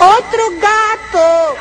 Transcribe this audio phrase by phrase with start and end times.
[0.00, 1.58] Outro gato!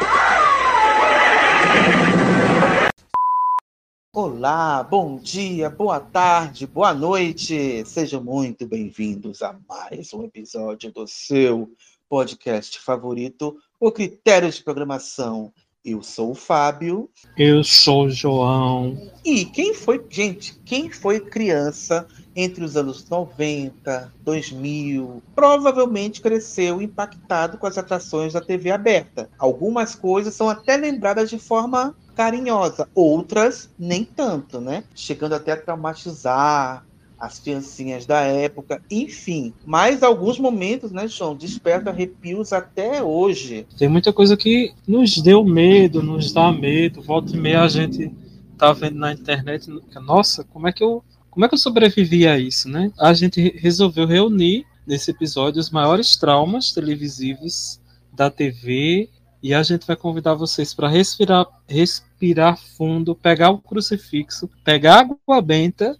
[4.13, 7.83] Olá, bom dia, boa tarde, boa noite.
[7.83, 11.69] Sejam muito bem-vindos a mais um episódio do seu
[12.07, 15.51] podcast favorito, O Critério de Programação.
[15.89, 17.09] Eu sou o Fábio.
[17.35, 19.09] Eu sou o João.
[19.25, 22.05] E quem foi, gente, quem foi criança
[22.35, 29.29] entre os anos 90, 2000, provavelmente cresceu impactado com as atrações da TV aberta.
[29.39, 34.83] Algumas coisas são até lembradas de forma carinhosa, outras nem tanto, né?
[34.93, 36.85] Chegando até a traumatizar
[37.19, 39.53] as criancinhas da época, enfim.
[39.65, 43.67] Mas alguns momentos, né, João, despertam arrepios até hoje.
[43.77, 47.01] Tem muita coisa que nos deu medo, nos dá medo.
[47.01, 48.11] Volta e meia a gente
[48.57, 49.69] tá vendo na internet,
[50.01, 52.91] nossa, como é que eu como é que eu sobrevivi a isso, né?
[52.99, 57.79] A gente resolveu reunir nesse episódio os maiores traumas televisivos
[58.11, 59.09] da TV
[59.41, 65.41] e a gente vai convidar vocês para respirar, respirar fundo, pegar o crucifixo, pegar água
[65.41, 65.95] benta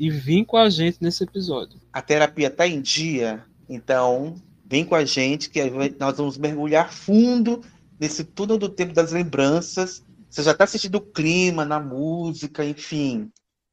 [0.00, 1.78] e vir com a gente nesse episódio.
[1.92, 4.34] A terapia está em dia, então
[4.64, 5.60] vem com a gente que
[5.98, 7.60] nós vamos mergulhar fundo
[8.00, 10.02] nesse túnel do tempo das lembranças.
[10.28, 13.30] Você já está sentindo o clima na música, enfim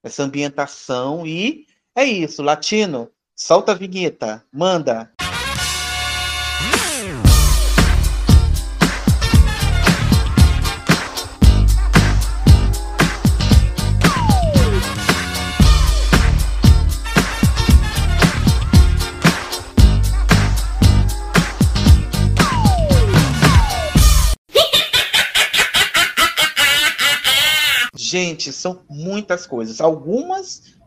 [0.07, 5.11] essa ambientação e é isso, latino, solta a vinheta, manda.
[28.09, 29.81] Gente, são muitas coisas.
[29.81, 30.77] Algumas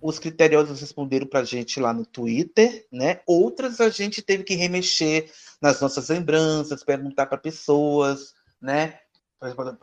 [0.00, 3.20] os criteriosos responderam para a gente lá no Twitter, né?
[3.26, 5.30] Outras a gente teve que remexer
[5.60, 8.98] nas nossas lembranças, perguntar para pessoas, né?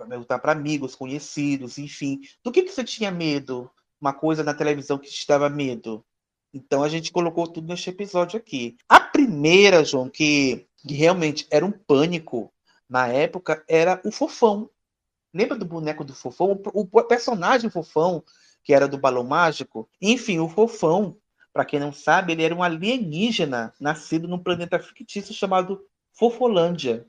[0.10, 2.20] Perguntar para amigos, conhecidos, enfim.
[2.44, 3.70] Do que, que você tinha medo?
[4.02, 6.04] Uma coisa na televisão que te dava medo?
[6.52, 8.76] Então a gente colocou tudo neste episódio aqui.
[8.90, 12.52] A primeira, João, que, que realmente era um pânico
[12.90, 14.68] na época, era o fofão.
[15.34, 16.60] Lembra do boneco do Fofão?
[16.74, 18.24] O, personagem Fofão,
[18.64, 19.90] que era do Balão Mágico?
[20.02, 21.18] Enfim, o Fofão,
[21.54, 25.82] para quem não sabe, ele era um alienígena nascido num planeta fictício chamado
[26.14, 27.06] Fofolândia.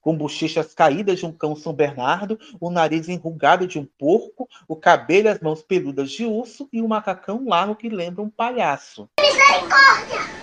[0.00, 4.76] Com bochechas caídas de um cão São Bernardo, o nariz enrugado de um porco, o
[4.76, 9.08] cabelo e as mãos peludas de urso e um macacão largo que lembra um palhaço.
[9.18, 10.33] Misericórdia!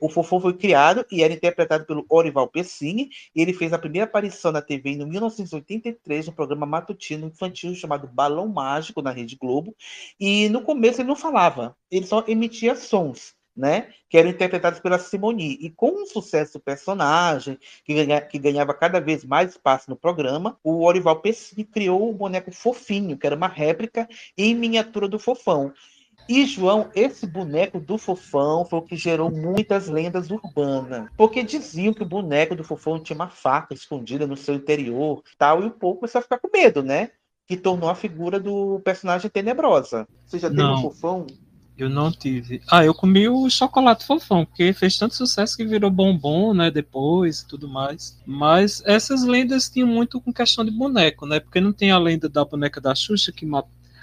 [0.00, 4.06] O Fofão foi criado e era interpretado pelo Orival Pessini, e ele fez a primeira
[4.06, 9.74] aparição na TV em 1983 no programa matutino infantil chamado Balão Mágico na Rede Globo.
[10.18, 13.36] E no começo ele não falava, ele só emitia sons.
[13.56, 15.58] Né, que eram interpretados pela Simoni.
[15.60, 19.96] E com o sucesso do personagem, que, ganha, que, ganhava cada vez mais espaço no
[19.96, 25.18] programa, o Orival Pessini criou o boneco Fofinho, que era uma réplica em miniatura do
[25.18, 25.74] Fofão.
[26.28, 31.08] E, João, esse boneco do Fofão foi o que gerou muitas lendas urbanas.
[31.16, 35.62] Porque diziam que o boneco do Fofão tinha uma faca escondida no seu interior tal,
[35.62, 37.10] e o povo começou a ficar com medo, né?
[37.46, 40.06] Que tornou a figura do personagem tenebrosa.
[40.26, 41.26] Você já teve um Fofão?
[41.78, 42.60] Eu não tive.
[42.68, 47.40] Ah, eu comi o chocolate fofão, porque fez tanto sucesso que virou bombom, né, depois
[47.40, 48.18] e tudo mais.
[48.26, 51.38] Mas essas lendas tinham muito com questão de boneco, né?
[51.38, 53.48] Porque não tem a lenda da boneca da Xuxa que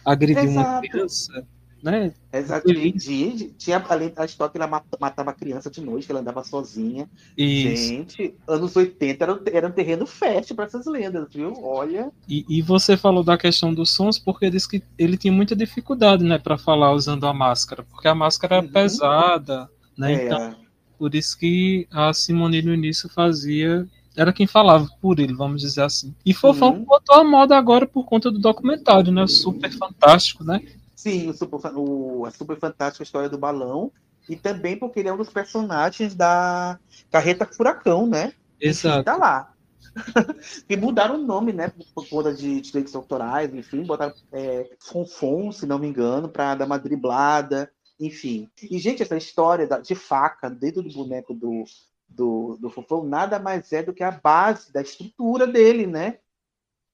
[0.05, 0.69] agrediu Exato.
[0.69, 1.45] uma criança
[1.85, 2.11] né?
[2.33, 3.53] Exatamente.
[3.59, 7.07] Tinha além da história que ela matava criança de noite, que ela andava sozinha.
[7.37, 7.89] Isso.
[7.89, 11.53] Gente, anos 80 era, era um terreno fértil para essas lendas, viu?
[11.63, 12.11] Olha.
[12.27, 16.23] E, e, você falou da questão dos sons, porque disse que ele tinha muita dificuldade,
[16.23, 18.65] né, para falar usando a máscara, porque a máscara uhum.
[18.65, 20.13] é pesada, né?
[20.13, 20.25] É.
[20.25, 20.55] Então,
[20.97, 25.83] por isso que a Simone no início fazia era quem falava por ele, vamos dizer
[25.83, 26.15] assim.
[26.25, 26.83] E Fofão uhum.
[26.83, 29.27] botou a moda agora por conta do documentário, né?
[29.27, 30.61] Super fantástico, né?
[31.05, 33.91] Sim, o super, o, a super fantástica história do balão.
[34.27, 36.79] E também porque ele é um dos personagens da
[37.11, 38.33] Carreta Furacão, né?
[38.59, 39.03] Exato.
[39.03, 39.53] Tá lá.
[40.67, 41.71] e mudaram o nome, né?
[41.93, 46.65] Por conta de direitos autorais, enfim, botaram é, Fonfon, se não me engano, para dar
[46.65, 48.49] uma driblada, enfim.
[48.59, 51.65] E, gente, essa história da, de faca dentro do boneco do,
[52.09, 56.17] do, do Fofão nada mais é do que a base da estrutura dele, né?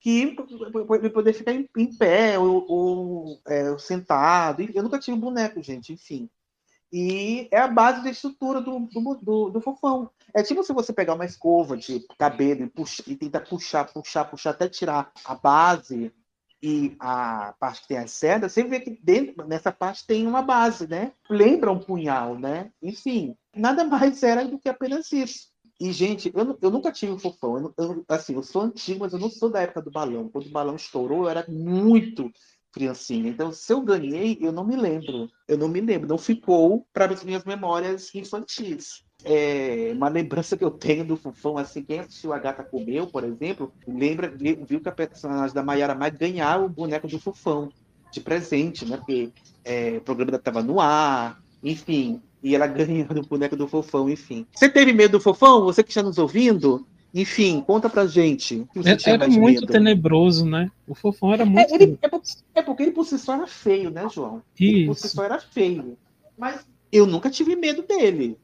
[0.01, 0.36] Que
[1.13, 4.68] poder ficar em, em pé ou, ou é, sentado.
[4.74, 6.27] Eu nunca tive boneco, gente, enfim.
[6.92, 10.09] E é a base da estrutura do, do, do, do, fofão.
[10.33, 14.25] É tipo se você pegar uma escova de cabelo e, puxa, e tentar puxar, puxar,
[14.25, 16.12] puxar até tirar a base
[16.62, 20.42] e a parte que tem as cerdas, você vê que dentro nessa parte tem uma
[20.42, 21.13] base, né?
[21.30, 22.71] Lembra um punhal, né?
[22.81, 25.50] Enfim, nada mais era do que apenas isso.
[25.81, 27.57] E, gente, eu, eu nunca tive um fofão.
[27.57, 30.30] Eu, eu, assim, eu sou antigo, mas eu não sou da época do balão.
[30.30, 32.31] Quando o balão estourou, eu era muito
[32.72, 33.28] criancinha.
[33.28, 35.28] Então, se eu ganhei, eu não me lembro.
[35.48, 36.07] Eu não me lembro.
[36.07, 39.04] Não ficou para as minhas memórias infantis.
[39.24, 43.24] É, uma lembrança que eu tenho do Fufão, assim, quem assistiu A Gata Comeu, por
[43.24, 47.69] exemplo, lembra, viu que a personagem da Mayara Mai ganhava o boneco do Fufão
[48.12, 48.98] de presente, né?
[48.98, 49.31] Porque
[49.66, 54.45] é, o programa estava no ar, enfim, e ela ganhando o boneco do Fofão, enfim.
[54.53, 55.63] Você teve medo do Fofão?
[55.63, 56.85] Você que está nos ouvindo?
[57.13, 58.65] Enfim, conta pra gente.
[58.85, 59.67] É, era muito medo.
[59.67, 60.71] tenebroso, né?
[60.88, 61.71] O Fofão era muito.
[61.71, 62.09] É, ele, é,
[62.55, 64.41] é, porque ele por si só era feio, né, João?
[64.57, 64.63] Isso.
[64.63, 65.97] Ele por si só era feio.
[66.38, 68.38] Mas eu nunca tive medo dele.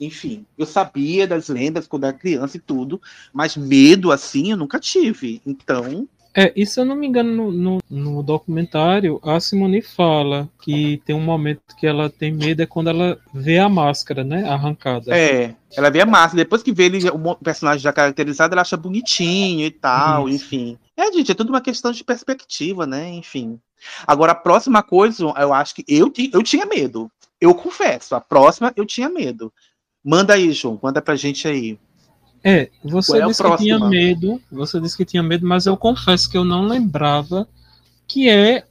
[0.00, 3.00] Enfim, eu sabia das lendas quando era criança e tudo,
[3.32, 5.40] mas medo assim eu nunca tive.
[5.44, 6.06] Então,
[6.36, 11.00] é, e se eu não me engano, no, no, no, documentário, a Simone fala que
[11.06, 14.46] tem um momento que ela tem medo é quando ela vê a máscara, né?
[14.46, 15.16] Arrancada.
[15.16, 16.36] É, ela vê a máscara.
[16.36, 20.78] Depois que vê ele, o personagem já caracterizado, ela acha bonitinho e tal, enfim.
[20.94, 23.08] É, gente, é tudo uma questão de perspectiva, né?
[23.08, 23.58] Enfim.
[24.06, 27.10] Agora, a próxima coisa, eu acho que eu, eu tinha medo.
[27.40, 29.50] Eu confesso, a próxima eu tinha medo.
[30.04, 31.78] Manda aí, João, manda pra gente aí.
[32.42, 36.30] É, você é disse que tinha medo, você disse que tinha medo, mas eu confesso
[36.30, 37.48] que eu não lembrava
[38.06, 38.64] que é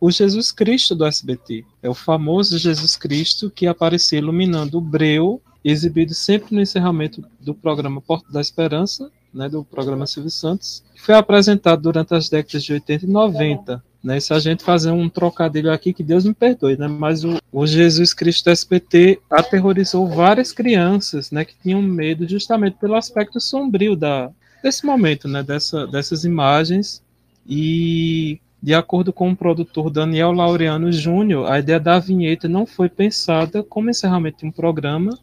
[0.00, 1.64] o Jesus Cristo do SBT.
[1.80, 7.54] É o famoso Jesus Cristo que aparecia iluminando o breu, exibido sempre no encerramento do
[7.54, 12.64] programa Porta da Esperança, né, do programa Silvio Santos, que foi apresentado durante as décadas
[12.64, 14.18] de 80 e 90 né?
[14.18, 16.88] Se a gente fazer um trocadilho aqui, que Deus me perdoe, né?
[16.88, 21.44] Mas o, o Jesus Cristo SPT aterrorizou várias crianças, né?
[21.44, 24.30] Que tinham medo justamente pelo aspecto sombrio da,
[24.62, 25.42] desse momento, né?
[25.42, 27.02] Dessa, dessas imagens.
[27.46, 32.88] E de acordo com o produtor Daniel Laureano Júnior, a ideia da vinheta não foi
[32.88, 35.18] pensada como encerramento de um programa,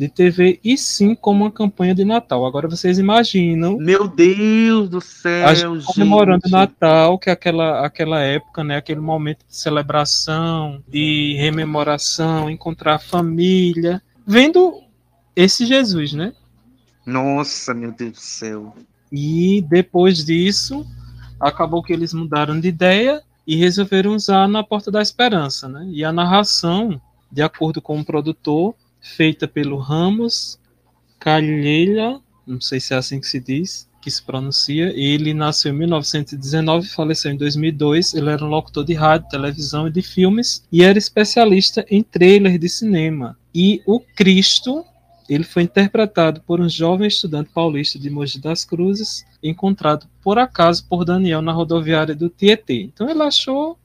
[0.00, 2.46] de TV e sim como uma campanha de Natal.
[2.46, 3.76] Agora vocês imaginam.
[3.76, 9.00] Meu Deus do céu, a gente comemorando Natal, que é aquela, aquela época, né, aquele
[9.00, 14.80] momento de celebração, de rememoração, encontrar a família, vendo
[15.36, 16.32] esse Jesus, né?
[17.04, 18.74] Nossa, meu Deus do céu.
[19.12, 20.86] E depois disso,
[21.38, 25.86] acabou que eles mudaram de ideia e resolveram usar na Porta da Esperança, né?
[25.90, 26.98] E a narração,
[27.30, 30.58] de acordo com o produtor, feita pelo Ramos
[31.18, 34.92] Calheira, não sei se é assim que se diz, que se pronuncia.
[34.96, 38.14] Ele nasceu em 1919 e faleceu em 2002.
[38.14, 42.58] Ele era um locutor de rádio, televisão e de filmes e era especialista em trailers
[42.58, 43.38] de cinema.
[43.54, 44.84] E o Cristo,
[45.28, 50.84] ele foi interpretado por um jovem estudante paulista de Mogi das Cruzes, encontrado por acaso
[50.88, 52.82] por Daniel na rodoviária do Tietê.
[52.82, 53.78] Então ele achou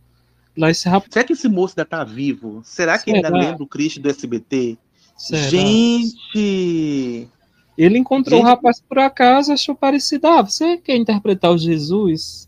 [0.57, 1.11] lá esse rapaz.
[1.11, 2.61] Será que esse moço ainda está vivo?
[2.63, 3.27] Será que Será?
[3.27, 4.77] ainda lembra o Cristo do SBT?
[5.17, 5.49] Será?
[5.49, 7.29] Gente!
[7.77, 10.27] Ele encontrou o rapaz por acaso, achou parecido.
[10.27, 12.47] Ah, você quer interpretar o Jesus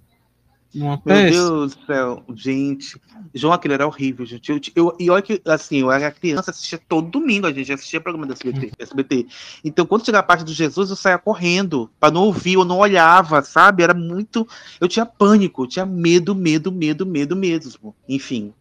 [0.73, 1.21] numa peça?
[1.21, 3.01] Meu Deus do céu, gente.
[3.33, 4.49] João, aquilo era horrível, gente.
[4.49, 7.99] Eu, eu, e olha que, assim, eu era criança, assistia todo domingo, a gente assistia
[7.99, 9.27] programa do SBT, SBT.
[9.63, 12.77] Então, quando chegava a parte do Jesus, eu saía correndo, para não ouvir, eu não
[12.77, 13.83] olhava, sabe?
[13.83, 14.47] Era muito.
[14.79, 17.95] Eu tinha pânico, eu tinha medo, medo, medo, medo mesmo.
[18.07, 18.53] Enfim.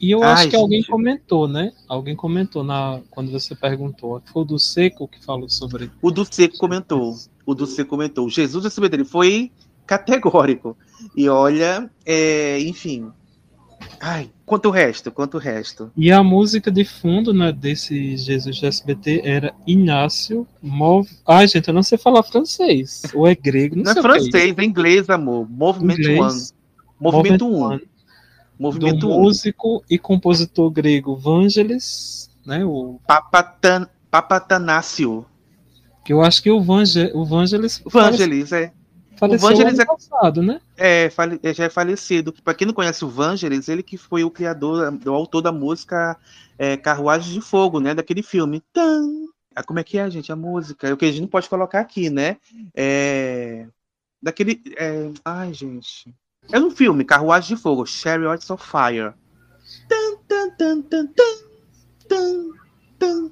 [0.00, 0.60] E eu acho Ai, que gente.
[0.62, 1.72] alguém comentou, né?
[1.86, 4.22] Alguém comentou na quando você perguntou.
[4.32, 5.90] Foi o do Seco que falou sobre.
[6.00, 7.14] O do Seco comentou.
[7.44, 8.28] O do Seco comentou.
[8.30, 9.52] Jesus esse dele foi
[9.86, 10.74] categórico.
[11.14, 13.10] E olha, é, enfim.
[14.00, 15.90] Ai, quanto o resto, quanto o resto.
[15.94, 21.06] E a música de fundo, né, desse Jesus do SBT era Inácio Mov...
[21.26, 23.02] Ai, gente, eu não sei falar francês.
[23.14, 24.02] Ou é grego, não, não é sei.
[24.02, 25.46] Não é francês, é inglês, amor.
[25.50, 26.40] Movimento One.
[26.98, 27.74] Movimento 1.
[27.74, 27.80] Um
[28.60, 32.62] Movimento do músico e compositor grego Vangelis, né?
[32.62, 35.24] O Papatan, Papatanácio.
[36.04, 37.82] Que eu acho que o, Vange, o Vangelis.
[37.86, 38.70] Vangelis, é.
[39.16, 40.60] Faleceu o Vangelis é, passado, né?
[40.76, 42.34] É, fale, já é falecido.
[42.44, 46.14] Para quem não conhece o Vangelis, ele que foi o criador, o autor da música
[46.58, 47.94] é, Carruagem de Fogo, né?
[47.94, 48.62] Daquele filme.
[48.74, 49.06] Tan!
[49.56, 50.30] Ah, como é que é, gente?
[50.30, 50.86] A música.
[50.86, 52.36] É o que a gente não pode colocar aqui, né?
[52.74, 53.66] É,
[54.22, 54.62] daquele.
[54.76, 56.14] É, ai, gente.
[56.52, 59.14] É no filme Carruagem de Fogo, Chariots of Fire.
[59.88, 61.06] Tan, tan, tan, tan,
[62.08, 62.50] tan,
[62.98, 63.30] tan.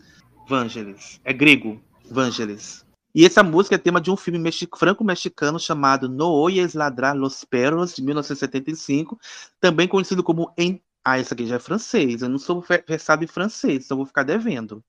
[0.48, 1.20] Vangelis.
[1.24, 1.80] É grego.
[2.10, 2.84] Vangelis.
[3.14, 7.94] E essa música é tema de um filme franco-mexicano chamado No Oyes Ladrar Los Perros,
[7.94, 9.18] de 1975,
[9.60, 10.80] também conhecido como em...
[11.04, 12.22] Ah, essa aqui já é francês.
[12.22, 14.84] Eu não sou versado em francês, então vou ficar devendo.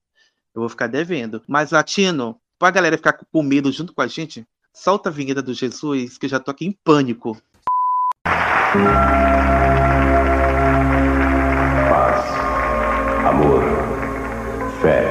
[0.54, 1.42] Eu vou ficar devendo.
[1.48, 5.54] Mas, Latino, pra galera ficar com medo junto com a gente, solta a vinheta do
[5.54, 7.40] Jesus, que eu já tô aqui em pânico.
[8.72, 8.84] Paz,
[13.26, 13.64] amor,
[14.80, 15.04] fé,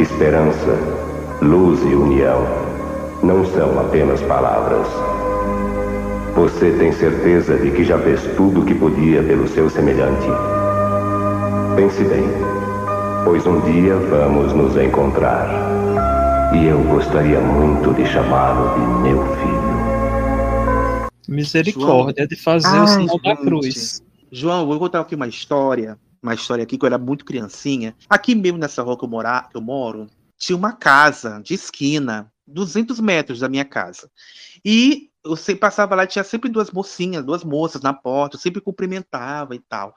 [0.00, 0.76] esperança,
[1.40, 2.44] luz e união
[3.22, 4.88] não são apenas palavras.
[6.34, 10.26] Você tem certeza de que já fez tudo o que podia pelo seu semelhante?
[11.76, 12.28] Pense bem,
[13.24, 15.48] pois um dia vamos nos encontrar.
[16.52, 19.75] E eu gostaria muito de chamá-lo de meu filho.
[21.28, 22.28] Misericórdia João...
[22.28, 24.02] de fazer Ai, o sinal da cruz.
[24.30, 25.98] João, vou contar aqui uma história.
[26.22, 27.94] Uma história aqui que eu era muito criancinha.
[28.08, 32.30] Aqui mesmo nessa rua que eu, morar, que eu moro, tinha uma casa de esquina,
[32.46, 34.10] 200 metros da minha casa.
[34.64, 38.60] E eu sempre passava lá, tinha sempre duas mocinhas, duas moças na porta, eu sempre
[38.60, 39.94] cumprimentava e tal.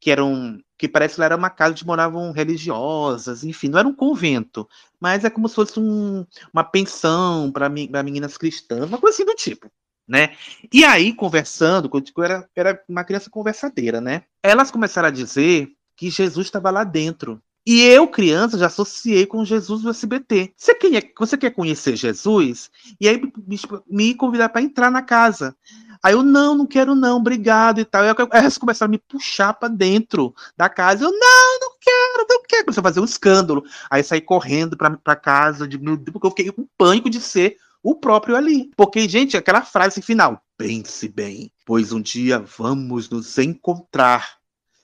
[0.00, 3.94] Que eram, que parece que era uma casa onde moravam religiosas, enfim, não era um
[3.94, 4.68] convento,
[5.00, 9.34] mas é como se fosse um, uma pensão para meninas cristãs, uma coisa assim do
[9.34, 9.70] tipo.
[10.06, 10.34] Né?
[10.72, 14.24] E aí, conversando, eu era, era uma criança conversadeira, né?
[14.42, 19.44] Elas começaram a dizer que Jesus estava lá dentro, e eu, criança, já associei com
[19.44, 20.52] Jesus do SBT.
[20.56, 22.70] Você quer, você quer conhecer Jesus?
[23.00, 25.54] E aí me, me convidar para entrar na casa.
[26.02, 28.02] Aí eu, não, não quero não, obrigado e tal.
[28.32, 31.04] Elas começaram a me puxar para dentro da casa.
[31.04, 32.64] Eu, não, não quero, não quero.
[32.64, 33.62] Começou a fazer um escândalo.
[33.88, 38.36] Aí saí correndo para casa, de, porque eu fiquei com pânico de ser o próprio
[38.36, 38.70] ali.
[38.76, 44.36] Porque, gente, aquela frase final, pense bem, pois um dia vamos nos encontrar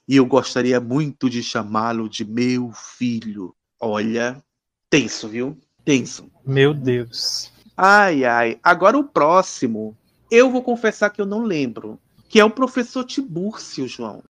[0.08, 3.54] e eu gostaria muito de chamá-lo de meu filho.
[3.78, 4.42] Olha,
[4.88, 5.58] tenso, viu?
[5.84, 6.30] Tenso.
[6.46, 7.52] Meu Deus.
[7.76, 8.58] Ai, ai.
[8.62, 9.96] Agora o próximo,
[10.30, 14.22] eu vou confessar que eu não lembro, que é o professor Tibúrcio, João.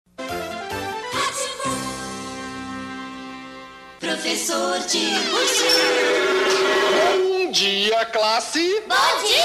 [3.99, 6.38] Professor Tibúrcio.
[7.49, 8.59] Bom dia, classe.
[8.81, 9.43] Bom dia,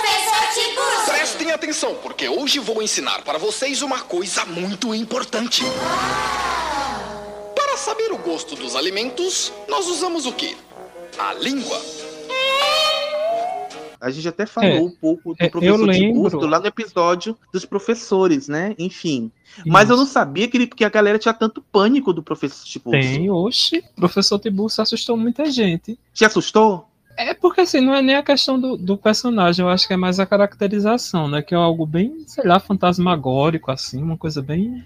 [0.00, 1.12] professor Tibúrcio.
[1.12, 5.62] Prestem atenção, porque hoje vou ensinar para vocês uma coisa muito importante.
[7.54, 10.56] Para saber o gosto dos alimentos, nós usamos o quê?
[11.18, 11.78] A língua.
[14.00, 17.66] A gente até falou é, um pouco do é, professor Tiburcio lá no episódio dos
[17.66, 18.74] professores, né?
[18.78, 19.30] Enfim.
[19.66, 23.02] Mas eu não sabia que, ele, que a galera tinha tanto pânico do professor Tiburcio.
[23.02, 23.84] Tem, oxe.
[23.94, 25.98] O professor Tiburcio assustou muita gente.
[26.14, 26.88] Te assustou?
[27.28, 29.96] É porque assim, não é nem a questão do, do, personagem, eu acho que é
[29.96, 31.42] mais a caracterização, né?
[31.42, 34.84] Que é algo bem, sei lá, fantasmagórico, assim, uma coisa bem.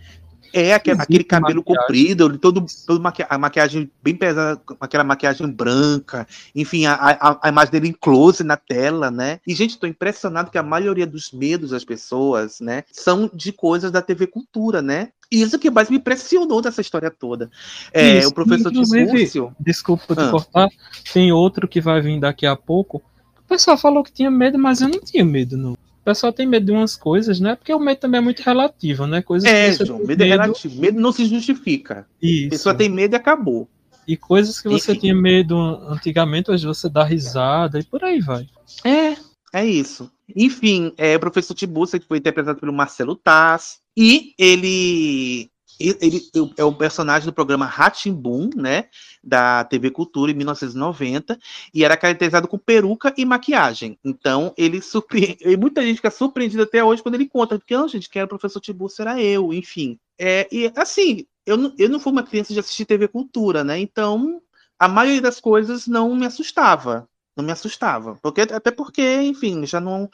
[0.53, 6.27] É, aquele, aquele cabelo comprido, todo, toda maqui a maquiagem bem pesada, aquela maquiagem branca,
[6.55, 9.39] enfim, a, a, a, imagem dele em close na tela, né?
[9.47, 13.91] E, gente, tô impressionado que a maioria dos medos das pessoas, né, são de coisas
[13.91, 15.11] da TV Cultura, né?
[15.31, 17.51] Isso que mais me impressionou dessa história toda.
[17.93, 19.55] É, Isso, o professor Tibúrcio...
[19.59, 20.31] Desculpa te ah.
[20.31, 20.69] cortar,
[21.13, 23.03] tem outro que vai vir daqui a pouco.
[23.39, 25.73] O pessoal falou que tinha medo, mas eu não tinha medo, não.
[25.73, 27.57] O pessoal tem medo de umas coisas, né?
[27.57, 29.23] Porque o medo também é muito relativo, né?
[29.23, 30.81] Coisas é, João, medo, medo é relativo.
[30.81, 32.07] Medo não se justifica.
[32.23, 32.47] Isso.
[32.47, 33.69] A pessoa tem medo e acabou.
[34.07, 35.01] E coisas que você Enfim.
[35.01, 35.57] tinha medo
[35.89, 38.47] antigamente, hoje você dá risada e por aí vai.
[38.85, 39.17] É,
[39.53, 40.09] é isso.
[40.35, 46.23] Enfim, é o professor Tiburcio, que foi interpretado pelo Marcelo Taz, e ele ele
[46.57, 47.71] é um personagem do programa
[48.07, 48.87] Boom, né,
[49.23, 51.39] da TV Cultura em 1990,
[51.73, 53.99] e era caracterizado com peruca e maquiagem.
[54.05, 57.89] Então, ele surpreende, e muita gente fica surpreendida até hoje quando ele conta, porque, não,
[57.89, 59.99] gente, quem era o professor Tiburcio era eu, enfim.
[60.19, 63.79] É, e, assim, eu não, eu não fui uma criança de assistir TV Cultura, né,
[63.79, 64.41] então,
[64.79, 69.81] a maioria das coisas não me assustava, não me assustava, porque, até porque, enfim, já
[69.81, 70.09] não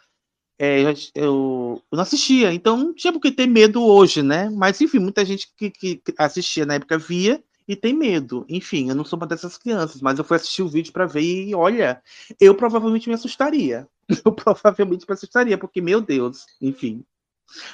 [0.58, 4.48] é, eu, eu, não assistia, então não tinha por que ter medo hoje, né?
[4.50, 8.44] Mas, enfim, muita gente que, que assistia na época via e tem medo.
[8.48, 11.48] Enfim, eu não sou uma dessas crianças, mas eu fui assistir o vídeo para ver
[11.48, 12.00] e, olha,
[12.40, 13.88] eu provavelmente me assustaria.
[14.24, 17.02] Eu provavelmente me assustaria, porque, meu Deus, enfim.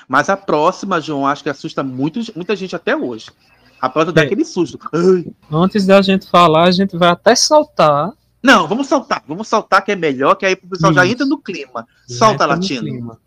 [0.07, 3.31] Mas a próxima, João, acho que assusta muito, muita gente até hoje.
[3.81, 4.15] A próxima é.
[4.15, 4.79] dá aquele susto.
[4.93, 5.27] Ai.
[5.51, 8.13] Antes da gente falar, a gente vai até saltar
[8.43, 11.01] não, vamos saltar, vamos saltar que é melhor, que aí o pessoal Isso.
[11.01, 11.87] já entra no clima.
[12.07, 13.19] Solta, Latino.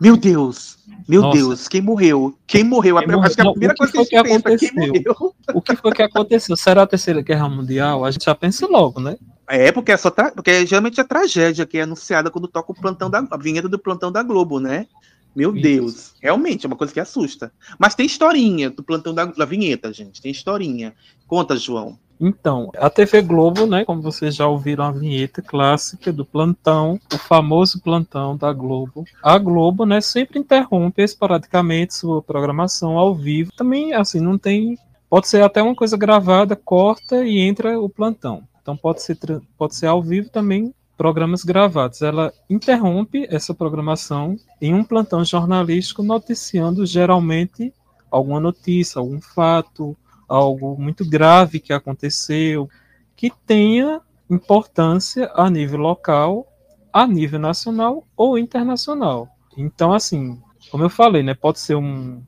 [0.00, 0.78] Meu Deus,
[1.10, 1.36] meu Nossa.
[1.36, 2.38] Deus, quem morreu?
[2.46, 2.96] Quem morreu?
[2.98, 3.30] Quem morreu?
[3.34, 4.70] Que a primeira coisa que a gente que pensa, aconteceu?
[4.70, 5.34] quem morreu?
[5.52, 6.56] O que foi que aconteceu?
[6.56, 8.04] Será a Terceira Guerra Mundial?
[8.04, 9.16] A gente já pensa logo, né?
[9.48, 10.30] É, porque é só tra...
[10.30, 13.76] porque geralmente é tragédia que é anunciada quando toca o plantão da a vinheta do
[13.76, 14.86] plantão da Globo, né?
[15.34, 15.62] Meu Isso.
[15.62, 17.52] Deus, realmente é uma coisa que assusta.
[17.76, 20.22] Mas tem historinha do plantão da, da vinheta, gente.
[20.22, 20.94] Tem historinha.
[21.26, 21.98] Conta, João.
[22.20, 27.16] Então, a TV Globo, né, como vocês já ouviram a vinheta clássica do plantão, o
[27.16, 29.04] famoso plantão da Globo.
[29.22, 33.50] A Globo, né, sempre interrompe esporadicamente sua programação ao vivo.
[33.56, 34.76] Também, assim, não tem.
[35.08, 38.44] Pode ser até uma coisa gravada, corta e entra o plantão.
[38.60, 39.16] Então pode ser,
[39.56, 42.02] pode ser ao vivo também programas gravados.
[42.02, 47.72] Ela interrompe essa programação em um plantão jornalístico noticiando geralmente
[48.10, 49.96] alguma notícia, algum fato,
[50.30, 52.70] algo muito grave que aconteceu,
[53.16, 56.46] que tenha importância a nível local,
[56.92, 59.28] a nível nacional ou internacional.
[59.56, 62.22] Então, assim, como eu falei, né, pode ser um,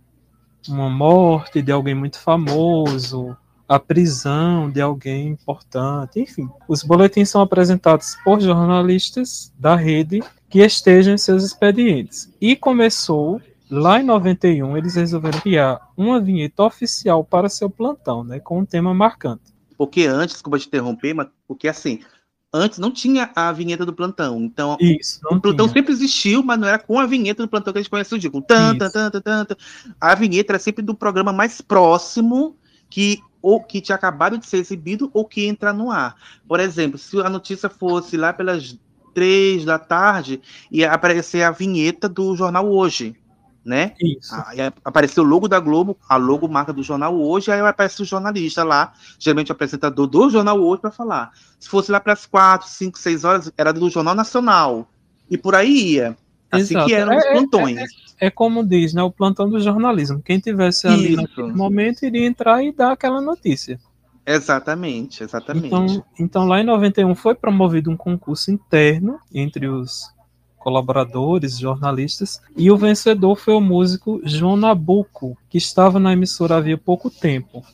[0.69, 3.37] uma morte de alguém muito famoso,
[3.69, 6.49] a prisão de alguém importante, enfim.
[6.69, 12.31] Os boletins são apresentados por jornalistas da rede que estejam em seus expedientes.
[12.41, 13.41] E começou
[13.73, 18.67] lá em 91, eles resolveram criar uma vinheta oficial para seu plantão, né, com um
[18.67, 19.55] tema marcante.
[19.79, 22.01] Porque antes, desculpa te interromper, mas porque assim,
[22.53, 24.41] antes não tinha a vinheta do plantão.
[24.43, 25.75] Então, Isso, o plantão tinha.
[25.75, 28.29] sempre existiu, mas não era com a vinheta do plantão que a gente conhece hoje,
[28.29, 29.57] com tan, tan, tan, tan, tan, tan.
[29.99, 32.57] A vinheta era sempre do programa mais próximo
[32.91, 36.15] que ou que tinha acabado de ser exibido ou que entra no ar.
[36.47, 38.79] Por exemplo, se a notícia fosse lá pelas
[39.13, 43.17] três da tarde, ia aparecer a vinheta do jornal hoje,
[43.65, 43.95] né?
[44.01, 44.35] Isso.
[44.47, 48.05] Aí apareceu o logo da Globo, a logo marca do jornal hoje, aí aparece o
[48.05, 51.33] jornalista lá, geralmente o apresentador do jornal hoje para falar.
[51.59, 54.89] Se fosse lá para as quatro, cinco, seis horas, era do Jornal Nacional.
[55.31, 56.17] E por aí ia.
[56.51, 56.87] Assim Exato.
[56.87, 57.81] que eram os É- é- plantões.
[58.21, 60.21] É como diz, né, o plantão do jornalismo.
[60.23, 61.23] Quem tivesse ali Isso.
[61.23, 63.81] naquele momento iria entrar e dar aquela notícia.
[64.25, 65.67] Exatamente, exatamente.
[65.67, 70.13] Então, então, lá em 91 foi promovido um concurso interno entre os
[70.63, 76.79] colaboradores, jornalistas, e o vencedor foi o músico João Nabuco, que estava na emissora havia
[76.79, 77.65] pouco tempo.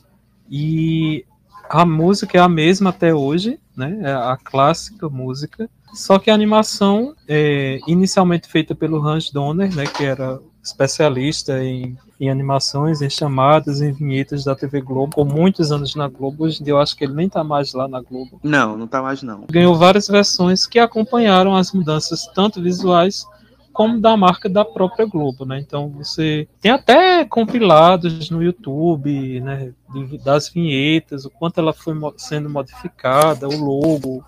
[0.49, 1.23] E
[1.69, 3.99] a música é a mesma até hoje, né?
[4.01, 5.69] É a clássica música.
[5.93, 11.97] Só que a animação, é, inicialmente feita pelo Hans Donner, né, que era especialista em,
[12.19, 16.45] em animações, em chamadas, em vinhetas da TV Globo, com muitos anos na Globo.
[16.45, 18.39] Hoje em dia eu acho que ele nem está mais lá na Globo.
[18.43, 19.45] Não, não tá mais não.
[19.49, 23.25] Ganhou várias versões que acompanharam as mudanças, tanto visuais
[23.79, 25.57] como da marca da própria Globo, né?
[25.59, 29.71] Então você tem até compilados no YouTube, né,
[30.21, 34.21] das vinhetas, o quanto ela foi sendo modificada, o logo.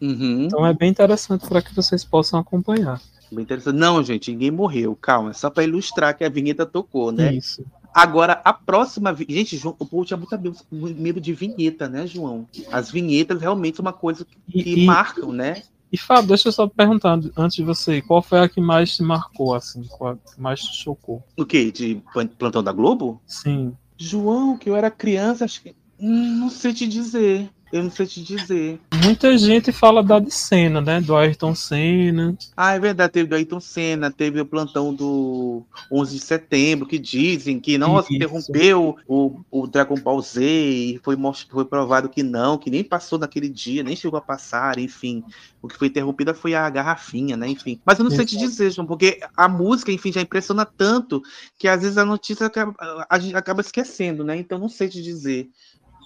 [0.00, 0.46] Uhum.
[0.46, 3.00] Então é bem interessante para que vocês possam acompanhar.
[3.30, 3.76] Bem interessante.
[3.76, 4.96] Não, gente, ninguém morreu.
[4.96, 7.34] Calma, é só para ilustrar que a vinheta tocou, né?
[7.34, 7.64] Isso.
[7.92, 9.14] Agora, a próxima.
[9.14, 10.38] Gente, João, o povo tinha muito
[10.70, 12.46] medo- de vinheta, né, João?
[12.70, 15.62] As vinhetas realmente são uma coisa que E, e, marcam, né?
[15.90, 19.02] e Fábio, deixa eu só perguntar antes de você, qual foi a que mais te
[19.02, 21.24] marcou, assim, qual que mais te chocou?
[21.36, 21.72] O quê?
[21.72, 23.20] De plan- plantão da Globo?
[23.26, 23.74] Sim.
[23.96, 25.74] João, que eu era criança, acho que.
[25.98, 27.50] Hum, não sei te dizer.
[27.70, 28.80] Eu não sei te dizer.
[29.04, 31.00] Muita gente fala da de Senna, né?
[31.00, 32.36] Do Ayrton Senna.
[32.56, 36.98] Ah, é verdade, teve do Ayrton Senna, teve o plantão do 11 de setembro, que
[36.98, 38.16] dizem que, nossa, Isso.
[38.16, 41.16] interrompeu o, o Dragon Ball Z e foi,
[41.50, 45.22] foi provado que não, que nem passou naquele dia, nem chegou a passar, enfim.
[45.60, 47.80] O que foi interrompida foi a garrafinha, né, enfim.
[47.84, 51.22] Mas eu não sei te dizer, João, porque a música, enfim, já impressiona tanto
[51.58, 52.74] que às vezes a notícia acaba,
[53.08, 55.50] a gente acaba esquecendo, né, então não sei te dizer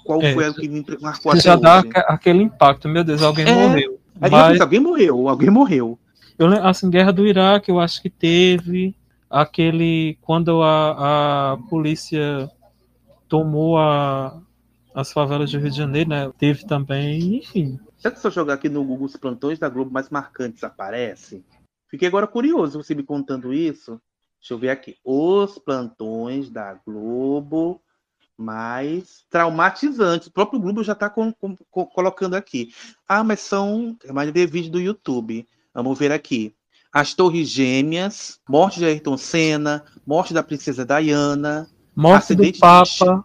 [0.05, 1.91] qual É, foi a que me marcou Você até já dá hoje.
[1.95, 3.53] aquele impacto, meu Deus, alguém É.
[3.53, 3.99] morreu.
[4.21, 5.99] Mas penso, alguém morreu, alguém morreu.
[6.39, 8.95] eu lembro, assim, Guerra do Iraque, eu acho que teve
[9.31, 12.51] aquele quando a, a polícia
[13.29, 14.39] tomou a,
[14.95, 16.31] as favelas do Rio de Janeiro, né?
[16.39, 17.79] Teve também, enfim.
[17.97, 21.43] Será que se eu jogar aqui no Google os plantões da Globo mais marcantes aparece?
[21.89, 24.01] Fiquei agora curioso você me contando isso.
[24.41, 24.97] Deixa eu ver aqui.
[25.05, 27.81] Os plantões da Globo
[28.43, 30.29] mais traumatizantes.
[30.29, 31.09] O próprio Globo já está
[31.95, 32.73] colocando aqui.
[33.09, 33.97] Ah, mas são.
[34.13, 35.47] Mas ver vídeo do YouTube.
[35.73, 36.55] Vamos ver aqui.
[36.93, 42.61] As Torres Gêmeas, morte de Ayrton Senna, morte da Princesa Diana, Morte Acidente de do
[42.61, 43.25] Papa.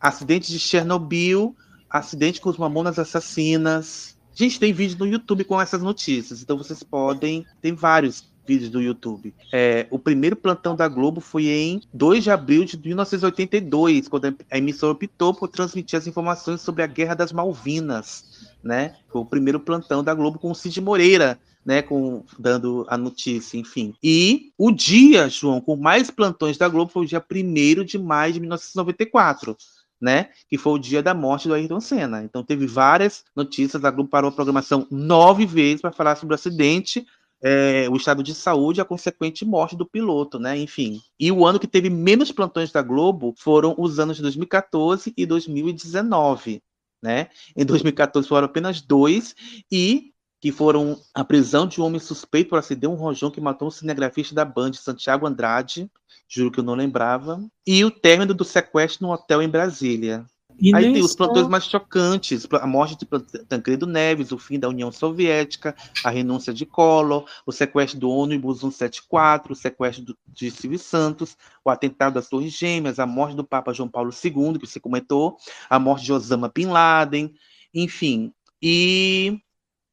[0.00, 1.54] acidente de Chernobyl,
[1.90, 4.16] acidente com os mamonas assassinas.
[4.32, 7.44] Gente, tem vídeo no YouTube com essas notícias, então vocês podem.
[7.60, 9.34] Tem vários vídeos do YouTube.
[9.52, 14.56] É, o primeiro plantão da Globo foi em 2 de abril de 1982, quando a
[14.56, 18.48] emissora optou por transmitir as informações sobre a Guerra das Malvinas.
[18.64, 18.96] Né?
[19.08, 23.58] Foi o primeiro plantão da Globo com o Cid Moreira, né, com, dando a notícia,
[23.58, 23.94] enfim.
[24.02, 28.32] E o dia, João, com mais plantões da Globo foi o dia 1 de maio
[28.32, 29.54] de 1994,
[30.00, 32.22] né, que foi o dia da morte do Ayrton Senna.
[32.22, 36.36] Então teve várias notícias, a Globo parou a programação nove vezes para falar sobre o
[36.36, 37.06] acidente,
[37.42, 41.00] é, o estado de saúde e a consequente morte do piloto, né, enfim.
[41.18, 45.26] E o ano que teve menos plantões da Globo foram os anos de 2014 e
[45.26, 46.62] 2019,
[47.02, 47.28] né?
[47.56, 49.34] Em 2014 foram apenas dois
[49.70, 53.68] e que foram a prisão de um homem suspeito por acender um rojão que matou
[53.68, 55.90] um cinegrafista da Band, Santiago Andrade,
[56.28, 60.24] juro que eu não lembrava, e o término do sequestro no hotel em Brasília.
[60.60, 63.06] E Aí tem os só- plantões mais chocantes, a morte de
[63.44, 68.58] Tancredo Neves, o fim da União Soviética, a renúncia de Collor, o sequestro do ônibus
[68.60, 73.44] 174, o sequestro do- de Silvio Santos, o atentado das Torres Gêmeas, a morte do
[73.44, 75.36] Papa João Paulo II, que você comentou,
[75.70, 77.32] a morte de Osama Bin Laden,
[77.72, 78.32] enfim.
[78.60, 79.38] E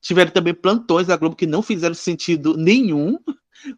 [0.01, 3.19] tiveram também plantões da Globo que não fizeram sentido nenhum,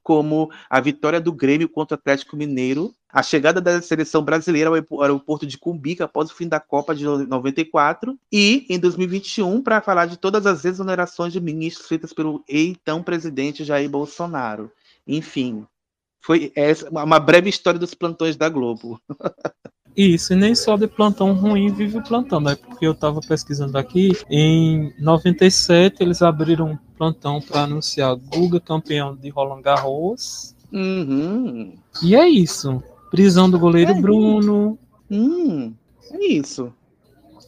[0.03, 4.73] como a vitória do Grêmio contra o Atlético Mineiro, a chegada da seleção brasileira ao
[4.73, 9.81] aeropo- aeroporto de Cumbica após o fim da Copa de 94 e em 2021 para
[9.81, 14.71] falar de todas as exonerações de ministros feitas pelo então presidente Jair Bolsonaro.
[15.07, 15.65] Enfim,
[16.21, 19.01] foi essa uma breve história dos plantões da Globo.
[19.95, 22.55] Isso, e nem só de plantão ruim vive o plantão, né?
[22.55, 29.15] Porque eu tava pesquisando aqui, em 97 eles abriram um plantão para anunciar Guga campeão
[29.15, 30.55] de Roland Garros.
[30.71, 31.73] Uhum.
[32.03, 32.81] E é isso.
[33.09, 34.77] Prisão do goleiro É Bruno.
[35.09, 35.73] Hum,
[36.11, 36.71] é isso.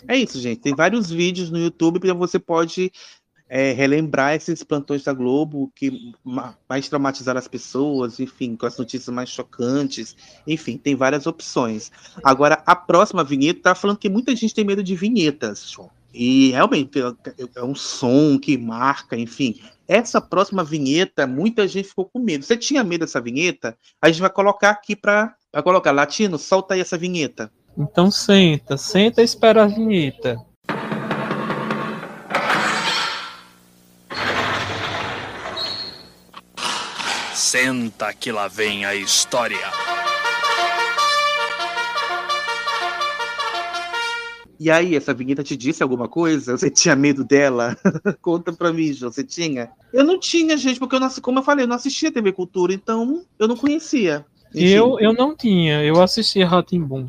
[0.07, 0.61] É isso, gente.
[0.61, 2.91] Tem vários vídeos no YouTube que você pode
[3.49, 8.77] é, relembrar esses plantões da Globo que ma- mais traumatizaram as pessoas, enfim, com as
[8.77, 10.15] notícias mais chocantes.
[10.45, 11.91] Enfim, tem várias opções.
[12.23, 15.75] Agora, a próxima vinheta tá falando que muita gente tem medo de vinhetas.
[16.13, 17.13] E realmente é-
[17.55, 19.59] é um som que marca, enfim.
[19.87, 22.45] Essa próxima vinheta, muita gente ficou com medo.
[22.45, 23.75] Você tinha medo dessa vinheta?
[24.01, 25.91] A gente vai colocar aqui para colocar.
[25.91, 27.51] Latino, solta aí essa vinheta.
[27.77, 30.37] Então senta, senta e espera a vinheta.
[37.49, 39.57] Senta que lá vem a história.
[44.59, 46.55] E aí, essa vinheta te disse alguma coisa?
[46.55, 47.75] Você tinha medo dela?
[48.21, 49.11] Conta pra mim, João.
[49.11, 49.71] Você tinha?
[49.91, 52.71] Eu não tinha, gente, porque eu não, como eu falei, eu não assistia TV Cultura,
[52.71, 54.23] então eu não conhecia.
[54.53, 54.65] Enfim.
[54.67, 57.07] Eu, eu não tinha, eu assisti Ratimbum,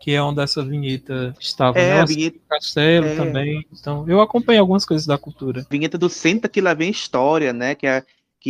[0.00, 1.78] que é onde essa vinheta estava.
[1.78, 1.98] É, né?
[1.98, 3.14] Eu a vinheta, Castelo é.
[3.14, 3.64] também.
[3.72, 5.64] Então, eu acompanhei algumas coisas da cultura.
[5.70, 7.76] vinheta do Senta que lá vem história, né?
[7.76, 8.02] Que é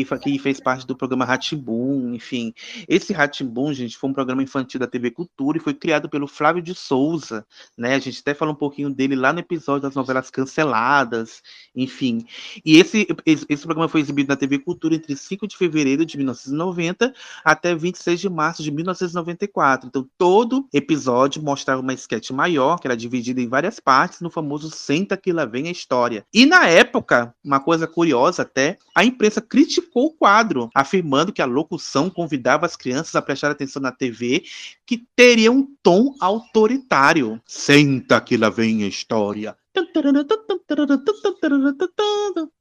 [0.04, 2.52] que, que fez parte do programa Ratimbum, enfim.
[2.86, 6.60] Esse Ratimbum, gente, foi um programa infantil da TV Cultura e foi criado pelo Flávio
[6.60, 7.46] de Souza,
[7.78, 7.94] né?
[7.94, 11.42] A gente até falou um pouquinho dele lá no episódio das novelas canceladas,
[11.74, 12.26] enfim.
[12.64, 17.14] E esse, esse, programa foi exibido na TV Cultura entre 5 de fevereiro de 1990
[17.44, 19.88] até 26 de março de 1994.
[19.88, 24.70] Então, todo episódio mostrava uma sketch maior, que era dividida em várias partes, no famoso
[24.70, 26.26] Senta que lá vem a história.
[26.34, 31.46] E na época, uma coisa curiosa até, a imprensa criticou o quadro, afirmando que a
[31.46, 34.44] locução convidava as crianças a prestar atenção na TV,
[34.84, 37.40] que teria um tom autoritário.
[37.46, 39.56] Senta que lá vem a história.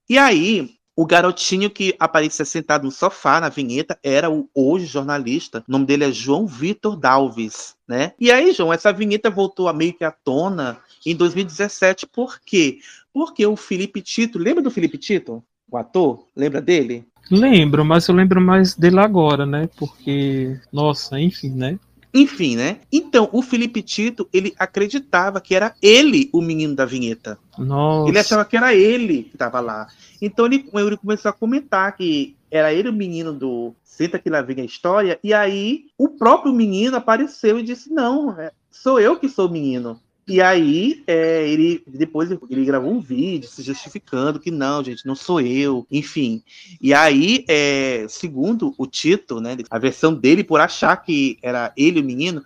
[0.09, 5.63] E aí, o garotinho que aparecia sentado no sofá na vinheta era o hoje jornalista.
[5.67, 8.13] O nome dele é João Vitor Dalves, né?
[8.17, 12.07] E aí, João, essa vinheta voltou a meio que à tona em 2017.
[12.07, 12.79] Por quê?
[13.11, 15.43] Porque o Felipe Tito, lembra do Felipe Tito?
[15.69, 16.25] O ator?
[16.35, 17.05] Lembra dele?
[17.29, 19.67] Lembro, mas eu lembro mais dele agora, né?
[19.77, 21.79] Porque, nossa, enfim, né?
[22.13, 22.77] Enfim, né?
[22.89, 27.37] Então, o Felipe Tito, ele acreditava que era ele o menino da vinheta.
[27.57, 28.09] Nossa.
[28.09, 29.87] Ele achava que era ele que estava lá.
[30.21, 34.41] Então ele, ele começou a comentar que era ele o menino do Senta que lá
[34.41, 35.19] vem a história.
[35.21, 39.51] E aí o próprio menino apareceu e disse: Não, é, sou eu que sou o
[39.51, 39.99] menino.
[40.27, 45.15] E aí é, ele depois ele gravou um vídeo se justificando que não, gente, não
[45.15, 46.43] sou eu, enfim.
[46.81, 52.01] E aí, é, segundo o Tito, né, a versão dele por achar que era ele
[52.01, 52.43] o menino,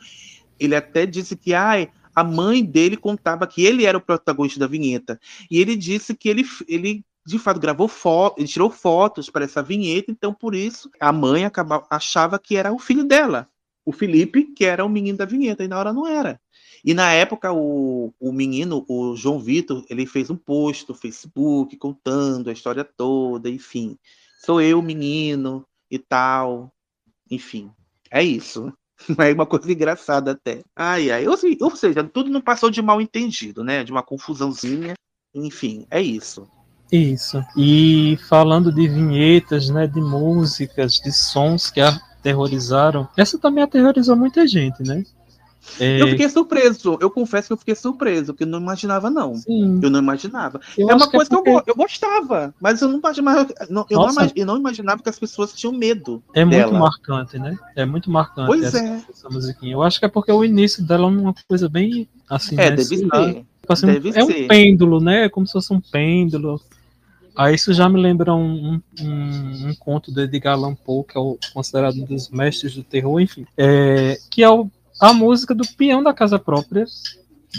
[0.59, 4.67] ele até disse que ai, a mãe dele contava que ele era o protagonista da
[4.67, 5.17] vinheta.
[5.49, 10.11] E ele disse que ele, ele de fato gravou foto, tirou fotos para essa vinheta,
[10.11, 13.47] então por isso a mãe acabava, achava que era o filho dela,
[13.85, 16.41] o Felipe, que era o menino da vinheta, e na hora não era.
[16.83, 21.75] E na época o, o menino, o João Vitor, ele fez um post no Facebook
[21.77, 23.97] contando a história toda, enfim.
[24.45, 26.71] Sou eu, menino, e tal.
[27.29, 27.71] Enfim,
[28.11, 28.71] é isso.
[29.17, 30.61] É uma coisa engraçada até.
[30.75, 31.25] Ai, ai.
[31.25, 33.81] Ou, ou seja, tudo não passou de mal entendido, né?
[33.81, 34.93] De uma confusãozinha.
[35.33, 36.45] Enfim, é isso.
[36.91, 37.41] Isso.
[37.55, 39.87] E falando de vinhetas, né?
[39.87, 43.07] De músicas, de sons que aterrorizaram.
[43.15, 45.01] Essa também aterrorizou muita gente, né?
[45.79, 46.97] É, Eu fiquei surpreso.
[47.01, 49.35] Eu confesso que eu fiquei surpreso, que eu não imaginava, não.
[49.35, 50.59] sim, Eu não imaginava.
[50.77, 53.47] eu é uma que coisa que, porque eu, go- eu gostava, mas eu não imaginava.
[53.69, 56.23] não- eu, não, eu não imaginava que as pessoas tinham medo.
[56.33, 56.79] é muito dela.
[56.79, 57.57] marcante, né?
[57.75, 59.01] É muito marcante Pois essa, é.
[59.09, 59.73] essa musiquinha.
[59.73, 62.69] Eu acho que é porque o início dela é uma coisa bem assim, É, né?
[62.71, 63.05] deve sei ser.
[63.05, 64.47] tipo assim, deve é um ser.
[64.47, 65.25] pêndulo, né?
[65.25, 66.59] É como se fosse um pêndulo.
[67.35, 71.17] Aí isso já me lembra um, um, um- um conto do Edgar Allan Poe, que
[71.17, 73.45] é o, considerado um dos mestres do terror, enfim.
[73.55, 76.85] É, que é o- a música do peão da casa própria,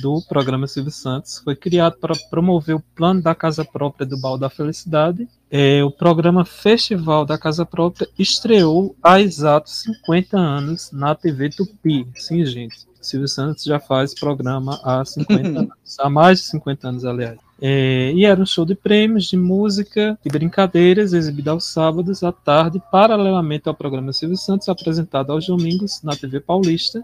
[0.00, 1.38] do programa Silvio Santos.
[1.42, 5.26] Foi criado para promover o plano da casa própria do Baú da Felicidade.
[5.50, 12.06] É, o programa Festival da Casa Própria estreou há exatos 50 anos na TV Tupi.
[12.14, 12.88] Sim, gente.
[13.00, 17.38] Silvio Santos já faz programa há 50 anos, há mais de 50 anos, aliás.
[17.62, 22.32] É, e era um show de prêmios, de música e brincadeiras, exibido aos sábados à
[22.32, 27.02] tarde, paralelamente ao programa Silvio Santos, apresentado aos domingos na TV Paulista,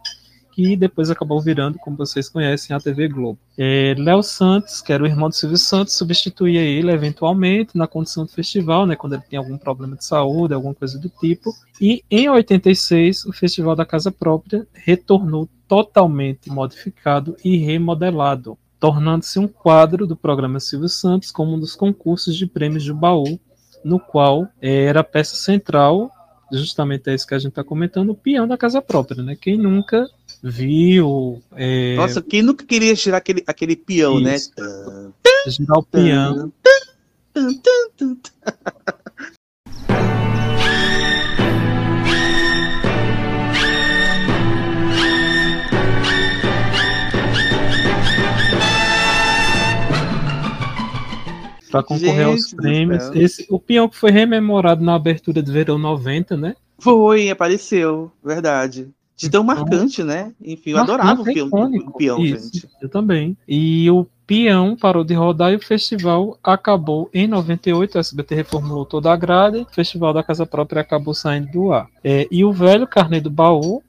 [0.56, 3.38] que depois acabou virando, como vocês conhecem, a TV Globo.
[3.58, 8.24] É, Léo Santos, que era o irmão do Silvio Santos, substituía ele eventualmente na condição
[8.24, 11.50] do festival, né, quando ele tinha algum problema de saúde, alguma coisa do tipo.
[11.78, 19.48] E em 86, o Festival da Casa Própria retornou totalmente modificado e remodelado tornando-se um
[19.48, 23.38] quadro do programa Silvio Santos como um dos concursos de prêmios do baú,
[23.82, 26.10] no qual era a peça central,
[26.52, 29.34] justamente é isso que a gente está comentando, o peão da casa própria, né?
[29.34, 30.06] Quem nunca
[30.42, 31.42] viu.
[31.52, 31.96] É...
[31.96, 34.36] Nossa, quem nunca queria girar aquele, aquele peão, né?
[34.36, 34.52] Isso.
[35.48, 36.52] Girar o peão.
[51.76, 53.10] para concorrer Gente aos prêmios.
[53.14, 56.56] Esse, o peão que foi rememorado na abertura de verão 90, né?
[56.78, 58.88] Foi, apareceu, verdade.
[59.16, 60.32] De tão então, marcante, né?
[60.44, 62.68] Enfim, eu adorava o filme o peão, Isso, gente.
[62.82, 63.36] Eu também.
[63.48, 67.96] E o peão parou de rodar e o festival acabou em 98.
[67.96, 69.60] A SBT reformulou toda a grade.
[69.60, 71.88] O festival da Casa Própria acabou saindo do ar.
[72.04, 73.82] É, e o velho Carnê do Baú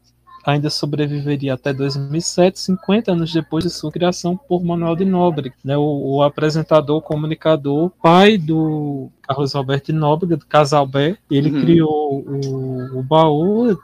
[0.47, 5.75] ainda sobreviveria até 2007, 50 anos depois de sua criação por Manuel de Nóbrega, né,
[5.75, 11.17] o, o apresentador, comunicador, pai do Carlos Alberto de Nóbrega, do Casalbé.
[11.29, 11.61] Ele uhum.
[11.61, 13.75] criou o, o baú, é,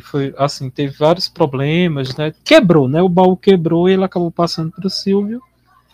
[0.00, 2.32] foi assim, teve vários problemas, né?
[2.44, 3.02] Quebrou, né?
[3.02, 5.40] O baú quebrou e ele acabou passando para o Silvio.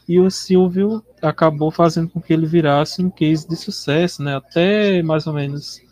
[0.09, 4.37] E o Silvio acabou fazendo com que ele virasse um case de sucesso, né?
[4.37, 5.83] Até mais ou menos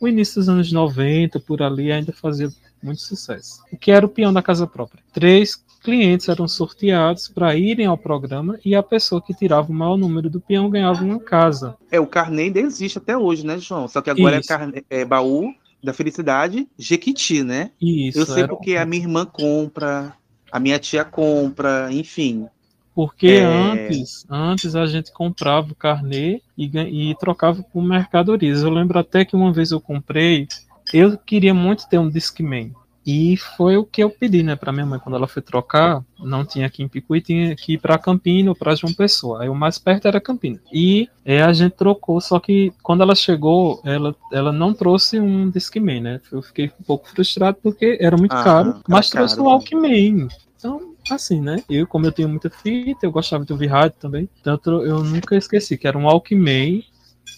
[0.00, 2.48] o início dos anos 90, por ali, ainda fazia
[2.82, 3.62] muito sucesso.
[3.72, 5.02] O que era o peão da casa própria?
[5.12, 9.96] Três clientes eram sorteados para irem ao programa e a pessoa que tirava o maior
[9.96, 11.76] número do peão ganhava uma casa.
[11.90, 13.88] É, o carnê ainda existe até hoje, né, João?
[13.88, 17.70] Só que agora é, carne, é baú da felicidade Jequiti, né?
[17.80, 18.18] Isso.
[18.18, 20.14] Eu sei porque a minha irmã compra,
[20.50, 22.46] a minha tia compra, enfim.
[22.94, 23.44] Porque é...
[23.44, 26.66] antes, antes a gente comprava o carnê e,
[27.10, 28.62] e trocava por mercadorias.
[28.62, 30.48] Eu lembro até que uma vez eu comprei
[30.92, 32.72] eu queria muito ter um Discman.
[33.10, 36.04] E foi o que eu pedi, né, para minha mãe quando ela foi trocar.
[36.18, 39.40] Não tinha aqui em Picuí, tinha que ir para Campina ou para João Pessoa.
[39.40, 40.60] Aí o mais perto era Campina.
[40.70, 45.48] E é, a gente trocou, só que quando ela chegou, ela, ela não trouxe um
[45.48, 46.20] Discman, né?
[46.30, 50.28] Eu fiquei um pouco frustrado porque era muito ah, caro, mas trouxe caro, um Walkman.
[50.58, 51.64] Então, assim, né?
[51.66, 54.28] Eu, como eu tenho muita fita, eu gostava de ouvir rádio também.
[54.42, 56.84] Tanto eu nunca esqueci que era um Walkman,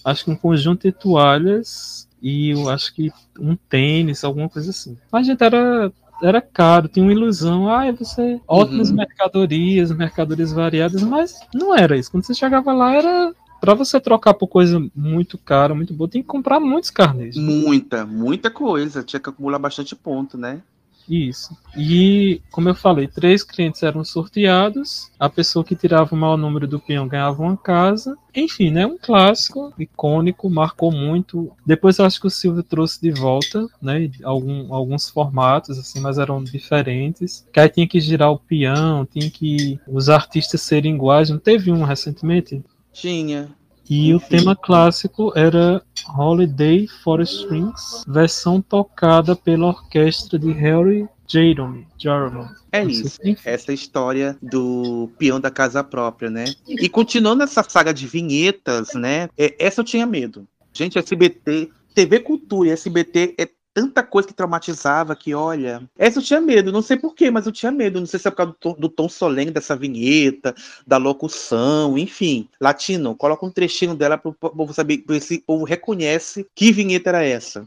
[0.04, 4.96] acho que um conjunto de toalhas e eu acho que um tênis, alguma coisa assim.
[5.10, 7.68] Mas, gente, era, era caro, tinha uma ilusão.
[7.68, 8.40] Ah, você.
[8.46, 8.96] Ótimas uhum.
[8.96, 12.10] mercadorias, mercadorias variadas, mas não era isso.
[12.10, 13.32] Quando você chegava lá, era.
[13.60, 17.36] Pra você trocar por coisa muito cara, muito boa, tem que comprar muitos carnês.
[17.36, 19.02] Muita, muita coisa.
[19.02, 20.62] Tinha que acumular bastante ponto, né?
[21.10, 21.56] Isso.
[21.76, 25.10] E, como eu falei, três clientes eram sorteados.
[25.18, 28.16] A pessoa que tirava o maior número do peão ganhava uma casa.
[28.32, 28.86] Enfim, né?
[28.86, 31.50] Um clássico, icônico, marcou muito.
[31.66, 34.08] Depois eu acho que o Silvio trouxe de volta, né?
[34.22, 37.44] Algum, alguns formatos, assim, mas eram diferentes.
[37.52, 41.28] Que aí tinha que girar o peão, tinha que os artistas serem iguais.
[41.28, 42.62] Não teve um recentemente?
[42.92, 43.48] Tinha.
[43.90, 45.82] E o tema clássico era
[46.16, 51.88] Holiday for Strings, versão tocada pela orquestra de Harry Jerome.
[51.98, 52.48] Jerome.
[52.70, 53.18] É isso.
[53.44, 56.44] Essa história do peão da casa própria, né?
[56.68, 59.28] E continuando essa saga de vinhetas, né?
[59.36, 60.46] É, essa eu tinha medo.
[60.72, 63.48] Gente, SBT, TV Cultura e SBT é
[63.80, 65.82] tanta coisa que traumatizava que, olha.
[65.96, 67.98] Essa eu tinha medo, não sei porquê, mas eu tinha medo.
[67.98, 70.54] Não sei se é por causa do tom, do tom solene dessa vinheta,
[70.86, 72.46] da locução, enfim.
[72.60, 77.08] Latino, coloca um trechinho dela para o povo saber, para esse povo reconhece que vinheta
[77.08, 77.66] era essa.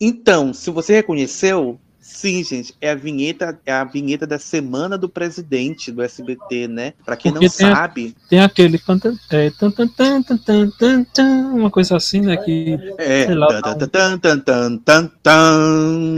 [0.00, 5.08] Então, se você reconheceu, Sim, gente, é a vinheta, é a vinheta da semana do
[5.08, 6.94] presidente do SBT, né?
[7.04, 8.80] Pra quem Porque não tem a- sabe, Tem aquele
[9.30, 12.36] é, tan, tan, tan, tan, tan, tan, uma coisa assim, né?
[12.38, 16.16] Que é sei lá, tan, tan, tan, tan, tan, tan.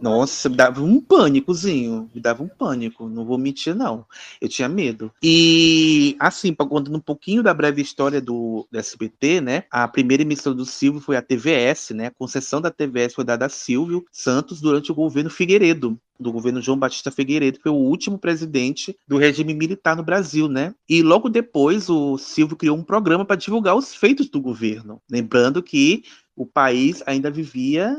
[0.00, 4.04] Nossa, me dava um pânicozinho, me dava um pânico, não vou mentir não.
[4.40, 5.10] Eu tinha medo.
[5.22, 9.64] E assim, contando um pouquinho da breve história do, do SBT, né?
[9.70, 12.06] A primeira emissora do Silvio foi a TVS, né?
[12.06, 15.98] A concessão da TVS foi dada a Silvio Santos durante o governo Figueiredo.
[16.18, 20.72] Do governo João Batista Figueiredo, foi o último presidente do regime militar no Brasil, né?
[20.88, 25.02] E logo depois o Silvio criou um programa para divulgar os feitos do governo.
[25.10, 26.04] Lembrando que
[26.36, 27.96] o país ainda vivia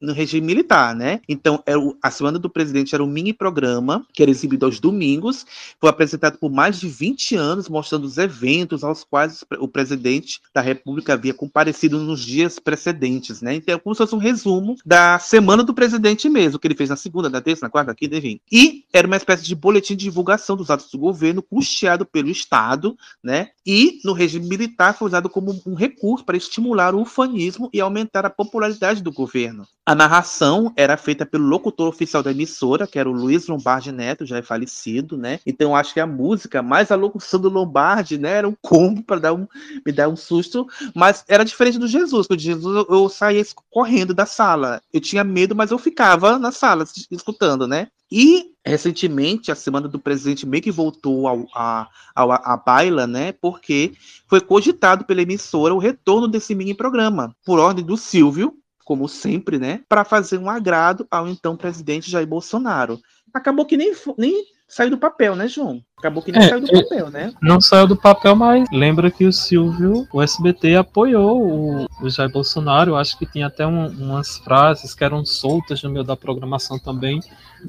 [0.00, 1.20] no regime militar, né?
[1.28, 4.78] Então, era o- a Semana do Presidente era um mini programa que era exibido aos
[4.80, 5.46] domingos,
[5.80, 9.68] foi apresentado por mais de 20 anos, mostrando os eventos aos quais o pre- o
[9.68, 13.54] presidente da República havia comparecido nos dias precedentes, né?
[13.54, 16.90] Então, é como se fosse um resumo da Semana do Presidente mesmo, que ele fez
[16.90, 18.40] na segunda, na terça, na quarta, na quinta, enfim.
[18.50, 22.96] E era uma espécie de boletim de divulgação dos atos do governo, custeado pelo Estado,
[23.22, 23.50] né?
[23.66, 28.24] E no regime militar foi usado como um recurso para estimular o ufanismo e aumentar
[28.24, 29.66] a popularidade do governo.
[29.84, 34.26] A narração era feita pelo locutor oficial da emissora, que era o Luiz Lombardi Neto,
[34.26, 35.40] já é falecido, né?
[35.46, 39.20] Então acho que a música, mais a locução do Lombardi, né, era um combo para
[39.20, 39.46] dar um,
[39.84, 44.14] me dar um susto, mas era diferente do Jesus, porque o Jesus eu, saía correndo
[44.14, 44.80] da sala.
[44.92, 47.88] Eu tinha medo, mas eu ficava na sala es- escutando, né?
[48.10, 53.32] E recentemente a semana do presidente meio que voltou ao, a, ao, à baila, né?
[53.32, 53.94] Porque
[54.28, 59.58] foi cogitado pela emissora o retorno desse mini programa, por ordem do Silvio, como sempre,
[59.58, 59.82] né?
[59.88, 63.00] Para fazer um agrado ao então presidente Jair Bolsonaro.
[63.34, 65.82] Acabou que nem, nem saiu do papel, né, João?
[65.98, 67.32] Acabou que nem É, saiu do é- papel, né?
[67.40, 72.30] não saiu do papel, mas lembra que o Silvio, o SBT apoiou o, o Jair
[72.30, 72.92] Bolsonaro.
[72.92, 76.78] Eu acho que tinha até um- umas frases que eram soltas no meio da programação
[76.78, 77.20] também.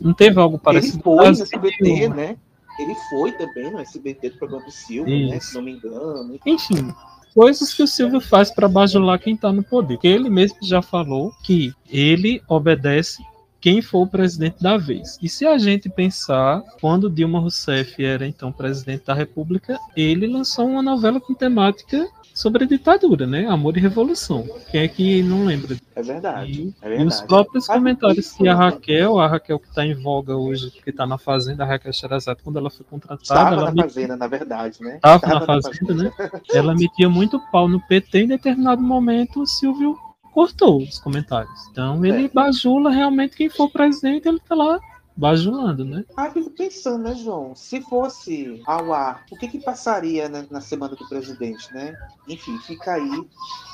[0.02, 2.36] Não teve algo Ele parecido foi no Brasil, SBT, né?
[2.80, 5.40] Ele foi também no SBT do programa do Silvio, né?
[5.40, 6.38] Se não me engano.
[6.46, 6.94] Enfim,
[7.34, 9.98] coisas que o Silvio faz para bajular quem tá no poder.
[9.98, 13.24] Que ele mesmo já falou que ele obedece
[13.60, 15.18] quem for o presidente da vez.
[15.22, 20.68] E se a gente pensar, quando Dilma Rousseff era então presidente da República, ele lançou
[20.68, 23.48] uma novela com temática sobre a ditadura, né?
[23.48, 24.48] Amor e Revolução.
[24.70, 25.76] Quem é que não lembra?
[25.96, 26.52] É verdade.
[26.52, 27.28] E, É e os verdade.
[27.28, 28.64] próprios comentários que a né?
[28.64, 32.42] Raquel, a Raquel que está em voga hoje, que está na Fazenda, a Raquel Sherazade,
[32.44, 35.00] quando ela foi contratada, Estava na me fazenda, na verdade, né?
[35.02, 36.12] Tava Estava na fazenda, né?
[36.54, 39.98] Ela metia muito pau no PT em determinado momento o Silvio
[40.38, 41.68] cortou os comentários.
[41.72, 42.30] Então ele É.
[42.30, 44.80] bajula realmente quem for presidente, ele tá lá
[45.16, 46.06] bajulando, né?
[46.16, 47.56] Ah, fico pensando, né, João?
[47.56, 51.96] Se fosse ao ar, o que que passaria né, na semana do presidente, né?
[52.28, 53.26] Enfim, fica aí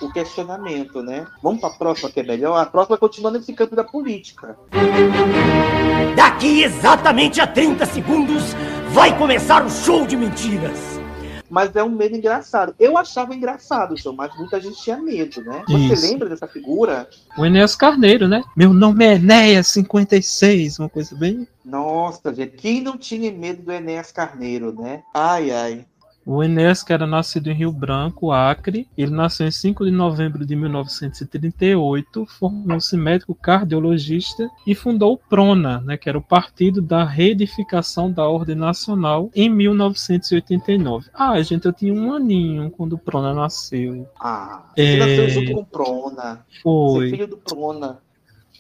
[0.02, 1.28] o questionamento, né?
[1.41, 2.56] Vamos para a próxima que é melhor?
[2.56, 4.58] A próxima continua nesse campo da política.
[6.15, 8.54] Daqui exatamente a 30 segundos
[8.93, 10.92] vai começar o show de mentiras.
[11.53, 12.73] Mas é um medo engraçado.
[12.79, 15.63] Eu achava engraçado, João, mas muita gente tinha medo, né?
[15.67, 16.07] Você Isso.
[16.07, 17.07] lembra dessa figura?
[17.37, 18.43] O Enéas Carneiro, né?
[18.57, 21.47] Meu nome é Enéas 56, uma coisa bem.
[21.63, 25.03] Nossa, gente, quem não tinha medo do Enéas Carneiro, né?
[25.13, 25.85] Ai, ai.
[26.25, 30.45] O Enéas, que era nascido em Rio Branco, Acre, ele nasceu em 5 de novembro
[30.45, 37.03] de 1938, formou-se médico cardiologista e fundou o PRONA, né, que era o Partido da
[37.03, 41.09] Reedificação da Ordem Nacional, em 1989.
[41.13, 44.07] Ah, gente, eu tinha um aninho quando o PRONA nasceu.
[44.19, 44.93] Ah, É.
[44.93, 46.45] você nasceu junto com o Prona.
[46.49, 47.09] Você é Foi.
[47.09, 47.97] filho do Prona.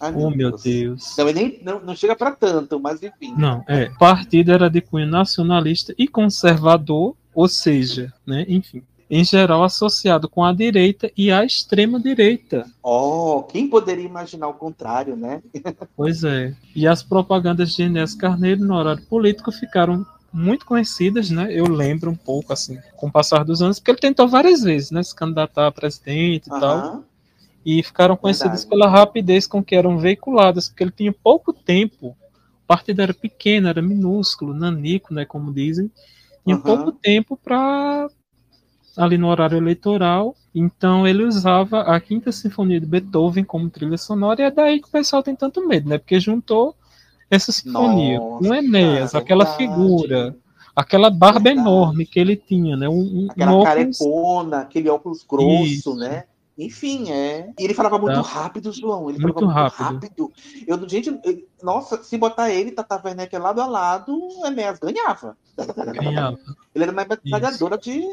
[0.01, 1.15] Ai, Oh, meu Deus.
[1.17, 3.33] Não, ele nem, não, não chega para tanto, mas enfim.
[3.37, 3.85] Não, é.
[3.85, 10.27] O partido era de cunho nacionalista e conservador, ou seja, né, enfim, em geral associado
[10.27, 12.65] com a direita e a extrema direita.
[12.81, 15.41] Oh, quem poderia imaginar o contrário, né?
[15.95, 16.55] Pois é.
[16.75, 21.47] E as propagandas de Inês Carneiro no horário político ficaram muito conhecidas, né?
[21.51, 24.89] Eu lembro um pouco assim, com o passar dos anos, porque ele tentou várias vezes,
[24.89, 26.77] né, se candidatar a presidente e tal.
[26.77, 27.03] Aham.
[27.65, 28.69] e ficaram conhecidas Verdade.
[28.69, 32.07] pela rapidez com que eram veiculadas, porque ele tinha pouco tempo.
[32.63, 35.91] O partido era pequeno, era minúsculo, nanico, né, como dizem,
[36.43, 36.63] tinha Aham.
[36.63, 38.07] pouco tempo para
[38.97, 40.35] ali no horário eleitoral.
[40.53, 44.87] Então ele usava a Quinta Sinfonia de Beethoven como trilha sonora e é daí que
[44.87, 45.97] o pessoal tem tanto medo, né?
[45.97, 46.75] Porque juntou
[47.29, 49.57] essa sinfonia Nossa, com Enéas, cara, aquela verdade.
[49.73, 50.35] figura,
[50.75, 51.67] aquela barba Verdade.
[51.67, 52.87] enorme que ele tinha, né?
[52.87, 55.95] Um, um, um Aquela óculos- carecona, aquele óculos grosso, Isso.
[55.95, 56.25] né?
[56.57, 57.49] Enfim, é.
[57.59, 58.21] E ele falava muito Tá.
[58.21, 59.09] rápido, João.
[59.09, 59.93] Ele Muito falava muito rápido.
[60.27, 60.33] rápido.
[60.67, 65.35] Eu, gente, ele- nossa, se botar ele e Tata Werneck lado a lado, Enéas ganhava.
[65.57, 66.37] ganhava.
[66.75, 68.03] Ele era uma metralhadora de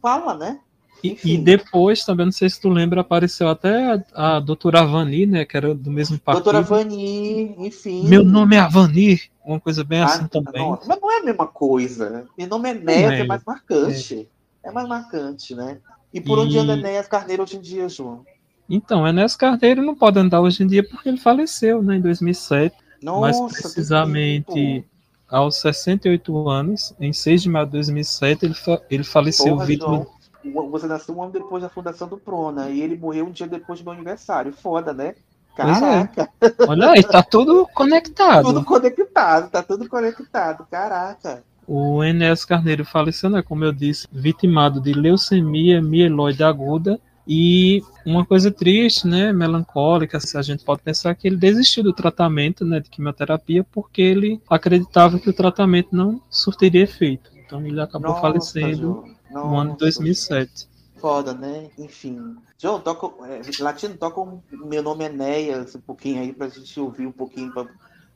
[0.00, 0.60] fala, né?
[1.04, 5.26] E, e depois, também, não sei se tu lembra, apareceu até a, a doutora Avani,
[5.26, 5.44] né?
[5.44, 6.44] Que era do mesmo partido.
[6.44, 8.08] Doutora Vani, enfim.
[8.08, 10.62] Meu nome é Avani, uma coisa bem Ah, assim também.
[10.62, 12.26] não, mas não é a mesma coisa.
[12.38, 13.24] Meu nome é Enéas, é é.
[13.24, 14.28] mais marcante.
[14.64, 14.70] É.
[14.72, 15.78] mais marcante, né?
[16.16, 18.24] E por E- onde anda Enéas Carneiro hoje em dia, João?
[18.68, 21.96] Então, Enéas Carneiro não pode andar hoje em dia porque ele faleceu, né?
[21.96, 22.74] Em 2007.
[23.20, 24.86] mais Nossa, precisamente que tempo.
[25.28, 30.06] aos 68 anos, em 6 de maio de 2007, ele, fa- ele faleceu Porra, vítima.
[30.42, 33.46] João, Você nasceu um ano depois da fundação do Prona e ele morreu um dia
[33.46, 34.52] depois do meu aniversário.
[34.52, 35.08] Foda, né?
[35.08, 35.56] É.
[35.56, 36.28] Caraca,
[36.68, 38.44] Olha aí, tá tudo conectado.
[38.44, 40.66] tudo conectado, tá tudo conectado.
[40.70, 41.42] Caraca.
[41.66, 47.00] O Enéas Carneiro faleceu, né, como eu disse, vitimado de leucemia mieloide aguda.
[47.28, 51.92] E uma coisa triste, né, melancólica, se a gente pode pensar que ele desistiu do
[51.92, 57.32] tratamento, né, de quimioterapia, porque ele acreditava que o tratamento não surtiria efeito.
[57.44, 59.44] Então ele acabou Nossa, falecendo João.
[59.50, 60.68] no ano de Nossa, 2007.
[60.96, 61.68] Foda, né?
[61.78, 62.36] Enfim.
[62.58, 63.08] João, toca.
[63.26, 67.12] É, Latino, toca um Meu Nome é Enéas um pouquinho aí pra gente ouvir um
[67.12, 67.66] pouquinho, pra,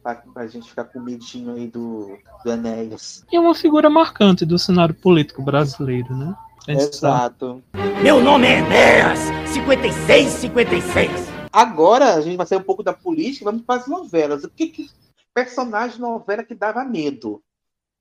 [0.02, 3.24] pra, pra gente ficar com medinho aí do, do Enéas.
[3.30, 6.34] E é uma figura marcante do cenário político brasileiro, né?
[6.66, 6.78] Sabe.
[6.82, 7.62] Exato.
[8.02, 9.18] Meu nome é Enéas,
[9.52, 11.10] 5656.
[11.52, 14.44] Agora a gente vai sair um pouco da política, vamos para as novelas.
[14.44, 14.90] O que, que
[15.34, 17.42] personagem de novela que dava medo,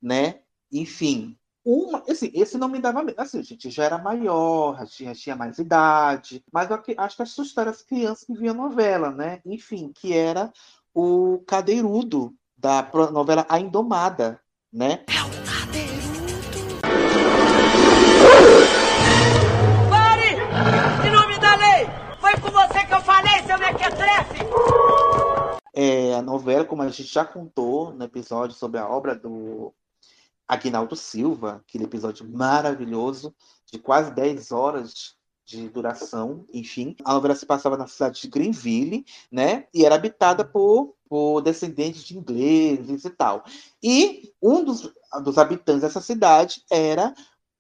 [0.01, 0.35] né?
[0.71, 1.35] Enfim,
[1.65, 3.19] uma, assim, esse não me dava medo.
[3.19, 7.15] Assim, a gente já era maior, já tinha, tinha mais idade, mas eu que- acho
[7.15, 9.39] que assustaram as crianças que viam novela, né?
[9.45, 10.51] Enfim, que era
[11.01, 14.41] o Cadeirudo da novela A Indomada,
[14.71, 15.05] né?
[19.89, 20.31] Pare!
[21.07, 21.87] Em nome da lei!
[22.19, 24.39] Foi com você que eu falei, seu mequetrefe!
[25.73, 29.73] É, a novela, como a gente já contou no episódio sobre a obra do
[30.45, 33.33] Aguinaldo Silva, aquele episódio maravilhoso,
[33.71, 35.15] de quase 10 horas
[35.49, 36.95] de duração, enfim.
[37.03, 39.65] A novela se passava na cidade de Greenville, né?
[39.73, 43.43] E era habitada por, por descendentes de ingleses e tal.
[43.81, 44.93] E um dos,
[45.23, 47.15] dos habitantes dessa cidade era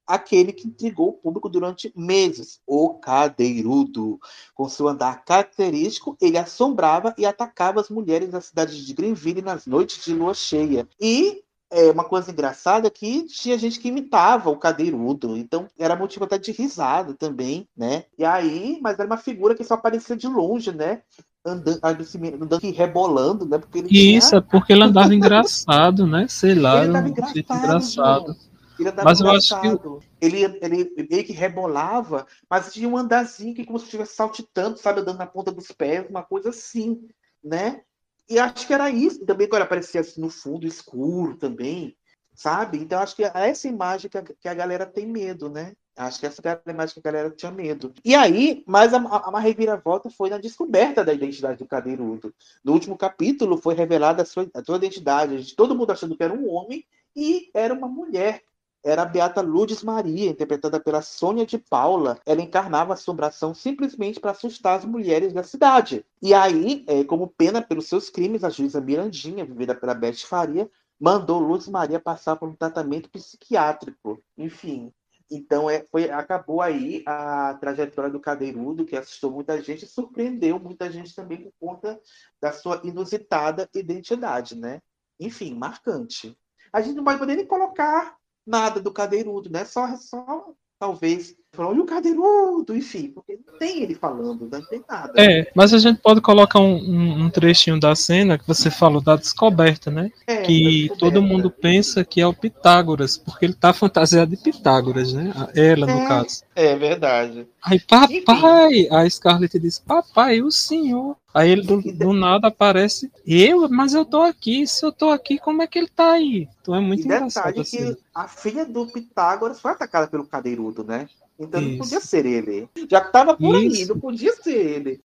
[0.05, 4.19] aquele que intrigou o público durante meses, o Cadeirudo.
[4.53, 9.65] Com seu andar característico, ele assombrava e atacava as mulheres da cidade de Greenville nas
[9.65, 10.87] noites de lua cheia.
[10.99, 15.95] E é, uma coisa engraçada é que tinha gente que imitava o Cadeirudo, então era
[15.95, 18.05] motivo até de risada também, né?
[18.17, 21.01] E aí, mas era uma figura que só aparecia de longe, né?
[21.45, 23.57] Andando, andando rebolando, né?
[23.59, 26.27] Porque tinha- isso é porque ele andava engraçado, né?
[26.27, 28.35] Sei lá, ele andava um jeito engraçado, engraçado.
[28.79, 29.99] Ele andava Mas eu acho que- engraçado.
[30.21, 35.01] Ele, ele meio que rebolava, mas tinha um andarzinho que como se estivesse saltitando, sabe?
[35.01, 36.99] Andando na ponta dos pés, uma coisa assim,
[37.43, 37.81] né?
[38.29, 39.25] E acho que era isso.
[39.25, 41.97] Também quando aparecia assim no fundo escuro também,
[42.35, 42.77] sabe?
[42.77, 45.73] Então acho que é essa imagem que a, que a galera tem medo, né?
[45.97, 47.93] Acho que essa era a imagem que a galera tinha medo.
[48.05, 52.33] E aí, mas a, a, uma reviravolta foi na descoberta da identidade do Cadeirudo.
[52.63, 55.35] No último capítulo foi revelada a sua, a sua identidade.
[55.35, 58.43] A todo mundo achando que era um homem e era uma mulher.
[58.83, 62.19] Era a Beata Lourdes Maria, interpretada pela Sônia de Paula.
[62.25, 66.05] Ela encarnava a assombração simplesmente para assustar as mulheres da cidade.
[66.21, 70.69] E aí, eh, como pena pelos seus crimes, a juíza Mirandinha, vivida pela Beth Faria,
[70.99, 74.21] mandou Lourdes Maria passar por um tratamento psiquiátrico.
[74.37, 74.93] Enfim,
[75.31, 80.59] então é, foi, acabou aí a trajetória do Cadeirudo, que assustou muita gente e surpreendeu
[80.59, 82.01] muita gente também por conta
[82.41, 84.81] da sua inusitada identidade, né?
[85.19, 86.35] Enfim, marcante.
[86.73, 89.65] A gente não vai poder nem colocar nada do Cadeirudo, né?
[89.65, 94.83] Só, só talvez falou, olha o Cadeirudo, enfim, porque não tem ele falando, não tem
[94.87, 95.11] nada.
[95.17, 99.01] É, mas a gente pode colocar um, um- um trechinho da cena que você falou
[99.01, 100.11] da descoberta, né?
[100.27, 101.21] É, Que tá todo descoberta.
[101.21, 105.33] mundo pensa que é o Pitágoras, porque ele tá fantasiado de Pitágoras, né?
[105.55, 106.07] Ela, no É.
[106.07, 106.43] caso.
[106.55, 107.47] É verdade.
[107.63, 108.87] Aí, papai!
[108.91, 111.15] A Scarlett diz, papai, o senhor.
[111.33, 113.69] Aí ele do, do nada aparece, eu?
[113.69, 116.47] Mas eu tô aqui, se eu tô aqui, como é que ele tá aí?
[116.61, 117.93] Então é muito e engraçado detalhe assim.
[117.93, 121.07] que a filha do Pitágoras foi atacada pelo Cadeirudo, né?
[121.39, 121.77] Então não Isso.
[121.77, 122.69] podia ser ele.
[122.89, 123.93] Já que tava por aí, Isso.
[123.93, 125.01] não podia ser ele.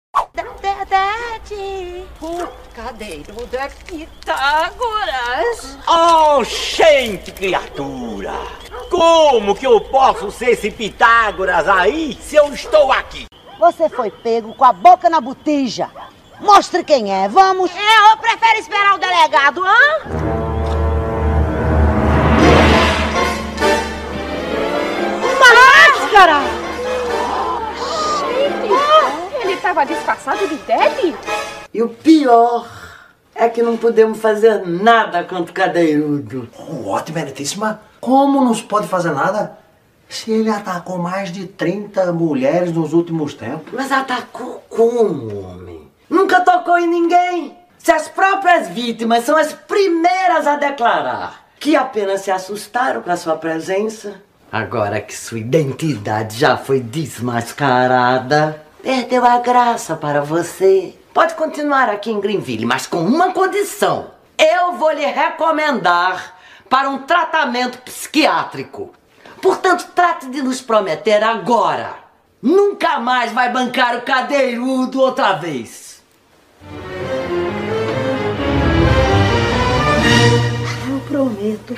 [0.61, 2.05] Verdade.
[2.21, 5.77] O cadeirudo é Pitágoras!
[5.88, 8.34] Oh, gente, criatura!
[8.89, 13.25] Como que eu posso ser esse Pitágoras aí se eu estou aqui?
[13.59, 15.89] Você foi pego com a boca na botija.
[16.39, 17.71] Mostre quem é, vamos.
[17.71, 20.82] É, ou prefere esperar o delegado, hã?
[29.41, 31.16] Ele tava disfarçado de Debbie?
[31.74, 32.68] E o pior
[33.34, 36.47] é que não podemos fazer nada contra o cadeirudo.
[36.70, 37.82] Um ótimo, Eretíssima.
[37.99, 39.57] Como não se pode fazer nada?
[40.07, 43.74] Se ele atacou mais de 30 mulheres nos últimos tempos.
[43.74, 45.91] Mas atacou como, homem?
[46.07, 47.57] Nunca tocou em ninguém.
[47.80, 53.18] Se as próprias vítimas são as primeiras a declarar que apenas se assustaram com a
[53.18, 54.22] sua presença,
[54.54, 60.93] agora que sua identidade já foi desmascarada, perdeu a graça para você.
[61.12, 64.12] Pode continuar aqui em Greenville, mas com uma condição.
[64.38, 66.36] Eu vou lhe recomendar
[66.70, 68.93] para um tratamento psiquiátrico.
[69.41, 71.95] Portanto, trate de nos prometer agora.
[72.39, 76.04] Nunca mais vai bancar o cadeirudo outra vez.
[80.88, 81.76] Eu prometo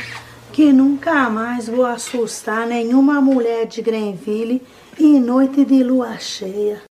[0.55, 4.61] que nunca mais vou assustar nenhuma mulher de Greenville
[4.97, 6.81] em noite de lua cheia.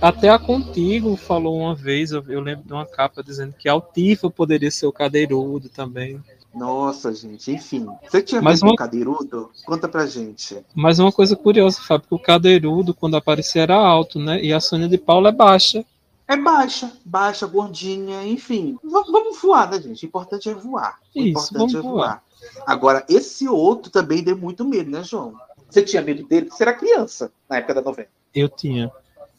[0.00, 4.30] Até a Contigo falou uma vez, eu, eu lembro de uma capa dizendo que Altifa
[4.30, 6.20] poderia ser o cadeirudo também.
[6.54, 7.84] Nossa, gente, enfim.
[8.08, 9.50] Você tinha Mas visto uma- o cadeirudo?
[9.66, 10.56] Conta pra gente.
[10.72, 14.40] Mas uma coisa curiosa, Fábio, que o cadeirudo, quando aparecia, era alto, né?
[14.40, 15.84] E a Sônia de Paula é baixa.
[16.28, 18.76] É baixa, baixa, gordinha, enfim.
[18.84, 20.04] V- vamos voar, né, gente?
[20.04, 20.98] O importante é voar.
[21.12, 21.92] O Isso, importante vamos é voar.
[21.92, 22.22] voar.
[22.66, 25.34] Agora, esse outro também deu muito medo, né, João?
[25.68, 26.48] Você tinha medo dele?
[26.50, 28.08] Você era criança na época da novela.
[28.34, 28.90] Eu tinha,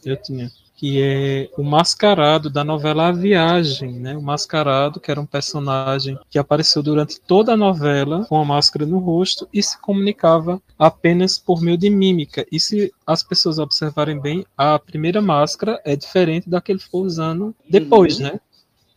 [0.03, 0.51] eu tinha.
[0.75, 4.17] Que é o mascarado da novela A Viagem, né?
[4.17, 8.85] O mascarado, que era um personagem que apareceu durante toda a novela com a máscara
[8.85, 12.45] no rosto e se comunicava apenas por meio de mímica.
[12.51, 17.01] E se as pessoas observarem bem, a primeira máscara é diferente da que ele foi
[17.01, 18.25] usando depois, Uhum.
[18.25, 18.39] né?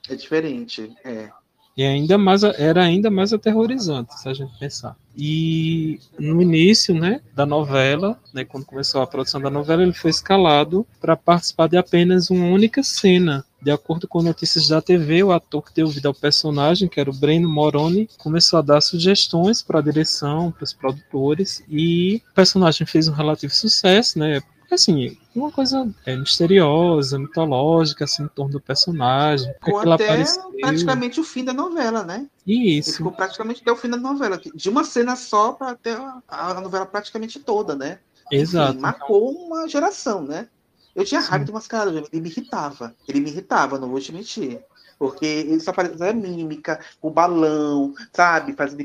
[0.08, 1.30] É diferente, é.
[1.76, 4.96] E ainda mais, era ainda mais aterrorizante, se a gente pensar.
[5.14, 10.10] E no início, né, da novela, né, quando começou a produção da novela, ele foi
[10.10, 13.44] escalado para participar de apenas uma única cena.
[13.60, 17.10] De acordo com notícias da TV, o ator que deu vida ao personagem, que era
[17.10, 22.34] o Breno Moroni, começou a dar sugestões para a direção, para os produtores, e o
[22.34, 24.40] personagem fez um relativo sucesso, né?
[24.70, 29.48] Assim, uma coisa é, misteriosa, mitológica, assim, em torno do personagem.
[29.48, 30.52] É ele até apareceu.
[30.60, 32.26] praticamente o fim da novela, né?
[32.46, 32.96] Isso.
[32.96, 34.40] Ficou praticamente até o fim da novela.
[34.54, 37.98] De uma cena só para até a, a novela praticamente toda, né?
[38.30, 38.72] Exato.
[38.72, 40.48] Enfim, marcou uma geração, né?
[40.94, 42.94] Eu tinha raiva do mascarado, ele me irritava.
[43.06, 44.60] Ele me irritava, não vou te mentir.
[44.98, 48.54] Porque ele só fazia mímica, o balão, sabe?
[48.54, 48.80] Fazendo,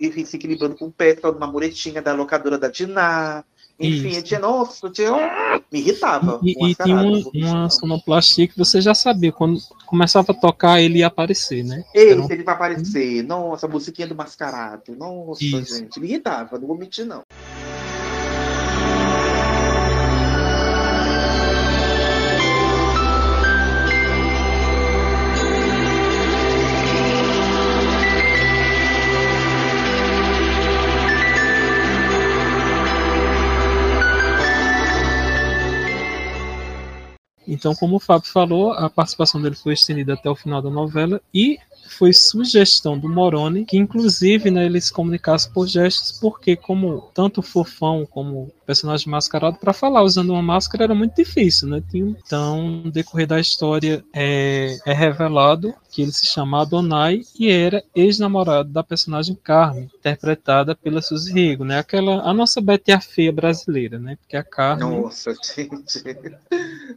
[0.00, 3.44] enfim, se equilibrando com o pé, uma muretinha da locadora da Diná.
[3.82, 4.18] Enfim, Isso.
[4.18, 6.40] eu tinha, nossa, eu tinha, me irritava.
[6.42, 10.98] E, e tinha uma, uma sonoplastia que você já sabia, quando começava a tocar, ele
[10.98, 11.84] ia aparecer, né?
[11.94, 13.22] Esse, um- ele vai aparecer.
[13.24, 14.94] Nossa, a musiquinha do mascarado.
[14.96, 15.76] Nossa, Isso.
[15.78, 17.22] gente, me irritava, não vou mentir, não.
[37.62, 41.20] Então, como o Fábio falou, a participação dele foi estendida até o final da novela
[41.32, 41.60] e
[41.96, 47.38] foi sugestão do Moroni que, inclusive, né, ele se comunicasse por gestos, porque como tanto
[47.38, 51.82] o Fofão como personagem mascarado, para falar usando uma máscara era muito difícil, né?
[51.92, 57.82] Então, no decorrer da história, é, é revelado que ele se chama Adonai e era
[57.94, 61.78] ex-namorado da personagem Carmen, interpretada pela Suzy Rigo, né?
[61.78, 64.16] Aquela, a nossa Betty a Feia brasileira, né?
[64.16, 66.02] Porque a Carmen Nossa, gente.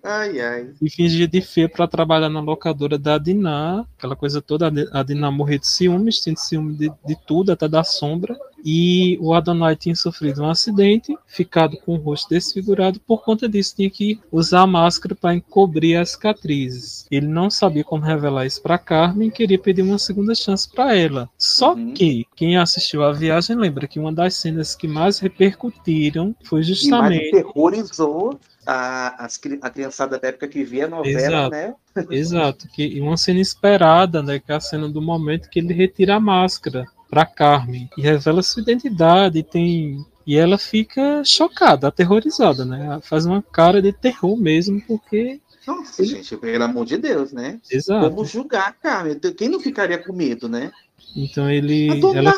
[0.04, 0.70] Ai, ai.
[0.82, 4.68] e fingia de feia para trabalhar na locadora da Diná, aquela coisa toda.
[4.68, 8.38] A Di- A Diná morria de ciúmes, tinha ciúme de, de tudo, até da sombra.
[8.66, 13.00] E o Adonai tinha sofrido um acidente, ficado com o rosto desfigurado.
[13.00, 17.06] Por conta disso, tinha que usar a máscara para encobrir as cicatrizes.
[17.12, 20.96] Ele não sabia como revelar isso para Carmen e queria pedir uma segunda chance para
[20.96, 21.30] ela.
[21.38, 26.62] Só que quem assistiu a viagem lembra que uma das cenas que mais repercutiram foi
[26.62, 29.28] E mais justamente terrorizou a,
[29.64, 31.52] a criançada da época que via a novela, Exato.
[31.52, 31.76] né?
[32.10, 36.16] Exato, que uma cena esperada, né, que é a cena do momento que ele retira
[36.16, 36.86] a máscara
[37.16, 42.84] para Carmen e revela sua identidade, e tem e ela fica chocada, aterrorizada, né?
[42.86, 47.62] Ela faz uma cara de terror mesmo, porque Nossa, gente, pelo amor de Deus, né?
[47.72, 48.10] Exato.
[48.10, 49.16] Como julgar, cara?
[49.16, 50.74] Quem não ficaria com medo, né?
[51.16, 52.18] então ele Adonai!
[52.18, 52.36] ela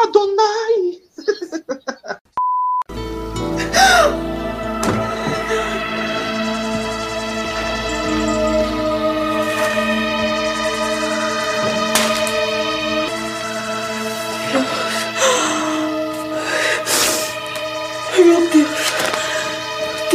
[0.00, 1.00] Adonai!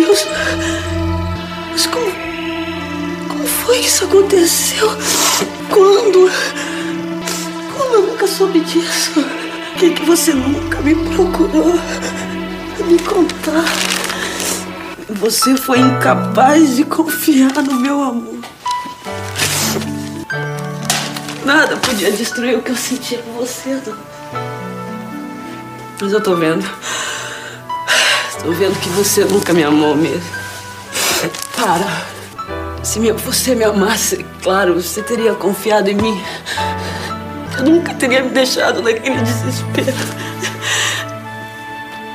[0.10, 0.26] Deus.
[1.72, 2.12] Mas como.
[3.28, 4.88] Como foi que isso aconteceu?
[5.70, 6.32] Quando?
[7.78, 9.24] Como eu nunca soube disso?
[9.78, 11.74] que, que você nunca me procurou
[12.86, 13.66] me contar?
[15.10, 18.40] Você foi incapaz de confiar no meu amor.
[21.46, 23.98] Nada podia destruir o que eu sentia por você, dona.
[26.02, 26.66] Mas eu tô vendo.
[28.44, 30.24] Tô vendo que você nunca me amou mesmo.
[31.56, 32.08] Para.
[32.84, 36.24] Se você me amasse, claro, você teria confiado em mim.
[37.58, 39.98] Eu nunca teria me deixado naquele desespero.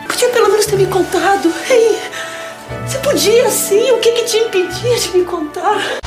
[0.08, 1.52] Podia pelo menos ter me contado.
[1.68, 2.00] Ei,
[2.86, 3.92] você podia sim.
[3.92, 6.00] O que, que te impedia de me contar?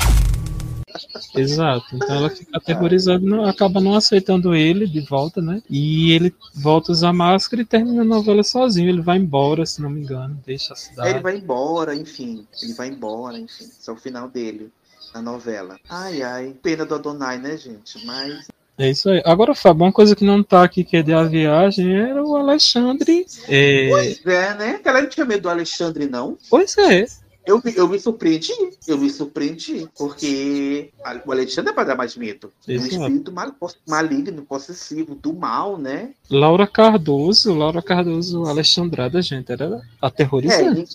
[1.36, 1.96] Exato.
[1.96, 5.62] Então ela fica aterrorizada, não, acaba não aceitando ele de volta, né?
[5.70, 8.90] E ele volta a usar máscara e termina a novela sozinho.
[8.90, 11.10] Ele vai embora, se não me engano, deixa a cidade.
[11.10, 12.46] ele vai embora, enfim.
[12.62, 13.66] Ele vai embora, enfim.
[13.66, 14.72] Esse é o final dele
[15.14, 15.78] na novela.
[15.90, 16.56] Ai, ai.
[16.62, 18.06] Pena do Adonai, né, gente?
[18.06, 18.48] Mas.
[18.78, 19.22] É isso aí.
[19.26, 22.36] Agora, Fábio, uma coisa que não tá aqui, que é de a viagem, era o
[22.36, 23.26] Alexandre.
[23.48, 24.80] é, Pois é, né?
[24.86, 26.38] Ela não tinha medo do Alexandre, não.
[26.48, 27.06] Pois é.
[27.48, 28.52] Eu, me- eu me surpreendi.
[28.88, 29.88] Eu me surpreendi.
[29.98, 32.52] Porque a- o Alexandre é pra dar mais medo.
[32.68, 32.96] É um Exato.
[32.96, 33.56] espírito mal-
[33.88, 36.14] maligno, possessivo, do mal, né?
[36.30, 40.82] Laura Cardoso, Laura Cardoso Alexandrada, gente, era É, aterrorizante.
[40.82, 40.88] ni-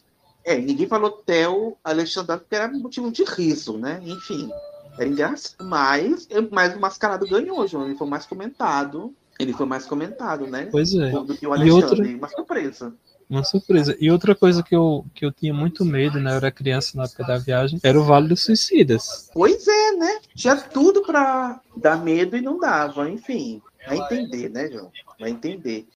[0.45, 4.01] é, ninguém falou Theo Alexandre porque era motivo de riso, né?
[4.05, 4.51] Enfim,
[4.99, 5.65] era engraçado.
[5.65, 7.87] Mas, mas o Mascarado ganhou, João.
[7.87, 9.15] Ele foi mais comentado.
[9.39, 10.69] Ele foi mais comentado, né?
[10.71, 11.11] Pois é.
[11.11, 12.15] Do que o E outra- Alexandre.
[12.15, 12.93] Uma surpresa.
[13.33, 13.97] Uma surpresa.
[13.99, 16.33] E outra coisa que eu, que eu tinha muito medo, né?
[16.33, 19.31] Eu era criança na época da viagem, era o Vale dos Suicidas.
[19.33, 20.21] Pois é, né?
[20.35, 23.09] Tinha tudo pra dar medo e não dava.
[23.09, 24.93] Enfim, vai entender, né, João?
[25.19, 25.89] Vai entender.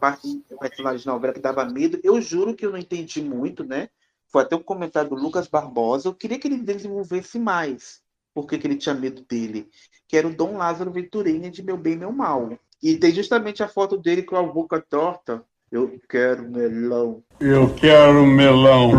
[0.00, 3.62] Próximo par- personagem de novela que dava medo, eu juro que eu não entendi muito,
[3.62, 3.88] né?
[4.32, 6.08] Foi até um comentário do Lucas Barbosa.
[6.08, 8.00] Eu queria que ele desenvolvesse mais
[8.32, 9.68] por que ele tinha medo dele.
[10.08, 12.58] Que era o Dom Lázaro Venturini de Meu Bem, Meu Mal.
[12.82, 15.44] E tem justamente a foto dele com a boca torta.
[15.70, 17.22] Eu quero melão.
[17.38, 18.92] Eu quero melão.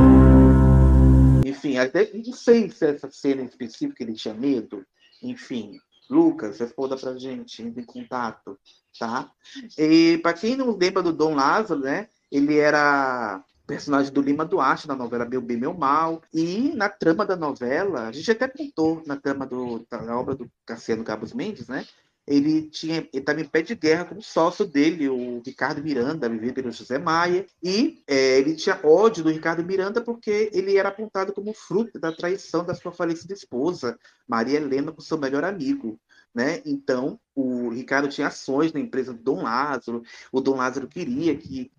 [1.46, 4.86] Enfim, até não sei se essa cena em específico ele tinha medo.
[5.22, 5.80] Enfim,
[6.12, 8.60] Lucas, responda pra gente, entre em contato,
[9.00, 9.32] tá?
[9.78, 12.08] E para quem não lembra do Dom Lázaro, né?
[12.32, 16.22] Ele era personagem do Lima Duarte na novela Meu Bem, Meu Mal.
[16.34, 20.52] E na trama da novela, a gente até contou na trama do, da obra do
[20.66, 21.86] Cassiano Cabos Mendes, né?
[22.32, 26.30] Ele tinha, ele estava em pé de guerra com o sócio dele, o Ricardo Miranda,
[26.30, 30.90] vivido pelo José Maia, e é, ele tinha ódio do Ricardo Miranda porque ele era
[30.90, 36.00] apontado como fruto da traição da sua falecida esposa, Maria Helena, com seu melhor amigo.
[36.34, 36.62] Né?
[36.66, 40.02] Então, o Ricardo tinha ações na empresa do Dom Lázaro.
[40.32, 41.70] O Dom Lázaro queria que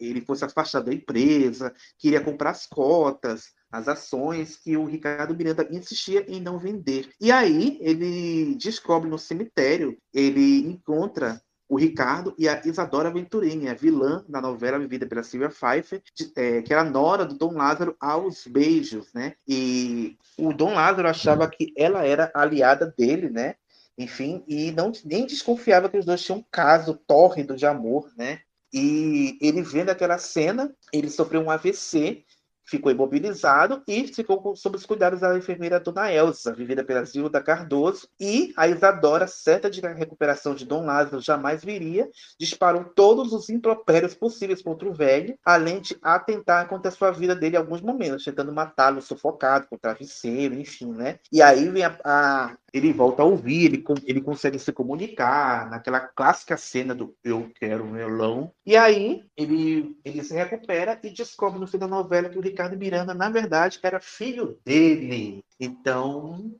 [0.00, 5.66] ele fosse afastado da empresa, queria comprar as cotas, as ações que o Ricardo Miranda
[5.70, 7.10] insistia em não vender.
[7.20, 13.74] E aí ele descobre no cemitério, ele encontra o Ricardo e a Isadora Venturini, a
[13.74, 17.94] vilã da novela vivida pela Silvia Pfeiffer, de- é, que era nora do Dom Lázaro
[18.00, 19.34] aos beijos, né?
[19.46, 23.54] E o Dom Lázaro achava que ela era aliada dele, né?
[23.96, 28.40] Enfim, e não nem desconfiava que os dois tinham um caso tórrido de amor, né?
[28.72, 32.24] E ele vendo aquela cena, ele sofreu um AVC,
[32.70, 38.08] ficou imobilizado e ficou sob os cuidados da enfermeira Dona Elza, vivida pela Zilda Cardoso,
[38.18, 42.08] e a Isadora, certa de que a recuperação de Dom Lázaro jamais viria,
[42.38, 47.34] disparou todos os impropérios possíveis contra o velho, além de atentar contra a sua vida
[47.34, 51.18] dele em alguns momentos, tentando matá-lo sufocado com travesseiro, enfim, né?
[51.32, 56.00] E aí vem a, a- ele volta a ouvir, ele, ele consegue se comunicar, naquela
[56.00, 58.52] clássica cena do eu quero melão.
[58.64, 62.59] E aí ele, ele se recupera e descobre no fim da novela que o Ricardo
[62.68, 65.44] Miranda, na verdade, era filho dele.
[65.58, 66.54] Então,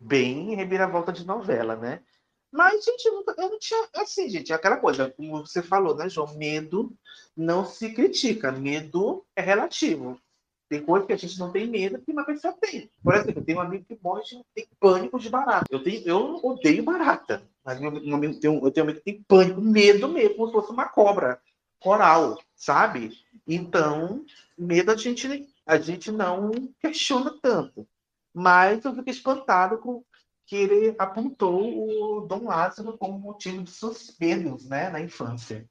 [0.00, 2.00] bem reviravolta de novela, né?
[2.52, 3.88] Mas, gente, eu, nunca- eu não tinha.
[3.96, 6.34] Assim, gente, é aquela coisa, como você falou, né, João?
[6.36, 6.92] Medo
[7.36, 10.18] não se critica, medo é relativo.
[10.68, 12.90] Tem coisa que a gente não tem medo que uma pessoa tem.
[13.02, 15.66] Por exemplo, eu tenho um amigo que morre de tem pânico de barata.
[15.70, 17.42] Eu, tenho, eu odeio barata.
[17.64, 20.72] Mas meu, meu eu tenho um amigo que tem pânico, medo mesmo, como se fosse
[20.72, 21.40] uma cobra
[21.80, 23.12] coral, sabe?
[23.46, 24.24] Então,
[24.56, 26.50] medo a gente, a gente não
[26.80, 27.86] questiona tanto.
[28.32, 30.02] Mas eu fico espantado com
[30.46, 33.70] que ele apontou o Dom Lázaro como motivo de
[34.18, 35.68] medos né, na infância.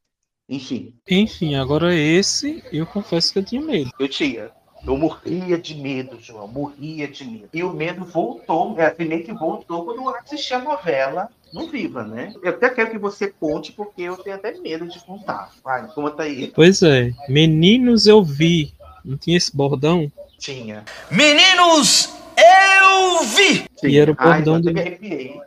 [0.47, 0.95] Enfim.
[1.09, 3.91] Enfim, agora esse eu confesso que eu tinha medo.
[3.99, 4.51] Eu tinha.
[4.85, 7.47] Eu morria de medo, João, morria de medo.
[7.53, 11.67] E o medo voltou, é assim, meio que voltou quando eu assisti a novela no
[11.69, 12.33] Viva, né?
[12.43, 15.51] Eu até quero que você conte, porque eu tenho até medo de contar.
[15.63, 16.51] Vai, conta aí.
[16.53, 17.11] Pois é.
[17.29, 18.73] Meninos eu vi.
[19.05, 20.11] Não tinha esse bordão?
[20.37, 20.83] Tinha.
[21.09, 23.65] Meninos, eu vi!
[23.77, 23.87] Sim.
[23.87, 24.69] E era o bordão Ai, do.
[24.69, 25.41] até me arrepiei.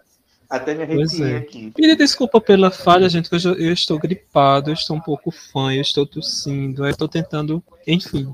[0.48, 1.36] Até me Pois arrepiei é.
[1.38, 1.72] aqui.
[1.76, 5.30] Pedir desculpa pela falha, gente, que eu, já- eu estou gripado, eu estou um pouco
[5.30, 8.32] fã, eu estou tossindo, eu estou tentando, enfim,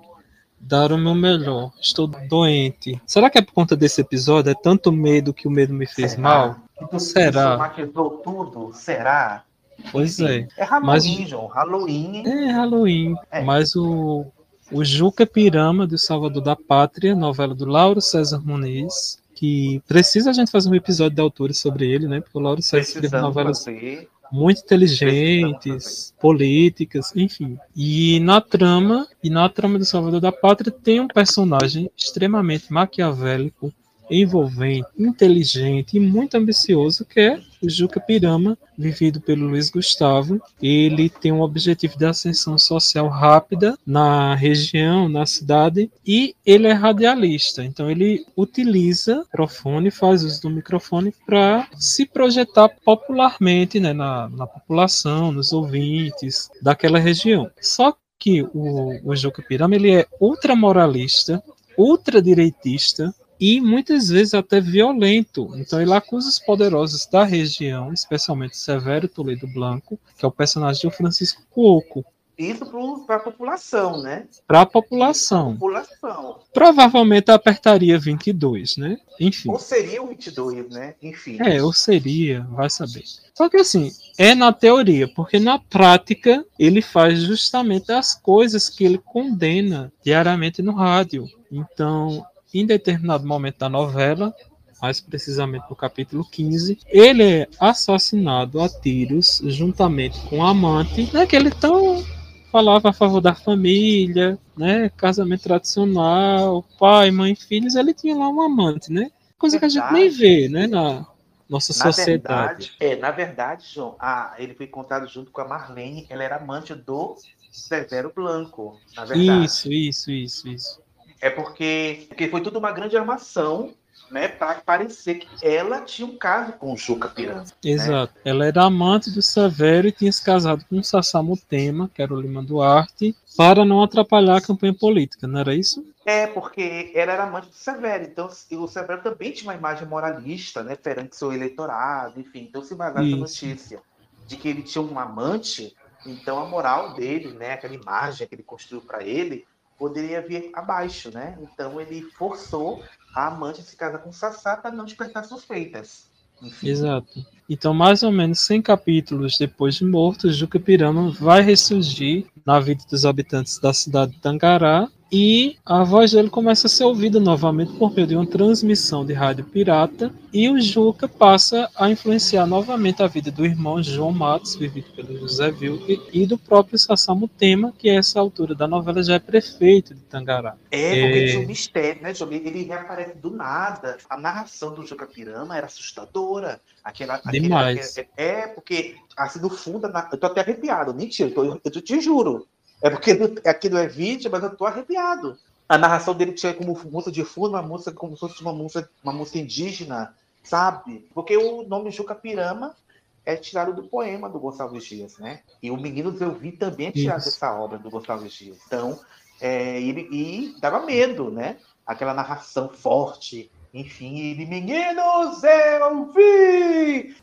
[0.62, 1.72] dar o meu melhor.
[1.80, 3.00] Estou doente.
[3.06, 4.50] Será que é por conta desse episódio?
[4.50, 6.22] É tanto medo que o medo me fez Será?
[6.22, 6.56] mal?
[6.78, 7.52] Tudo Será?
[7.52, 8.70] Somatizou tudo?
[8.72, 9.42] Será?
[9.90, 10.46] Pois é.
[10.56, 11.46] É Halloween, Mas- João.
[11.48, 12.22] Halloween.
[12.26, 13.14] É Halloween.
[13.30, 13.42] É.
[13.42, 14.26] Mas o,
[14.70, 20.32] o Juca Pirama, do Salvador da Pátria, novela do Lauro César Muniz, que precisa a
[20.32, 22.20] gente fazer um episódio da altura sobre ele, né?
[22.20, 24.09] Porque o Lauro César escreve novelas fazer.
[24.30, 27.59] muito inteligentes, políticas, enfim.
[27.74, 33.74] E na trama, e na trama do Salvador da Pátria tem um personagem extremamente maquiavélico,
[34.11, 40.40] envolvente, inteligente e muito ambicioso, que é o Juca Pirama, vivido pelo Luiz Gustavo.
[40.61, 46.72] Ele tem um objetivo de ascensão social rápida na região, na cidade, e ele é
[46.72, 47.64] radialista.
[47.64, 54.28] Então ele utiliza o microfone, faz uso do microfone para se projetar popularmente né, na,
[54.28, 57.50] na população, nos ouvintes daquela região.
[57.61, 61.42] Só que o, o Juca Pirama ele é ultramoralista,
[61.76, 65.51] ultradireitista e muitas vezes até violento.
[65.57, 70.88] Então ele acusa os poderosos da região, especialmente Severo Toledo Blanco, que é o personagem
[70.88, 72.05] do Francisco Cuoco,
[72.38, 72.64] Isso
[73.05, 74.28] para a população, né?
[74.47, 75.55] para a população.
[75.55, 76.38] População.
[76.55, 78.97] Provavelmente apertaria 22, né?
[79.18, 79.51] Enfim.
[79.51, 80.95] Ou seria o 22, né?
[81.03, 81.38] Enfim.
[81.40, 83.03] É, ou seria, vai saber.
[83.34, 88.84] Só que assim, é na teoria, porque na prática ele faz justamente as coisas que
[88.84, 91.26] ele condena diariamente no rádio.
[91.51, 92.24] Então,
[92.61, 94.34] em determinado momento da novela,
[94.80, 101.24] mais precisamente no capítulo 15, ele é assassinado a tiros juntamente com a amante, né,
[101.24, 102.05] que ele tão
[102.50, 108.42] falava a favor da família, né, casamento tradicional, pai, mãe, filhos, ele tinha lá um
[108.42, 109.11] amante, né?
[109.38, 111.07] Coisa que a gente nem vê, né, na
[111.48, 112.70] nossa Na sociedade.
[112.70, 116.36] verdade, é, na verdade, João, a, ele foi encontrado junto com a Marlene, ela era
[116.36, 117.16] amante do
[117.50, 119.44] Severo Blanco, na verdade.
[119.44, 120.82] Isso, isso, isso, isso.
[121.23, 123.73] É porque, porque foi tudo uma grande armação,
[124.11, 127.47] né, para parecer que ela tinha um caso com o Juca Piranga.
[127.64, 128.12] Exato.
[128.25, 132.20] Ela era amante do Severo e tinha se casado com o Sassamutema, que era o
[132.20, 135.87] Lima Duarte, para não atrapalhar a campanha política, não era isso?
[136.05, 140.64] É, porque ela era amante do Severo, então o Severo também tinha uma imagem moralista,
[140.64, 142.47] né, perante seu eleitorado, enfim.
[142.49, 143.81] Então, se vazar essa notícia
[144.27, 148.43] de que ele tinha um amante, então a moral dele, né, aquela imagem que ele
[148.43, 149.47] construiu para ele,
[149.83, 151.37] poderia vir abaixo, né?
[151.43, 156.07] Então ele forçou a amante a se casar com Sassá para não despertar suspeitas.
[156.41, 156.68] Enfim.
[156.68, 157.26] Exato.
[157.51, 162.85] Então, mais ou menos 100 capítulos depois de morto, Juca Pirama vai ressurgir na vida
[162.89, 167.70] dos habitantes da cidade de Tangará e a voz dele começa a ser ouvida novamente
[167.74, 173.02] por meio de uma transmissão de rádio pirata e o Juca passa a influenciar novamente
[173.02, 177.90] a vida do irmão João Matos, vivido pelo José Vilke, e do próprio Sassamutema, que
[177.90, 180.56] a essa altura da novela já é prefeito de Tangará.
[180.70, 181.26] É, porque É.
[181.26, 182.12] tinha um mistério, né?
[182.30, 183.98] Ele reaparece do nada.
[184.08, 186.58] A narração do Juca Pirama era assustadora.
[186.82, 187.98] Aquela, Demais.
[187.98, 190.94] aquele- é, porque, assim, no fundo, eu tô até arrepiado.
[190.94, 192.46] Mentira, eu, tô- eu te juro.
[192.83, 195.39] É porque no- aqui não é vídeo, mas eu tô arrepiado.
[195.68, 198.91] A narração dele tinha como música de fundo uma música como se fosse uma música,
[199.03, 201.09] uma música indígena, sabe?
[201.14, 202.76] Porque o nome Juca Pirama
[203.24, 205.41] é tirado do poema do Gonçalves Dias, né?
[205.62, 207.30] E o Meninos Eu Vi também é tirado Isso.
[207.30, 208.59] dessa obra do Gonçalves Dias.
[208.66, 208.99] Então,
[209.41, 211.57] é, ele, e dava medo, né?
[211.87, 213.51] Aquela narração forte.
[213.72, 217.16] Enfim, ele, meninos, eu vi!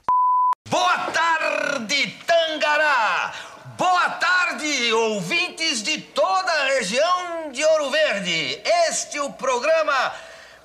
[0.70, 3.34] Boa tarde, Tangará!
[3.80, 8.62] Boa tarde, ouvintes de toda a região de Ouro Verde.
[8.90, 10.14] Este é o programa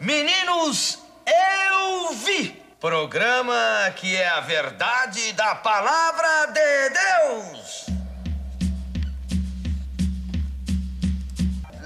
[0.01, 2.61] Meninos Eu Vi.
[2.81, 3.55] Programa
[3.95, 7.87] que é a verdade da palavra de Deus.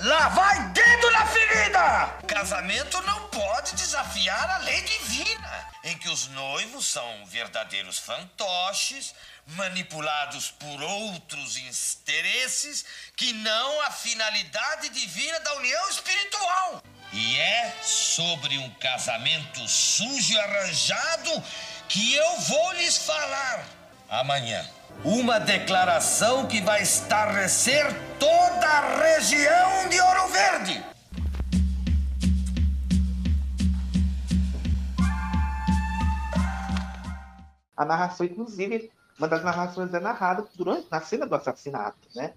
[0.04, 2.06] Lá vai dedo na ferida!
[2.26, 9.14] Casamento não pode desafiar a lei divina, em que os noivos são verdadeiros fantoches,
[9.56, 12.84] manipulados por outros interesses
[13.16, 16.82] que não a finalidade divina da união espiritual.
[17.12, 21.42] E é sobre um casamento sujo e arranjado
[21.88, 23.64] que eu vou lhes falar
[24.10, 24.68] amanhã.
[25.04, 27.86] Uma declaração que vai estarrecer
[28.18, 30.84] toda a região de Ouro Verde.
[37.76, 42.32] A narração, inclusive, uma das narrações é narrada durante na cena do assassinato, né?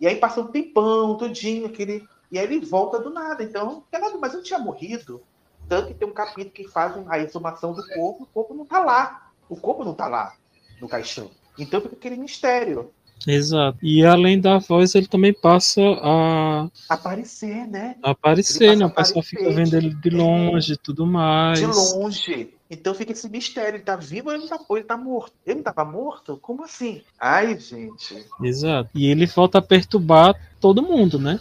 [0.00, 2.06] E aí passa um tempão, tudinho, aquele.
[2.30, 3.42] E aí ele volta do nada.
[3.42, 3.84] Então,
[4.20, 5.22] mas eu tinha morrido.
[5.68, 8.78] Tanto que tem um capítulo que faz a exumação do corpo, o corpo não tá
[8.80, 9.30] lá.
[9.48, 10.34] O corpo não tá lá
[10.80, 11.30] no caixão.
[11.58, 12.92] Então fica aquele mistério.
[13.26, 13.78] Exato.
[13.82, 16.68] E além da voz, ele também passa a.
[16.88, 17.96] Aparecer, né?
[18.02, 18.84] Aparecer, né?
[18.84, 21.58] O pessoal fica vendo ele de longe e tudo mais.
[21.58, 22.55] De longe.
[22.70, 23.76] Então fica esse mistério.
[23.76, 25.32] Ele tá vivo ou ele tá, ou ele tá morto?
[25.46, 26.36] Ele tava morto?
[26.38, 27.02] Como assim?
[27.18, 28.24] Ai, gente.
[28.42, 28.90] Exato.
[28.94, 31.38] E ele volta a perturbar todo mundo, né?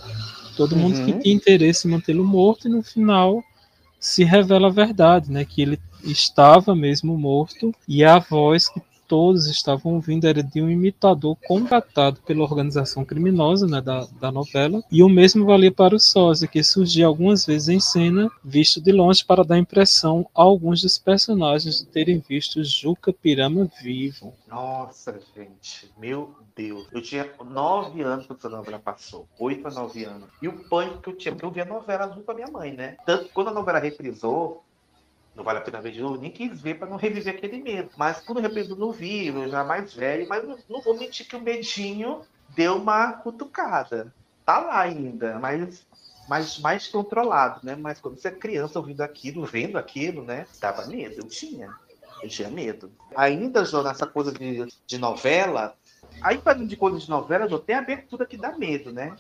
[0.56, 1.20] Todo mundo que Uhum.
[1.20, 3.44] tinha interesse em mantê-lo morto e no final
[4.00, 5.44] se revela a verdade, né?
[5.44, 10.70] Que ele estava mesmo morto e a voz que todos estavam ouvindo era de um
[10.70, 15.99] imitador contratado pela organização criminosa né, da, da novela, e o mesmo valia para o
[15.99, 20.82] sósia, que surgia algumas vezes em cena, visto de longe para dar impressão a alguns
[20.82, 24.34] dos personagens de terem visto Juca Pirama vivo.
[24.47, 26.88] Nossa, gente, meu Deus.
[26.91, 29.28] Eu tinha nove anos quando essa novela passou.
[29.39, 30.30] Oito a nove anos.
[30.41, 32.74] E o pânico que eu tinha, porque eu via novela junto com a minha mãe,
[32.74, 32.97] né?
[33.06, 34.64] Tanto que quando a novela reprisou,
[35.36, 37.90] não vale a pena ver de novo, nem quis ver para não reviver aquele medo.
[37.98, 41.42] Mas quando reprisou, não vi, eu já mais velho, mas não, vou mentir que o
[41.42, 42.22] medinho
[42.56, 44.14] deu uma cutucada.
[44.46, 45.86] Tá lá ainda, mas
[46.28, 47.76] mais, mais controlado, né?
[47.76, 50.48] Mas quando você é criança ouvindo aquilo, vendo aquilo, né?
[50.60, 51.74] Dava medo, eu tinha.
[52.22, 52.92] Eu tinha medo.
[53.16, 55.76] Ainda, Jô, nessa coisa de, de novela,
[56.22, 59.16] aí falando de coisa de novela, Jô, tem abertura que dá medo, né?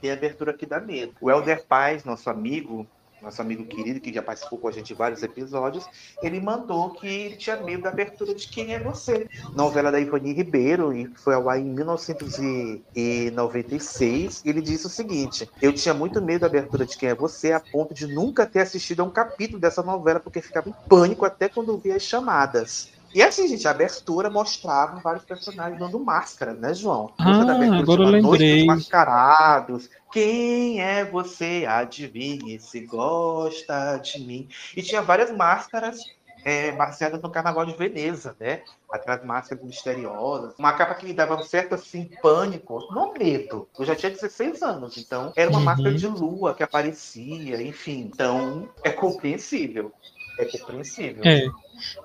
[0.00, 1.14] Tem abertura que dá medo.
[1.20, 2.86] O Helder Paz, nosso amigo,
[3.22, 5.86] nosso amigo querido, que já participou com a gente em vários episódios,
[6.22, 9.28] ele mandou que ele tinha medo da abertura de Quem é Você?
[9.54, 14.42] Novela da Ivani Ribeiro, e foi ao ar em 1996.
[14.44, 17.60] Ele disse o seguinte: Eu tinha muito medo da abertura de Quem é Você, a
[17.60, 21.48] ponto de nunca ter assistido a um capítulo dessa novela, porque ficava em pânico até
[21.48, 22.97] quando via as chamadas.
[23.14, 27.12] E assim, gente, a abertura mostrava vários personagens dando máscara, né, João?
[27.18, 28.66] Ah, abertura agora eu lembrei.
[28.66, 29.88] Mascarados.
[30.12, 31.64] Quem é você?
[31.66, 34.48] Adivinhe se gosta de mim.
[34.76, 35.98] E tinha várias máscaras
[36.44, 38.62] é, baseadas no Carnaval de Veneza, né?
[38.90, 40.54] Aquelas máscaras misteriosas.
[40.58, 43.68] Uma capa que me dava um certo, assim, pânico, não medo.
[43.78, 45.64] Eu já tinha 16 anos, então era uma Uhum.
[45.64, 48.10] máscara de lua que aparecia, enfim.
[48.12, 49.92] Então, é compreensível.
[50.38, 51.22] É compreensível.
[51.24, 51.46] É.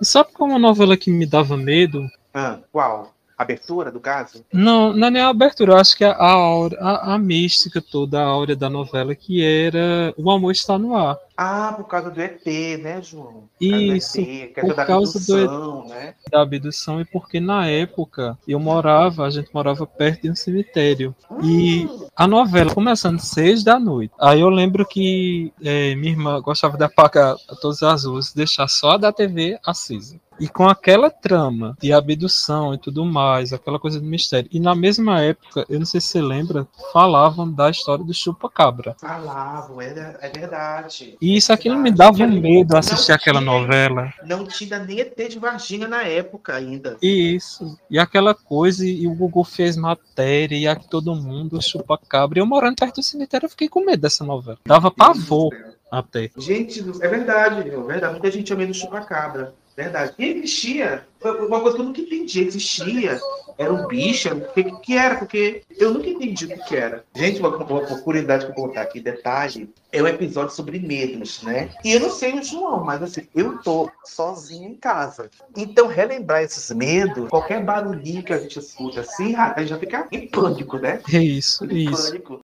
[0.01, 2.09] E sabe qual é uma novela que me dava medo?
[2.34, 3.13] Ah, qual?
[3.43, 4.43] Abertura, do caso?
[4.51, 7.81] Não, não é nem a abertura, eu acho que é a, aura, a, a mística
[7.81, 11.17] toda, a áurea da novela, que era O Amor Está no Ar.
[11.35, 12.45] Ah, por causa do ET,
[12.79, 13.49] né, João?
[13.57, 16.13] Por Isso, ET, questão por da causa do abdução, né?
[16.31, 21.15] da abdução e porque na época eu morava, a gente morava perto de um cemitério.
[21.43, 24.13] E a novela começando seis da noite.
[24.19, 28.91] Aí eu lembro que eh, minha irmã gostava de apagar todas as luzes, deixar só
[28.91, 30.19] a da TV acesa.
[30.43, 34.49] E com aquela trama de abdução e tudo mais, aquela coisa de mistério.
[34.51, 38.93] E na mesma época, eu não sei se você lembra, falavam da história do chupa-cabra.
[38.99, 41.15] Falavam, é, é verdade.
[41.21, 44.13] E isso aquilo me dava medo assistir aquela novela.
[44.25, 46.97] Não tinha nem ET de Varginha na época ainda.
[47.01, 47.79] Isso.
[47.89, 52.39] E aquela coisa, e o Google fez matéria, e aqui todo mundo chupa cabra.
[52.39, 54.57] E eu morando perto do cemitério, eu fiquei com medo dessa novela.
[54.65, 55.53] Dava pavor
[55.89, 56.29] até.
[56.37, 58.11] Gente, é verdade, é verdade.
[58.11, 59.53] Muita gente tinha medo do chupacabra.
[59.76, 60.13] Verdade.
[60.19, 63.19] E existia, uma coisa que eu nunca entendi, existia,
[63.57, 65.15] era um bicho, o que, que era?
[65.15, 67.03] Porque eu nunca entendi o que, que era.
[67.15, 71.41] Gente, uma, uma, curiosidade que eu vou contar aqui, detalhe, é um episódio sobre medos,
[71.43, 71.69] né?
[71.84, 75.30] E eu não sei o João, mas assim, eu tô sozinho em casa.
[75.55, 80.07] Então, relembrar esses medos, qualquer barulhinho que a gente escuta assim, a gente já fica
[80.11, 81.01] em pânico, né?
[81.11, 82.11] É isso, Em isso.
[82.11, 82.39] pânico.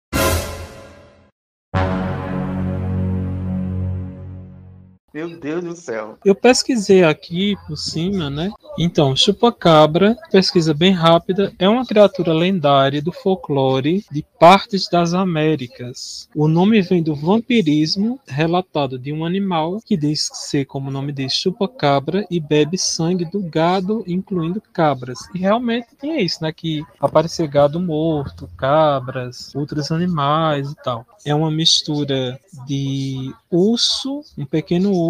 [5.17, 6.19] Meu Deus do céu.
[6.23, 8.53] Eu pesquisei aqui por cima, né?
[8.79, 16.29] Então, chupacabra, pesquisa bem rápida, é uma criatura lendária do folclore de partes das Américas.
[16.37, 21.12] O nome vem do vampirismo relatado de um animal que diz ser, como o nome
[21.12, 25.19] diz, chupacabra e bebe sangue do gado, incluindo cabras.
[25.35, 26.53] E realmente tinha isso, né?
[26.53, 31.07] Que aparecia gado morto, cabras, outros animais e tal.
[31.25, 35.06] É uma mistura de urso, um pequeno urso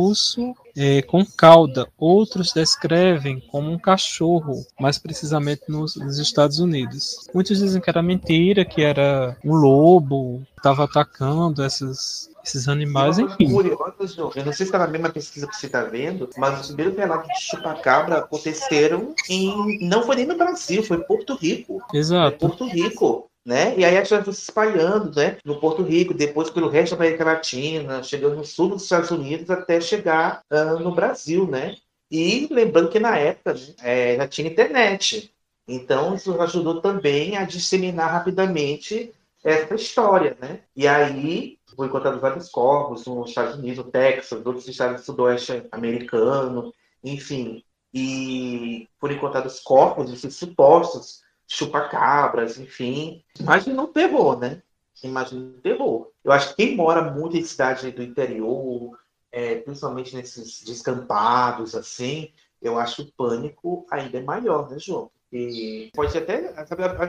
[0.77, 1.89] é, com cauda.
[1.97, 7.27] Outros descrevem como um cachorro, mais precisamente nos, nos Estados Unidos.
[7.35, 13.19] Muitos dizem que era mentira, que era um lobo que estava atacando essas, esses animais,
[13.19, 13.51] enfim.
[13.51, 16.67] Curioso, eu não sei se está na mesma pesquisa que você está vendo, mas os
[16.69, 19.87] primeiros relatos de chupacabra aconteceram em.
[19.89, 21.83] Não foi nem no Brasil, foi em Porto Rico.
[21.93, 22.39] Exato.
[22.39, 23.31] Porto Rico.
[23.47, 23.79] Né?
[23.79, 25.39] E aí a gente foi se espalhando né?
[25.45, 29.49] no Porto Rico, depois pelo resto da América Latina, chegando no sul dos Estados Unidos
[29.49, 31.77] até chegar uh, no Brasil, né?
[32.11, 35.33] E lembrando que na época é, já tinha internet.
[35.69, 39.13] Então isso ajudou também a disseminar rapidamente
[39.45, 40.63] essa história, né?
[40.75, 45.63] E aí foi encontrado vários corpos nos Estados Unidos, no Texas, outros estados do sudoeste
[45.71, 46.75] americano,
[47.05, 47.63] enfim.
[47.95, 53.23] E foram encontrados corpos desses supostos chupacabras, enfim.
[53.39, 54.63] Imagina um terror, né?
[55.03, 56.11] Imagina um terror.
[56.25, 58.99] Eu acho que quem mora muito em cidade do interior,
[59.31, 62.31] é, principalmente nesses descampados, assim,
[62.61, 65.11] eu acho o pânico ainda é maior, né, João?
[65.31, 66.55] Porque pode até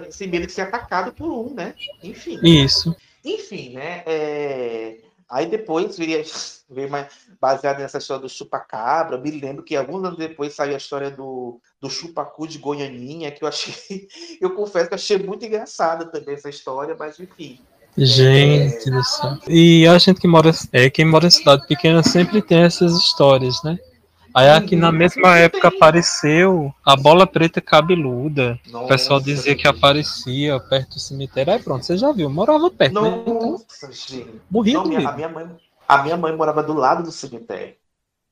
[0.07, 1.75] esse medo de ser atacado por um, né?
[2.03, 2.39] Enfim.
[2.43, 2.95] Isso.
[3.23, 4.03] Enfim, né?
[4.05, 4.97] É...
[5.29, 6.21] Aí depois viria,
[6.69, 7.07] veio mais
[7.39, 9.15] baseado nessa história do chupacabra.
[9.15, 13.31] Eu me lembro que alguns anos depois saiu a história do, do chupacu de Goianinha,
[13.31, 14.07] que eu achei,
[14.41, 17.59] eu confesso que achei muito engraçada também essa história, mas enfim.
[17.97, 18.91] Gente é...
[18.91, 19.37] do céu.
[19.47, 23.63] E a gente que mora, é, quem mora em cidade pequena sempre tem essas histórias,
[23.63, 23.77] né?
[24.37, 28.59] Aí aqui na mesma época apareceu a bola preta cabeluda.
[28.67, 31.53] Nossa, o pessoal dizia que aparecia perto do cemitério.
[31.53, 33.23] Aí pronto, você já viu, morava perto, Nossa, né?
[33.25, 34.41] Então, gente.
[34.47, 35.49] Morria Não, minha, a, minha mãe,
[35.87, 37.73] a minha mãe morava do lado do cemitério.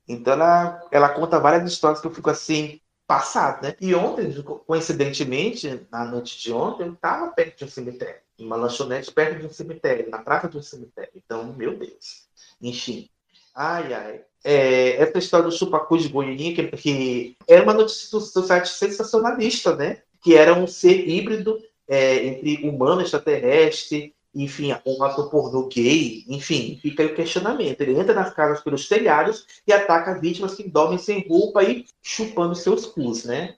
[0.08, 3.76] Então ela, ela conta várias histórias que eu fico assim, passado, né?
[3.80, 4.32] E ontem,
[4.66, 8.22] coincidentemente, na noite de ontem, eu estava perto de um cemitério.
[8.40, 11.12] Uma lanchonete perto de um cemitério, na praça de um cemitério.
[11.16, 12.28] Então, meu Deus.
[12.62, 13.10] Enfim.
[13.54, 18.24] Ai, ai é, essa história do chupacu de Goiânia, que, que era uma notícia do,
[18.24, 20.04] do, site sensacionalista, né?
[20.22, 26.26] Que era um ser híbrido é, entre humano e extraterrestre, enfim, um ator pornô gay,
[26.28, 27.80] enfim, fica aí o questionamento.
[27.80, 32.54] Ele entra nas casas pelos telhados e ataca vítimas que dormem sem roupa e chupando
[32.54, 33.56] seus cus, né?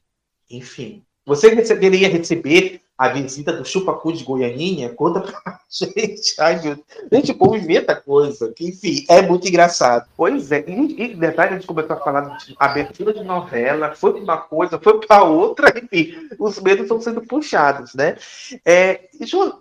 [0.50, 1.04] Enfim.
[1.26, 6.34] Você deveria receber a visita do Chupacu de Goianinha, conta pra gente.
[6.40, 6.78] Ai, meu
[7.12, 8.54] Gente, o povo inventa coisa.
[8.60, 10.08] Enfim, é muito engraçado.
[10.18, 10.64] Pois é.
[10.68, 14.38] E, e detalhe, a gente começou a falar de abertura de novela, foi pra uma
[14.38, 18.18] coisa, foi para outra, enfim, os medos estão sendo puxados, né?
[18.66, 19.08] É,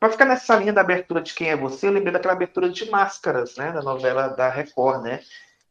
[0.01, 2.91] para ficar nessa linha da abertura de quem é você, eu lembrei daquela abertura de
[2.91, 3.71] máscaras, né?
[3.73, 5.21] Da novela da Record, né?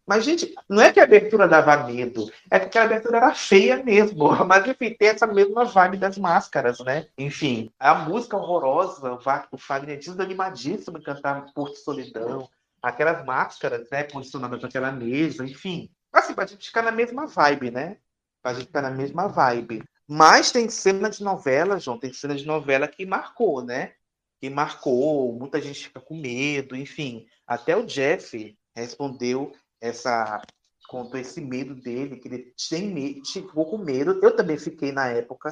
[0.05, 3.83] Mas, gente, não é que a abertura dava medo, é porque a abertura era feia
[3.83, 4.29] mesmo.
[4.45, 7.07] Mas, enfim, tem essa mesma vibe das máscaras, né?
[7.17, 9.17] Enfim, a música horrorosa,
[9.51, 12.47] o Fagner diz animadíssimo em cantar Porto Solidão,
[12.81, 15.89] aquelas máscaras, né, posicionadas naquela mesa, enfim.
[16.13, 17.97] Assim, pra gente ficar na mesma vibe, né?
[18.43, 19.83] Pra gente ficar na mesma vibe.
[20.07, 23.93] Mas tem cena de novela, João, tem cena de novela que marcou, né?
[24.39, 27.25] Que marcou, muita gente fica com medo, enfim.
[27.47, 29.51] Até o Jeff respondeu
[29.81, 30.41] essa
[30.87, 34.19] contou esse medo dele, que ele tem medo, ficou com medo.
[34.21, 35.51] Eu também fiquei na época,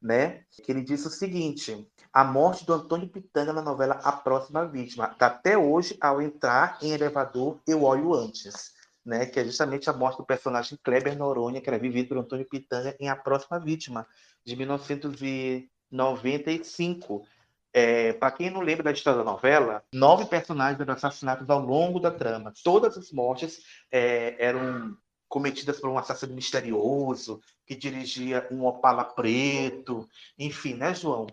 [0.00, 0.44] né?
[0.62, 5.16] Que ele disse o seguinte: a morte do Antônio Pitanga na novela A Próxima Vítima.
[5.18, 8.72] Até hoje, ao entrar em elevador, eu olho antes.
[9.04, 12.48] Né, que é justamente a morte do personagem Kleber Noronha, que era vivido por Antônio
[12.48, 14.06] Pitanga em A Próxima Vítima,
[14.42, 17.22] de 1995.
[17.76, 21.98] É, para quem não lembra da história da novela, nove personagens eram assassinados ao longo
[21.98, 22.54] da trama.
[22.62, 24.96] Todas as mortes é, eram
[25.28, 30.08] cometidas por um assassino misterioso que dirigia um Opala preto,
[30.38, 31.26] enfim, né, João?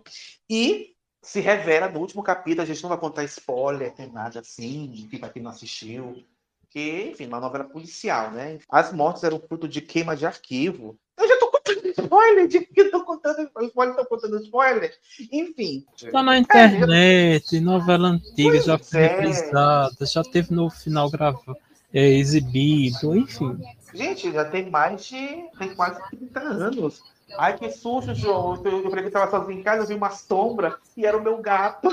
[0.50, 5.08] E se revela no último capítulo, a gente não vai contar spoiler, tem nada assim,
[5.20, 6.24] para quem não assistiu,
[6.68, 8.58] que, enfim, uma novela policial, né?
[8.68, 10.98] As mortes eram fruto de queima de arquivo.
[11.16, 14.92] Eu já tô contando spoiler de que tô contando spoiler, tô contando spoiler.
[15.30, 15.84] Enfim.
[16.10, 19.06] Tá na internet, é, novela antiga, já foi é.
[19.08, 21.56] reprisada, já teve no final gravado,
[21.92, 23.58] é, exibido, enfim.
[23.94, 25.44] Gente, já tem mais de.
[25.58, 27.02] tem quase 30 anos.
[27.38, 28.60] Ai, que susto, João.
[28.64, 31.22] Eu, eu falei que estava sozinho em casa, eu vi uma sombra e era o
[31.22, 31.88] meu gato.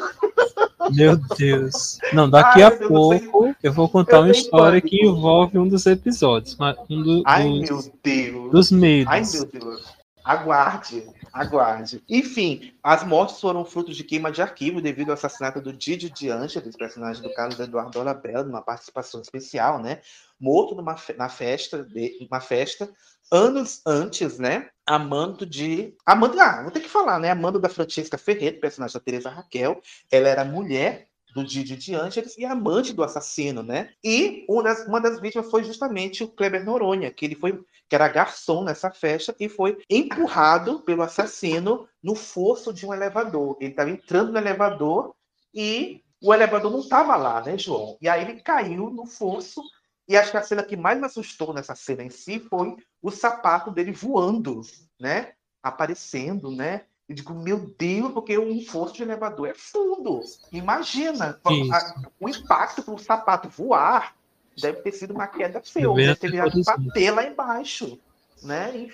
[0.91, 1.99] Meu Deus.
[2.13, 5.85] Não, daqui Ai, a pouco eu vou contar eu uma história que envolve um dos
[5.85, 6.57] episódios.
[6.89, 8.51] Um do, Ai, dos, meu Deus.
[8.51, 9.11] Dos medos.
[9.11, 9.99] Ai, meu Deus.
[10.23, 12.03] Aguarde, aguarde.
[12.07, 16.29] Enfim, as mortes foram frutos de queima de arquivo devido ao assassinato do Didio de
[16.29, 20.01] Angeles, personagem do Carlos Eduardo Dolabella, numa participação especial, né?
[20.39, 22.89] Morto numa na festa, de, uma festa,
[23.31, 24.69] anos antes, né?
[24.89, 25.95] Amando de.
[26.03, 27.29] Amando, ah, vou ter que falar, né?
[27.29, 29.79] Amando da Francesca Ferreira, personagem da Teresa Raquel.
[30.11, 33.91] Ela era mulher do Didi de Ângeles e amante do assassino, né?
[34.03, 37.93] E uma das, uma das vítimas foi justamente o Kleber Noronha, que ele foi que
[37.93, 43.57] era garçom nessa festa e foi empurrado pelo assassino no fosso de um elevador.
[43.61, 45.13] Ele estava entrando no elevador
[45.53, 47.95] e o elevador não estava lá, né, João?
[48.01, 49.61] E aí ele caiu no fosso
[50.09, 53.11] e acho que a cena que mais me assustou nessa cena em si foi o
[53.11, 54.61] sapato dele voando,
[54.99, 55.33] né?
[55.61, 56.85] Aparecendo, né?
[57.07, 60.21] Eu digo, meu Deus, porque um fosso de elevador é fundo.
[60.51, 64.15] Imagina a, o impacto para o sapato voar
[64.59, 67.99] deve ter sido uma queda feia, deve ter virado bater lá embaixo,
[68.41, 68.89] né?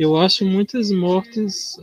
[0.00, 1.78] Eu acho muitas mortes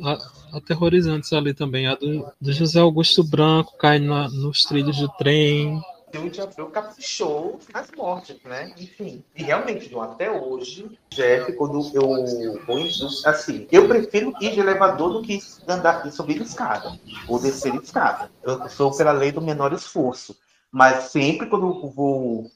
[0.52, 1.86] aterrorizantes ali também.
[1.86, 5.80] A do, do José Augusto Branco caindo na, nos trilhos do trem.
[6.16, 8.74] O Diablo caprichou nas mortes, né?
[8.76, 9.24] Enfim.
[9.36, 12.84] E realmente, João, até hoje, Jeff, quando eu vou
[13.24, 18.32] assim, eu prefiro ir de elevador do que andar subir escada, ou descer escada.
[18.42, 20.36] Eu sou pela lei do menor esforço.
[20.72, 22.50] Mas sempre quando eu vou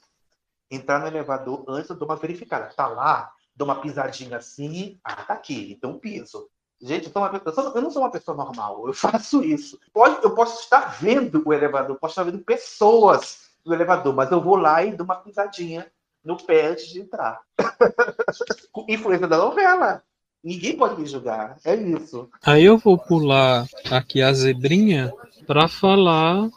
[0.72, 2.74] entrar no elevador, antes eu dou uma verificada.
[2.76, 3.32] Tá lá?
[3.62, 6.50] Dou uma pisadinha assim, ah, tá aqui, então piso.
[6.82, 7.42] Gente, eu, uma,
[7.76, 9.80] eu, não sou uma pessoa normal, eu faço isso.
[9.94, 14.42] Pode, eu posso estar vendo o elevador, posso estar vendo pessoas no elevador, mas eu
[14.42, 15.86] vou lá e dou uma pisadinha
[16.26, 17.40] no pé antes de entrar.
[18.90, 20.02] Influência da novela.
[20.44, 22.32] Ninguém pode me julgar, é isso.
[22.44, 25.14] Aí eu vou pular aqui a zebrinha
[25.46, 26.50] para falar.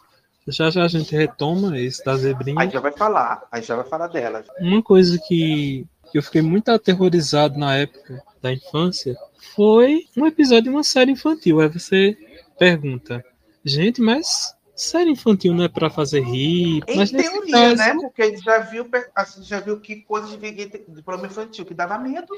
[0.49, 2.63] Já já a gente retoma esse da zebrinha.
[2.63, 4.43] Aí já vai falar, aí já vai falar dela.
[4.59, 5.87] Uma coisa que
[6.19, 9.17] eu fiquei muito aterrorizado na época da infância
[9.55, 11.61] foi um episódio de uma série infantil.
[11.61, 12.17] Aí você
[12.59, 13.25] pergunta,
[13.65, 16.83] gente, mas série infantil não é para fazer rir?
[16.89, 17.77] Em mas teoria, caso...
[17.77, 17.95] né?
[17.95, 21.75] Porque a gente já viu, assim, já viu que coisas de, de programa infantil que
[21.75, 22.35] dava medo.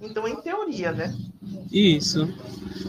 [0.00, 1.14] Então, em teoria, né?
[1.70, 2.32] Isso.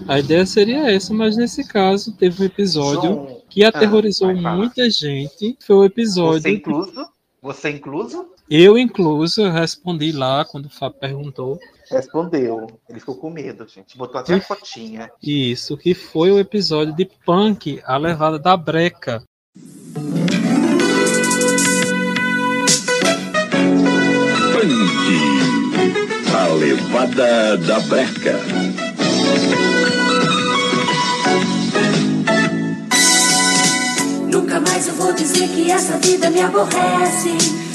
[0.08, 3.42] A ideia seria essa, mas nesse caso teve um episódio João...
[3.50, 5.58] que aterrorizou ah, muita gente.
[5.60, 6.42] Foi o episódio.
[6.42, 7.10] Você incluso?
[7.42, 8.31] Você incluso?
[8.54, 11.58] Eu incluso, respondi lá quando o Fábio perguntou.
[11.89, 12.68] Respondeu.
[12.89, 13.97] Ele ficou com medo, gente.
[13.97, 15.10] Botou até a fotinha.
[15.24, 19.24] Isso, que foi o episódio de Punk, a levada da breca.
[24.52, 25.14] Punk,
[26.36, 28.38] a levada da breca.
[34.30, 37.71] Nunca mais eu vou dizer que essa vida me aborrece.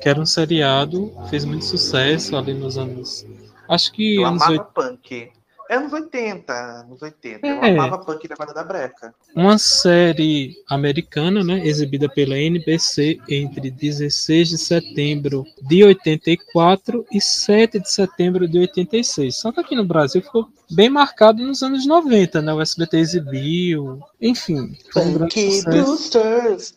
[0.00, 3.24] Que era um seriado, fez muito sucesso ali nos anos.
[3.68, 4.72] Acho que eu anos amava 80.
[4.74, 5.32] punk.
[5.70, 7.46] É anos 80, anos 80.
[7.46, 7.70] Eu é.
[7.70, 9.14] amava punk da da Breca.
[9.34, 17.80] Uma série americana, né, exibida pela NBC entre 16 de setembro de 84 e 7
[17.80, 19.34] de setembro de 86.
[19.34, 22.52] Só que aqui no Brasil ficou bem marcado nos anos 90, né?
[22.52, 24.76] O SBT exibiu, enfim.
[24.92, 26.74] Punk Boosters.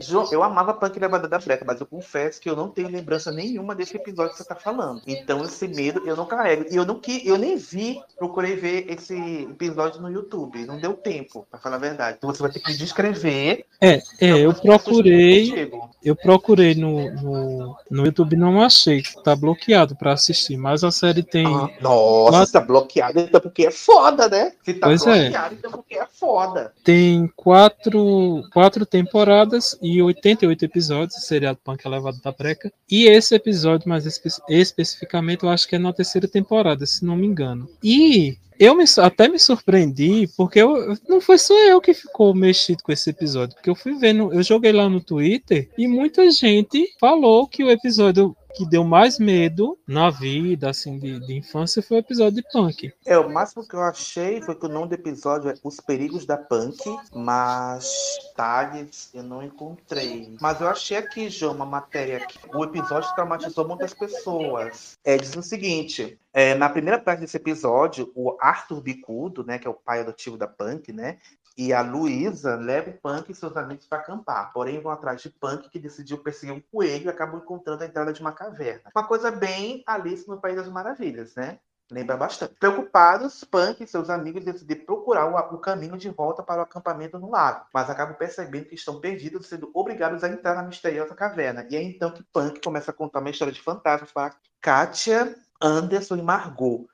[0.00, 2.88] João, eu amava Punk da Banda da Breca, mas eu confesso que eu não tenho
[2.88, 5.02] lembrança nenhuma desse episódio que você está falando.
[5.06, 6.64] Então esse medo eu não carrego.
[6.70, 10.64] E eu não que eu nem vi, procurei ver esse episódio no YouTube.
[10.64, 12.16] Não deu tempo, para falar a verdade.
[12.18, 13.66] Então você vai ter que descrever.
[13.80, 15.70] É, é, eu procurei.
[16.02, 19.02] Eu procurei no, no, no YouTube não achei.
[19.22, 21.46] Tá bloqueado para assistir, mas a série tem.
[21.46, 22.50] Ah, nossa, mas...
[22.50, 24.52] tá bloqueado então porque é foda, né?
[24.64, 25.22] Se tá pois é.
[25.22, 25.58] bloqueado, é.
[25.58, 26.72] então porque é foda.
[26.84, 32.72] Tem quatro, quatro temporadas e 88 episódios, seriado Punk Elevado da Breca.
[32.90, 37.16] E esse episódio, mais espe especificamente, eu acho que é na terceira temporada, se não
[37.16, 37.68] me engano.
[37.82, 42.82] E eu me, até me surpreendi, porque eu, não foi só eu que ficou mexido
[42.82, 46.94] com esse episódio, porque eu fui vendo, eu joguei lá no Twitter e muita gente
[47.00, 51.98] falou que o episódio que deu mais medo na vida, assim, de, de, infância foi
[51.98, 52.92] o episódio de Punk.
[53.06, 56.26] É, o máximo que eu achei foi que o nome do episódio é Os Perigos
[56.26, 56.78] da Punk,
[57.14, 57.90] mas
[58.32, 60.34] detalhes eu não encontrei.
[60.40, 62.38] Mas eu achei aqui, João, uma matéria aqui.
[62.54, 64.98] O episódio traumatizou muitas pessoas.
[65.04, 69.66] É, diz o seguinte, é, na primeira parte desse episódio, o Arthur Bicudo, né, que
[69.66, 71.18] é o pai adotivo da Punk, né,
[71.56, 74.52] e a Luísa leva o Punk e seus amigos para acampar.
[74.52, 78.12] Porém, vão atrás de Punk, que decidiu perseguir um coelho e acabam encontrando a entrada
[78.12, 78.90] de uma caverna.
[78.94, 81.58] Uma coisa bem Alice no País das Maravilhas, né?
[81.90, 82.54] Lembra bastante.
[82.54, 87.18] Preocupados, Punk e seus amigos decidem procurar o, o, caminho de volta para o acampamento
[87.18, 91.66] no lago, mas acabam percebendo que estão perdidos, sendo obrigados a entrar na misteriosa caverna.
[91.68, 96.16] E é então que Punk começa a contar uma história de fantasmas para Katia, Anderson
[96.16, 96.88] e Margot.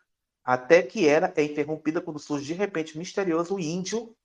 [0.45, 4.17] Até que ela é interrompida quando surge de repente o misterioso índio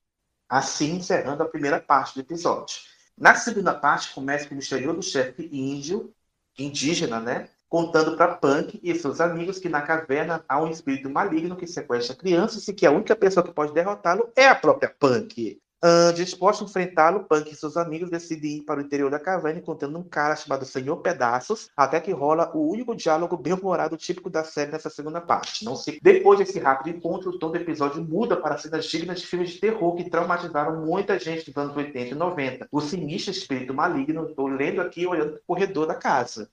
[0.54, 2.78] assim encerrando a primeira parte do episódio.
[3.18, 6.14] Na segunda parte, começa com o misterioso chefe índio,
[6.60, 7.50] indígena, né?
[7.68, 12.16] Contando para Punk e seus amigos que na caverna há um espírito maligno que sequestra
[12.16, 15.60] crianças e que a única pessoa que pode derrotá-lo é a própria Punk.
[15.84, 19.60] Uh, disposto a enfrentá-lo, Punk e seus amigos decidem ir para o interior da caverna,
[19.60, 24.46] encontrando um cara chamado Senhor Pedaços, até que rola o único diálogo bem-humorado típico da
[24.46, 25.66] série nessa segunda parte.
[25.66, 26.00] Não se...
[26.02, 29.60] Depois desse rápido encontro, o tom do episódio muda para cenas dignas de filmes de
[29.60, 32.68] terror que traumatizaram muita gente dos anos 80 e 90.
[32.72, 36.50] O sinistro espírito maligno, estou lendo aqui olhando o corredor da casa.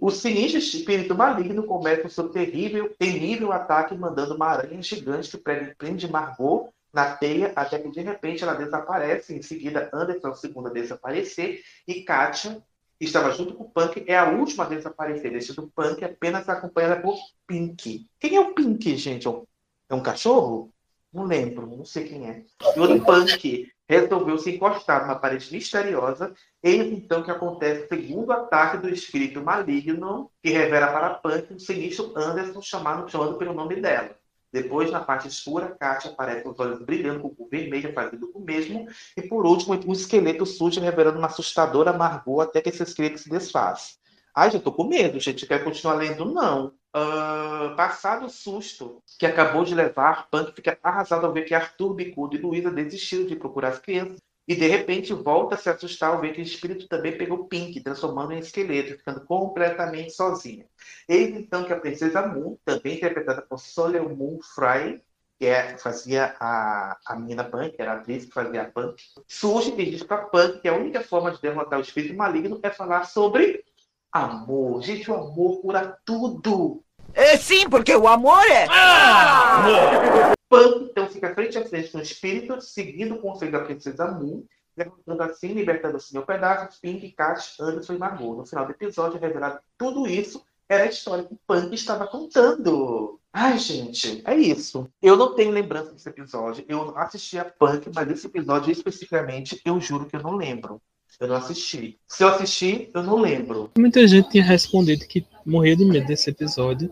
[0.00, 5.74] O sinistro espírito maligno começa o seu terrível, terrível ataque mandando uma aranha gigante que
[5.78, 9.34] prende Margot na teia, até que de repente ela desaparece.
[9.34, 12.62] Em seguida, Anderson é o segundo a desaparecer e Katia,
[12.98, 16.48] que estava junto com o Punk, é a última a desaparecer, deixando o Punk apenas
[16.48, 18.08] acompanhada por Pink.
[18.20, 19.26] Quem é o Pink, gente?
[19.26, 20.72] É um cachorro?
[21.12, 22.44] Não lembro, não sei quem é.
[22.76, 26.32] E o Punk resolveu se encostar numa parede misteriosa.
[26.62, 31.58] Eis então que acontece o segundo ataque do espírito maligno, que revela para Punk um
[31.58, 34.16] sinistro Anderson chamado, chamando pelo nome dela.
[34.54, 38.38] Depois, na parte escura, Katia aparece com os olhos brilhando com o vermelho, fazendo o
[38.38, 38.86] mesmo.
[39.16, 43.28] E por último, um esqueleto sujo, revelando uma assustadora amargor até que esse esqueleto se
[43.28, 43.98] desfaz.
[44.32, 45.44] Ai, já tô com medo, gente.
[45.44, 46.24] Quer continuar lendo?
[46.24, 46.68] Não.
[46.94, 51.92] Uh, passado o susto que acabou de levar, Punk fica arrasado ao ver que Arthur,
[51.92, 56.10] Bicudo e Luísa desistiram de procurar as crianças e de repente volta a se assustar
[56.10, 60.66] ao ver que o espírito também pegou Pink, transformando em esqueleto, ficando completamente sozinha.
[61.08, 65.00] Eis então que a princesa Moon, também interpretada por Soleil Moon Fry,
[65.38, 69.74] que é, fazia a, a menina Punk, era a atriz que fazia a Punk, surge
[69.76, 73.04] e diz para Punk que a única forma de derrotar o espírito maligno é falar
[73.04, 73.64] sobre
[74.12, 74.82] amor.
[74.82, 76.82] Gente, o amor cura tudo.
[77.12, 78.66] É sim, porque o amor é.
[78.70, 80.34] Ah!
[80.54, 84.44] Punk então fica frente a frente com o espírito, seguindo o conselho da princesa Moon,
[84.76, 88.36] derrotando assim, libertando o Senhor Pedaços, Pink, Kat, Anderson e Margot.
[88.36, 93.20] No final do episódio, revelado tudo isso era a história que o Punk estava contando.
[93.32, 94.88] Ai, gente, é isso.
[95.02, 96.64] Eu não tenho lembrança desse episódio.
[96.68, 100.80] Eu assisti a Punk, mas esse episódio especificamente, eu juro que eu não lembro.
[101.20, 101.98] Eu não assisti.
[102.08, 103.70] Se eu assisti, eu não lembro.
[103.78, 106.90] Muita gente tinha respondido que morria de medo desse episódio.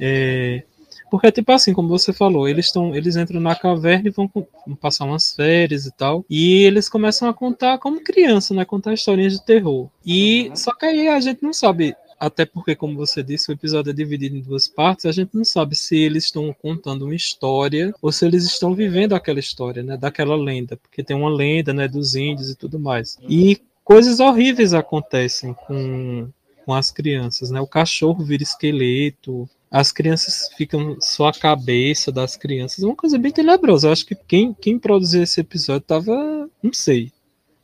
[0.00, 0.64] É,
[1.10, 4.76] porque, tipo assim, como você falou, eles estão, eles entram na caverna e vão, vão,
[4.76, 6.24] passar umas férias e tal.
[6.30, 8.64] E eles começam a contar como criança, né?
[8.64, 9.88] Contar historinhas de terror.
[10.04, 10.56] E uhum.
[10.56, 11.94] só que aí a gente não sabe.
[12.18, 15.06] Até porque, como você disse, o episódio é dividido em duas partes.
[15.06, 19.14] A gente não sabe se eles estão contando uma história ou se eles estão vivendo
[19.14, 19.96] aquela história, né?
[19.96, 20.76] Daquela lenda.
[20.76, 21.88] Porque tem uma lenda, né?
[21.88, 23.16] Dos índios e tudo mais.
[23.26, 26.28] E coisas horríveis acontecem com,
[26.64, 27.60] com as crianças, né?
[27.60, 32.82] O cachorro vira esqueleto, as crianças ficam só a cabeça das crianças.
[32.82, 33.86] É uma coisa bem tenebrosa.
[33.86, 36.50] Eu acho que quem, quem produziu esse episódio tava.
[36.62, 37.12] Não sei.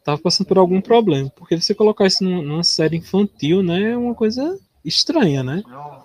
[0.04, 1.28] Tava passando por algum problema.
[1.30, 3.90] Porque você colocar isso numa, numa série infantil, né?
[3.90, 5.62] É uma coisa estranha, né?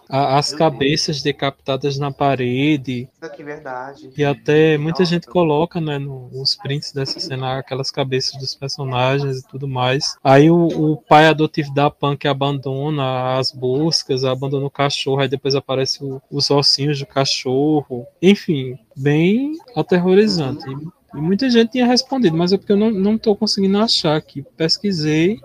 [0.10, 3.08] as cabeças decapitadas na parede.
[3.34, 4.10] Que verdade.
[4.18, 9.48] E até muita gente coloca, né, nos prints dessa cena, aquelas cabeças dos personagens e
[9.48, 10.18] tudo mais.
[10.22, 15.56] Aí o, o pai adotivo da Punk abandona as buscas, abandona o cachorro, aí depois
[15.56, 18.06] aparece o, os ossinhos do cachorro.
[18.22, 20.66] Enfim, bem aterrorizante.
[20.70, 24.18] E, e muita gente tinha respondido, mas é porque eu não, não tô conseguindo achar
[24.18, 24.44] aqui.
[24.58, 25.40] Pesquisei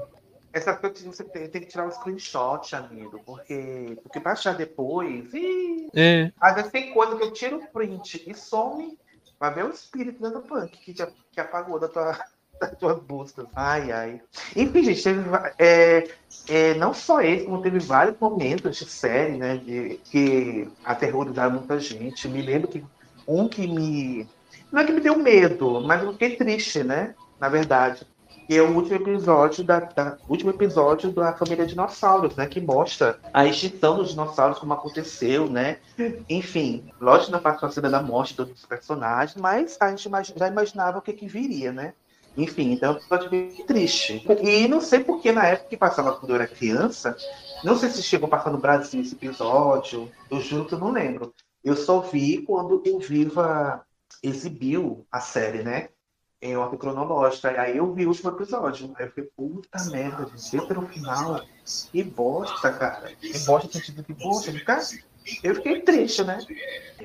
[0.56, 5.32] essas coisas você tem, tem, que tirar um screenshot, amigo, porque, porque achar depois.
[5.34, 6.32] Ih, é.
[6.40, 8.98] Às vezes tem coisa que eu tiro o print e some.
[9.38, 12.18] Vai ver o espírito do punk que, te, que apagou da tua,
[12.58, 13.46] das tuas buscas.
[13.54, 14.22] Ai, ai.
[14.56, 15.20] Enfim, gente, teve,
[15.58, 16.08] é,
[16.48, 21.78] é, não só esse, como teve vários momentos de série, né, de, que aterrorizaram muita
[21.78, 22.26] gente.
[22.28, 22.82] Me lembro que
[23.28, 24.26] um que me.
[24.72, 27.14] Não é que me deu medo, mas eu fiquei triste, né?
[27.38, 28.06] Na verdade
[28.46, 32.46] que é o último episódio da, da, último episódio da família Dinossauros, né?
[32.46, 35.78] Que mostra a extinção dos dinossauros, como aconteceu, né?
[36.28, 40.08] Enfim, lógico não faz a cena da morte de todos os personagens, mas a gente
[40.36, 41.94] já imaginava o que, que viria, né?
[42.36, 44.24] Enfim, então é um episódio bem triste.
[44.42, 47.16] E não sei porque na época que passava quando eu era criança,
[47.64, 51.34] não sei se chegou a passar no Brasil esse episódio, eu que eu não lembro.
[51.64, 53.82] Eu só vi quando o Viva
[54.22, 55.88] exibiu a série, né?
[56.46, 57.48] Em ordem cronológica.
[57.60, 58.92] Aí eu vi o último episódio.
[58.96, 61.42] Aí eu fiquei, puta merda, gente, até no final.
[61.92, 63.10] Que bosta, cara.
[63.20, 64.82] Que bosta sentido que, poxa, cara,
[65.42, 66.38] eu fiquei triste, né?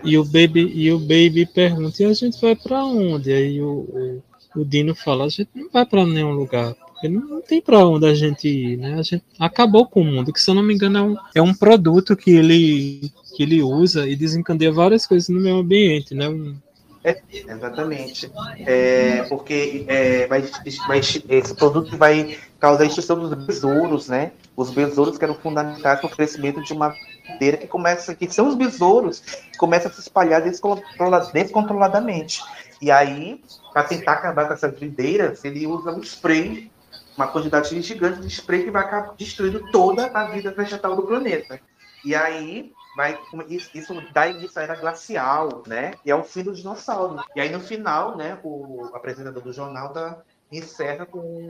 [0.03, 3.33] E o Baby, e o Baby pergunta, e a gente vai pra onde?
[3.33, 4.21] Aí o,
[4.55, 6.75] o, o Dino fala, a gente não vai pra nenhum lugar.
[6.75, 8.93] Porque não, não tem pra onde a gente ir, né?
[8.93, 11.41] A gente acabou com o mundo, que se eu não me engano é um, é
[11.41, 16.29] um produto que ele, que ele usa e desencadeia várias coisas no meio ambiente, né?
[16.29, 16.55] Um,
[17.03, 18.31] É, exatamente.
[18.59, 20.41] É, porque é, vai,
[20.87, 24.31] vai, esse produto vai causar a extinção dos besouros, né?
[24.55, 26.95] Os besouros que eram fundamentais para o crescimento de uma
[27.27, 32.43] videira que começa, que são os besouros, que começam a se espalhar descontroladamente.
[32.79, 33.41] E aí,
[33.73, 36.71] para tentar acabar com essas videiras, ele usa um spray,
[37.17, 41.59] uma quantidade gigante de spray que vai acabar destruindo toda a vida vegetal do planeta.
[42.05, 45.93] E aí, vai, isso, isso dá início à era glacial, né?
[46.05, 47.23] E é o fim do dinossauro.
[47.35, 51.47] E aí, no final, né, o apresentador do jornal da, encerra com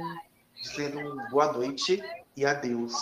[0.61, 2.01] dizendo boa noite
[2.35, 2.93] e adeus.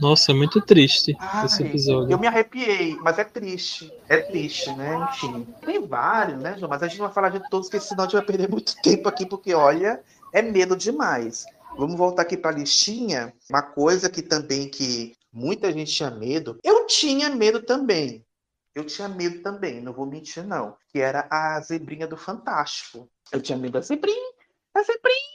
[0.00, 2.10] Nossa, é muito triste Ai, esse episódio.
[2.10, 3.92] Eu me arrepiei, mas é triste.
[4.08, 5.08] É triste, né?
[5.10, 5.46] Enfim.
[5.64, 6.70] Tem vários, né, João?
[6.70, 8.74] Mas a gente não vai falar de todos, porque senão a gente vai perder muito
[8.82, 10.00] tempo aqui, porque, olha,
[10.32, 11.44] é medo demais.
[11.76, 13.32] Vamos voltar aqui para a listinha.
[13.50, 16.58] Uma coisa que também que muita gente tinha medo.
[16.62, 18.24] Eu tinha medo também.
[18.74, 20.76] Eu tinha medo também, não vou mentir, não.
[20.88, 23.10] Que era a zebrinha do Fantástico.
[23.32, 24.32] Eu tinha medo da zebrinha,
[24.74, 25.30] da zebrinha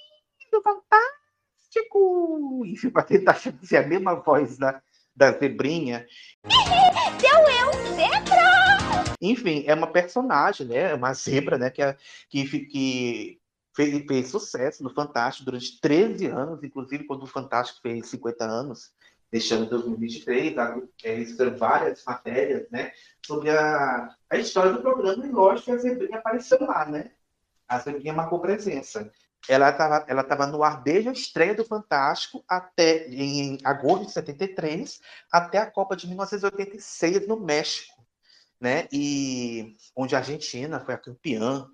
[0.52, 2.64] do Fantástico!
[2.66, 4.82] Enfim, para tentar fazer a mesma voz da,
[5.16, 6.06] da zebrinha.
[7.20, 9.16] Seu eu, zebra!
[9.22, 10.94] Enfim, é uma personagem, né?
[10.94, 11.70] Uma zebra, né?
[11.70, 11.98] Que, é,
[12.30, 13.42] que, que
[13.76, 18.94] fez, fez sucesso no Fantástico durante 13 anos, inclusive quando o Fantástico fez 50 anos,
[19.36, 20.56] deixando em 2023,
[21.04, 22.94] eles fizeram várias matérias, né?
[23.28, 27.12] Sobre a, a história do programa, e lógico a zebrinha apareceu lá, né?
[27.68, 29.12] A zebrinha marcou presença
[29.48, 34.12] ela estava ela tava no ar desde a estreia do Fantástico até em agosto de
[34.14, 35.00] 73
[35.32, 37.94] até a Copa de 1986 no México,
[38.60, 38.88] né?
[38.92, 41.68] E onde a Argentina foi a campeã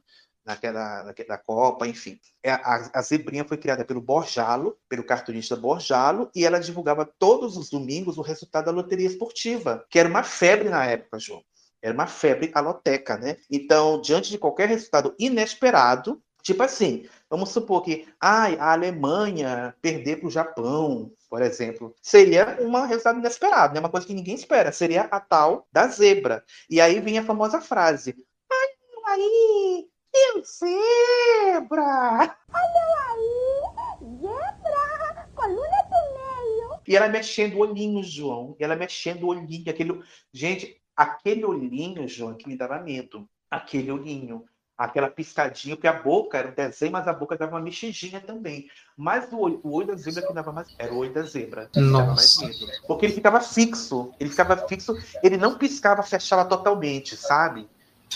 [0.46, 2.20] naquela, naquela Copa, enfim.
[2.44, 7.58] É, a, a Zebrinha foi criada pelo Borjalo, pelo cartunista Borjalo, e ela divulgava todos
[7.58, 11.44] os domingos o resultado da loteria esportiva, que era uma febre na época, João.
[11.82, 13.38] Era uma febre aloteca, né?
[13.50, 20.18] Então, diante de qualquer resultado inesperado, Tipo assim, vamos supor que ai, a Alemanha perder
[20.18, 23.80] para o Japão, por exemplo, seria um resultado inesperado, né?
[23.80, 26.44] uma coisa que ninguém espera, seria a tal da zebra.
[26.70, 28.16] E aí vem a famosa frase:
[28.52, 32.38] Olha aí, que zebra!
[32.54, 36.80] Olha aí, zebra, coluna do meio.
[36.88, 40.04] E ela mexendo o olhinho, João, e ela mexendo o olhinho, aquele.
[40.34, 43.28] Gente, aquele olhinho, João, que me dava medo.
[43.50, 44.46] Aquele olhinho
[44.84, 48.68] aquela piscadinha, porque a boca era um desenho, mas a boca dava uma mexidinha também.
[48.98, 50.68] Mas o olho, o olho da zebra que dava mais.
[50.80, 51.70] Era o olho da zebra.
[51.76, 52.50] Nossa.
[52.88, 54.12] Porque ele ficava fixo.
[54.20, 57.70] Ele ficava fixo, ele não piscava, fechava totalmente, sabe?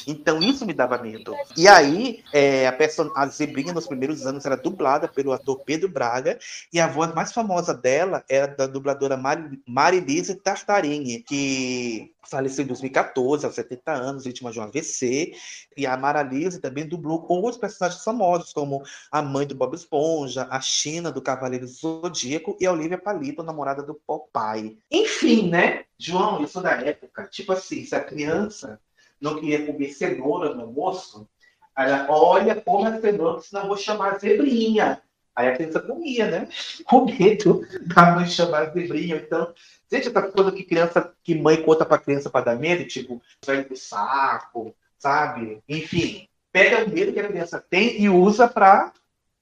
[0.07, 1.35] Então isso me dava medo.
[1.55, 3.11] E aí, é, a, person...
[3.15, 6.37] a Zebrinha nos primeiros anos era dublada pelo ator Pedro Braga,
[6.71, 9.49] e a voz mais famosa dela era da dubladora Mar...
[9.67, 15.33] Marilise Tartarini, que faleceu em 2014, aos 70 anos, vítima de um AVC.
[15.77, 20.59] E a Marilise também dublou outros personagens famosos, como a mãe do Bob Esponja, a
[20.59, 24.77] China do Cavaleiro Zodíaco e a Olivia Palito, namorada do Popeye.
[24.91, 25.85] Enfim, né?
[25.97, 28.79] João, eu sou da época, tipo assim, se a criança
[29.25, 31.27] não queria comer cenoura no almoço,
[31.75, 35.01] ela, olha, come a cenoura, senão vou chamar zebrinha.
[35.35, 36.47] Aí a criança comia, né?
[36.85, 39.17] Com medo da mãe chamar zebrinha.
[39.17, 39.53] Então,
[39.91, 43.65] gente, essa coisa que criança, que mãe conta pra criança para dar medo, tipo, vai
[43.65, 45.61] do saco, sabe?
[45.67, 48.93] Enfim, pega o medo que a criança tem e usa para,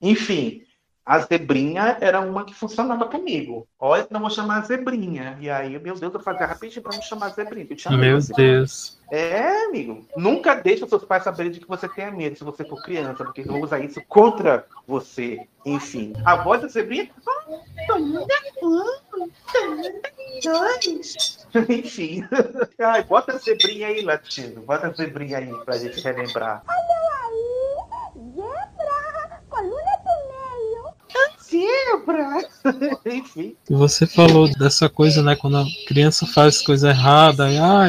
[0.01, 0.62] enfim,
[1.05, 3.67] a zebrinha era uma que funcionava comigo.
[3.77, 5.37] Olha, não vou chamar zebrinha.
[5.41, 7.67] E aí, meu Deus, eu fazia rapidinho para não chamar zebrinha.
[7.91, 8.97] meu Deus.
[9.11, 10.05] É, amigo.
[10.15, 13.23] Nunca deixe os seus pais saberem de que você tem medo se você for criança,
[13.25, 15.45] porque eles vão usar isso contra você.
[15.65, 16.13] Enfim.
[16.25, 17.09] A voz da zebrinha.
[21.69, 22.25] Enfim.
[22.79, 24.61] Ai, bota a zebrinha aí, Latino.
[24.61, 26.63] Bota a zebrinha aí pra gente relembrar.
[26.65, 28.23] Olha aí!
[28.35, 29.41] Zebra!
[29.49, 30.03] Coluna
[31.53, 32.49] zebra!
[33.05, 33.55] Enfim.
[33.69, 35.35] Você falou dessa coisa, né?
[35.35, 37.87] Quando a criança faz coisa errada, e ah,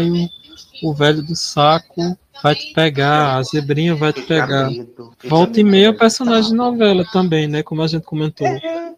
[0.82, 4.68] o, o velho do saco vai te pegar, a zebrinha vai te pegar.
[5.24, 7.62] Volta e meia personagem de novela também, né?
[7.62, 8.46] Como a gente comentou.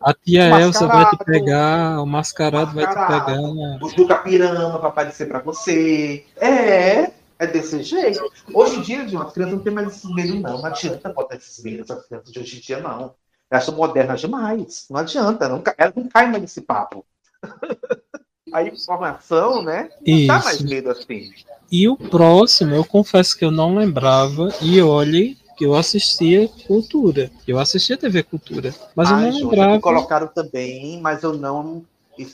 [0.01, 3.41] A tia Elsa vai te pegar, o mascarado, vai te pegar.
[3.81, 6.25] O Juca Pirama vai aparecer pra você.
[6.37, 8.21] É, é desse jeito.
[8.53, 10.59] Hoje em dia, as crianças não tem mais esses medos, não.
[10.59, 13.15] Não adianta botar esses medos, as crianças de hoje em dia, não.
[13.51, 14.87] Elas são modernas demais.
[14.91, 17.05] Não adianta, não, elas não caem mais nesse papo.
[18.53, 19.91] A informação, né?
[20.07, 20.27] Não Isso.
[20.29, 21.33] dá mais medo assim.
[21.71, 27.31] E o próximo, eu confesso que eu não lembrava, e olhe que eu assistia Cultura.
[27.47, 29.81] Eu assistia TV Cultura, mas Ai, eu não lembrava.
[29.81, 31.85] colocaram também, mas eu não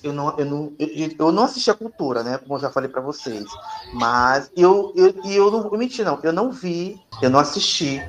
[0.03, 2.39] Eu não, eu, não, eu, eu não assisti a cultura, né?
[2.39, 3.45] Como eu já falei para vocês.
[3.93, 6.21] Mas eu, eu, eu não vou mentir, não.
[6.23, 8.01] Eu não vi, eu não assisti.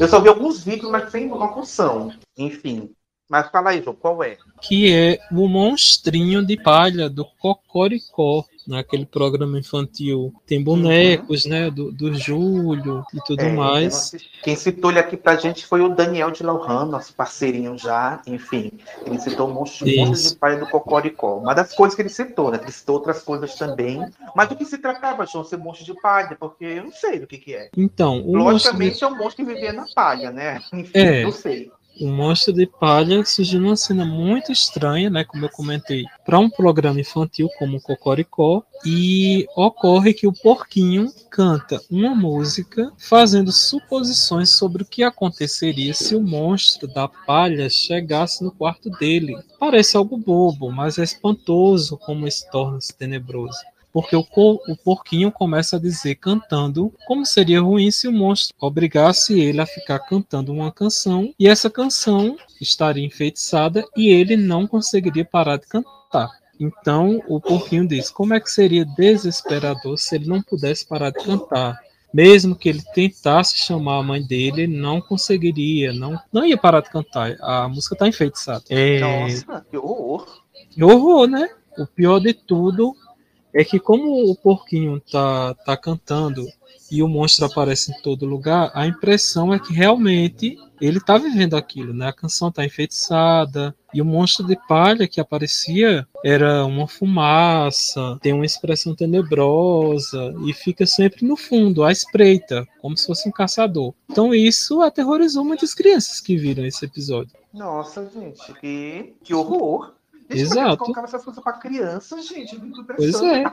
[0.00, 2.12] Eu só vi alguns vídeos, mas sem locução.
[2.36, 2.90] Enfim.
[3.28, 4.38] Mas fala aí, João, qual é?
[4.62, 10.32] Que é o monstrinho de palha do Cocoricó, naquele programa infantil.
[10.46, 11.70] Tem bonecos, né?
[11.70, 14.12] Do, do Júlio e tudo É, mais.
[14.42, 18.70] Quem citou ele aqui pra gente foi o Daniel de Lohan, nosso parceirinho já, enfim.
[19.06, 21.38] Ele citou um monte, um monte de palha do Cocoricó.
[21.38, 22.58] Uma das coisas que ele citou, né?
[22.62, 24.06] Ele citou outras coisas também.
[24.36, 26.36] Mas do que se tratava, João, ser monstro de palha?
[26.38, 27.70] Porque eu não sei do que, que é.
[27.76, 30.60] Então, o monstro de Logicamente é um monstro que vivia na palha, né?
[30.72, 31.22] Enfim, É.
[31.24, 31.70] não sei.
[32.00, 36.48] O Monstro de Palha surgiu numa cena muito estranha, né, como eu comentei, para um
[36.48, 44.84] programa infantil como Cocoricó, e ocorre que o porquinho canta uma música fazendo suposições sobre
[44.84, 49.36] o que aconteceria se o monstro da palha chegasse no quarto dele.
[49.58, 53.58] Parece algo bobo, mas é espantoso como isso torna-se tenebroso
[53.92, 58.54] porque o, co- o porquinho começa a dizer cantando como seria ruim se o monstro
[58.60, 64.66] obrigasse ele a ficar cantando uma canção e essa canção estaria enfeitiçada e ele não
[64.66, 66.30] conseguiria parar de cantar.
[66.60, 71.22] Então o porquinho diz: como é que seria desesperador se ele não pudesse parar de
[71.24, 71.78] cantar?
[72.12, 76.80] Mesmo que ele tentasse chamar a mãe dele, ele não conseguiria, não, não ia parar
[76.80, 77.36] de cantar.
[77.40, 78.64] A música está enfeitiçada.
[78.70, 80.26] É, Nossa, que horror.
[80.70, 81.48] que horror, né?
[81.78, 82.94] O pior de tudo
[83.54, 86.46] é que como o porquinho tá, tá cantando
[86.90, 91.54] e o monstro aparece em todo lugar, a impressão é que realmente ele tá vivendo
[91.54, 92.08] aquilo, né?
[92.08, 98.32] A canção tá enfeitiçada e o monstro de palha que aparecia era uma fumaça, tem
[98.32, 103.92] uma expressão tenebrosa e fica sempre no fundo, à espreita, como se fosse um caçador.
[104.10, 107.36] Então isso aterrorizou muitas crianças que viram esse episódio.
[107.52, 109.97] Nossa, gente, que, que horror.
[110.30, 110.68] Gente, Exato.
[110.68, 112.60] eles colocavam essas coisas pra criança, gente?
[112.96, 113.44] Pois é.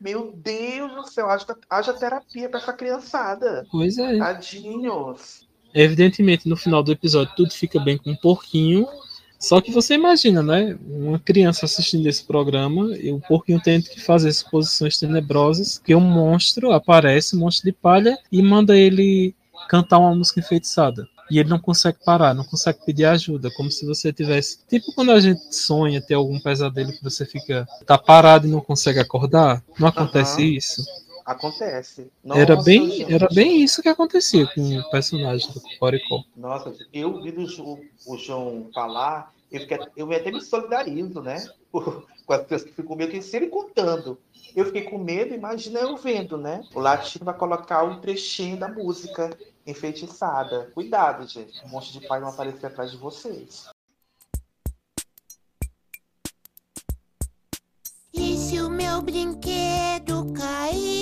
[0.00, 3.64] Meu Deus do céu, haja, haja terapia pra essa criançada.
[3.70, 4.18] Pois é.
[4.18, 5.46] Tadinhos.
[5.72, 8.86] Evidentemente, no final do episódio, tudo fica bem com o porquinho.
[9.38, 10.76] Só que você imagina, né?
[10.86, 16.00] Uma criança assistindo esse programa e o porquinho tendo que fazer exposições tenebrosas, que um
[16.00, 19.34] monstro aparece, um monstro de palha, e manda ele
[19.68, 21.06] cantar uma música enfeitiçada.
[21.34, 24.64] E ele não consegue parar, não consegue pedir ajuda, como se você tivesse.
[24.68, 27.66] Tipo quando a gente sonha ter algum pesadelo que você fica.
[27.84, 29.60] tá parado e não consegue acordar.
[29.76, 30.50] Não acontece Aham.
[30.52, 30.84] isso?
[31.26, 32.08] Acontece.
[32.32, 33.12] era, Nossa, bem, gente.
[33.12, 36.22] era bem isso que acontecia com o personagem do Cocoricó.
[36.36, 37.34] Nossa, eu vi
[38.06, 41.44] o, João falar, eu, fiquei, eu até me solidarizo, né?
[42.24, 44.18] Com as pessoas que ficam com medo, que se ele contando.
[44.56, 46.62] Eu fiquei com medo, imagina eu vendo, né?
[46.74, 49.36] O latino vai colocar um trechinho da música
[49.66, 50.70] enfeitiçada.
[50.74, 51.64] Cuidado, gente.
[51.64, 53.66] Um monte de pai não aparecer atrás de vocês.
[58.12, 60.92] E se o meu brinquedo caísse?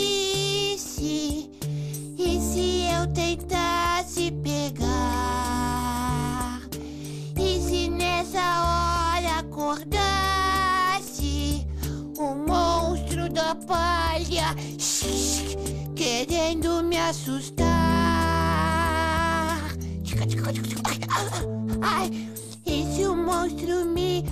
[2.19, 4.91] E se eu tentasse pegar?
[7.39, 9.97] E se nessa hora acordasse
[12.17, 14.55] o monstro da palha
[15.95, 18.02] querendo me assustar?
[21.82, 22.10] Ai.
[22.66, 24.24] E se o monstro me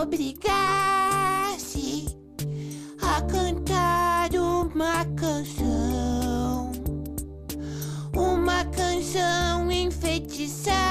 [0.00, 0.46] obrigasse
[3.02, 6.70] a cantar uma canção?
[8.14, 10.84] Uma canção enfeitiçada.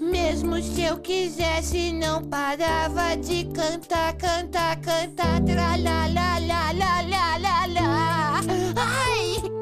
[0.00, 5.42] Mesmo se eu quisesse, não parava de cantar, cantar, cantar.
[5.42, 7.02] Tra la la la la
[7.38, 8.40] la la.
[8.76, 9.53] Ai!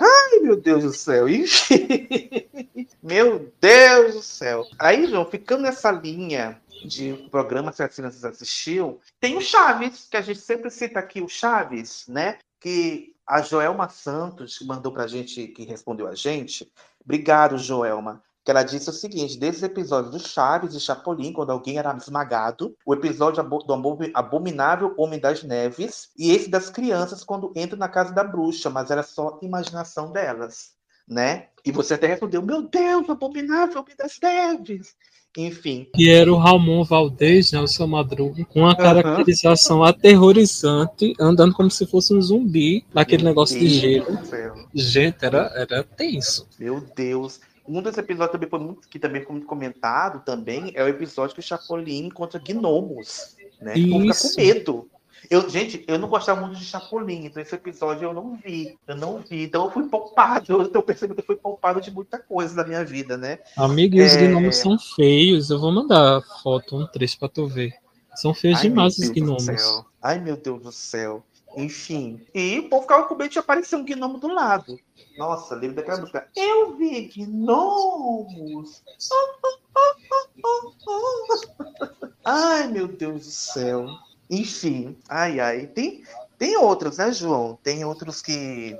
[0.00, 1.26] Ai, meu Deus do céu.
[3.02, 4.66] Meu Deus do céu.
[4.78, 10.16] Aí, João, ficando nessa linha de programa que as crianças assistiu, tem o Chaves, que
[10.16, 12.38] a gente sempre cita aqui, o Chaves, né?
[12.60, 16.70] Que a Joelma Santos mandou pra gente, que respondeu a gente.
[17.04, 18.22] Obrigado, Joelma.
[18.48, 21.94] Que ela disse o seguinte: desde os episódios do Chaves e Chapolin, quando alguém era
[21.94, 27.78] esmagado, o episódio do abomi- Abominável Homem das Neves, e esse das crianças quando entram
[27.78, 30.70] na casa da bruxa, mas era só imaginação delas,
[31.06, 31.48] né?
[31.62, 34.94] E você até respondeu: Meu Deus, o Abominável Homem das Neves.
[35.36, 41.52] Enfim, que era o Ramon Valdez, né, o seu Madruga, com uma caracterização aterrorizante, andando
[41.52, 44.16] como se fosse um zumbi, naquele negócio de Deus gelo.
[44.16, 44.54] do céu.
[44.74, 46.48] Gente, era, era tenso.
[46.58, 47.40] Meu Deus.
[47.68, 51.34] Um dos episódios também foi muito, que também foi muito comentado também é o episódio
[51.34, 53.74] que o Chapolin encontra gnomos, né?
[53.74, 54.88] Fica com medo.
[55.28, 58.78] Eu, gente, eu não gostava muito de Chapolin, então esse episódio eu não vi.
[58.86, 59.42] Eu não vi.
[59.42, 60.46] Então eu fui poupado.
[60.62, 63.38] Eu tô percebendo que eu fui poupado de muita coisa da minha vida, né?
[63.56, 64.26] Amigo, e os É.
[64.26, 65.50] gnomos são feios.
[65.50, 67.74] Eu vou mandar foto, um trecho pra tu ver.
[68.14, 69.84] São feios Ai, demais os gnomos.
[70.00, 71.22] Ai, meu Deus do céu.
[71.56, 72.26] Enfim.
[72.34, 74.78] E o povo ficava com medo de aparecer um gnomo do lado.
[75.16, 76.28] Nossa, lembro daquela música.
[76.36, 78.82] Eu vi gnomos.
[82.24, 83.86] Ai, meu Deus do céu.
[84.30, 84.96] Enfim.
[85.08, 85.66] Ai, ai.
[85.66, 86.04] Tem,
[86.36, 87.58] tem outros, né, João?
[87.62, 88.76] Tem outros que.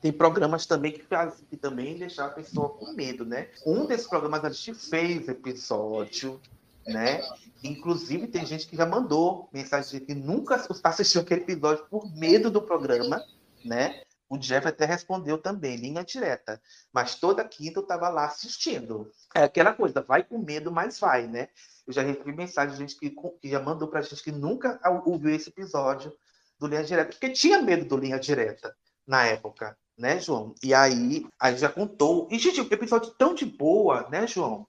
[0.00, 1.04] Tem programas também que,
[1.50, 3.48] que também deixam a pessoa com medo, né?
[3.66, 6.40] Um desses programas a gente fez episódio,
[6.88, 7.20] né?
[7.62, 12.50] Inclusive, tem gente que já mandou mensagem de que nunca assistiu aquele episódio por medo
[12.50, 13.22] do programa,
[13.64, 14.02] né?
[14.30, 16.60] O Jeff até respondeu também, linha direta.
[16.92, 19.10] Mas toda quinta eu estava lá assistindo.
[19.34, 21.48] É aquela coisa, vai com medo, mas vai, né?
[21.86, 23.10] Eu já recebi mensagem de gente que,
[23.40, 26.12] que já mandou pra gente que nunca ouviu esse episódio
[26.58, 30.54] do Linha Direta, porque tinha medo do Linha Direta na época, né, João?
[30.62, 32.28] E aí, a gente já contou.
[32.30, 34.66] E, gente, episódio tão de boa, né, João?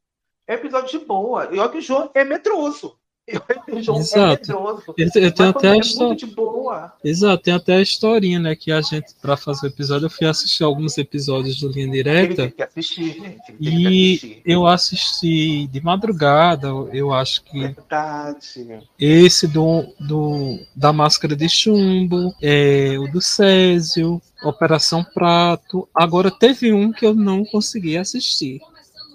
[0.49, 1.47] É episódio de boa.
[1.51, 2.95] E olha que o João é medroso.
[3.29, 4.47] É Exato.
[4.47, 4.83] medroso.
[4.97, 6.07] Eu, eu tenho até a é história.
[6.07, 6.91] muito de boa.
[7.03, 8.55] Exato, tem até a historinha, né?
[8.55, 12.35] Que a gente, pra fazer o episódio, eu fui assistir alguns episódios do Linha Direta.
[12.35, 13.55] tem que assistir, gente.
[13.59, 14.41] E assistir.
[14.43, 18.79] eu assisti de madrugada, eu acho que Verdade.
[18.99, 25.87] esse do, do da Máscara de Chumbo, é, o do Césio, Operação Prato.
[25.93, 28.59] Agora teve um que eu não consegui assistir.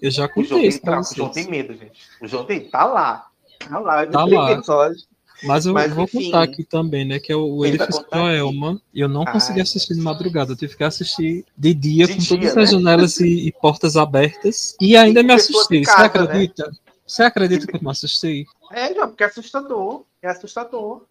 [0.04, 1.98] Eu já O João, contei isso pra o João tem medo, gente.
[2.20, 3.26] O João tem, tá lá.
[3.58, 4.06] Tá lá.
[4.06, 4.52] Tá lá.
[4.52, 5.02] episódio.
[5.42, 6.26] Mas eu Mas, vou enfim.
[6.26, 7.18] contar aqui também, né?
[7.18, 8.18] Que é o Ele contar aqui.
[8.18, 8.80] Joelma.
[8.92, 9.62] E eu não consegui Ai.
[9.62, 10.52] assistir de madrugada.
[10.52, 12.62] Eu tive que assistir de dia, De com dia, todas né?
[12.64, 14.76] as janelas e, e portas abertas.
[14.78, 15.82] E ainda E me assustei.
[15.82, 16.06] Você casa, né?
[16.24, 16.70] acredita?
[17.06, 18.44] Você acredita que eu me assustei?
[18.72, 20.04] É, João, porque é assustador.
[20.20, 21.02] É assustador.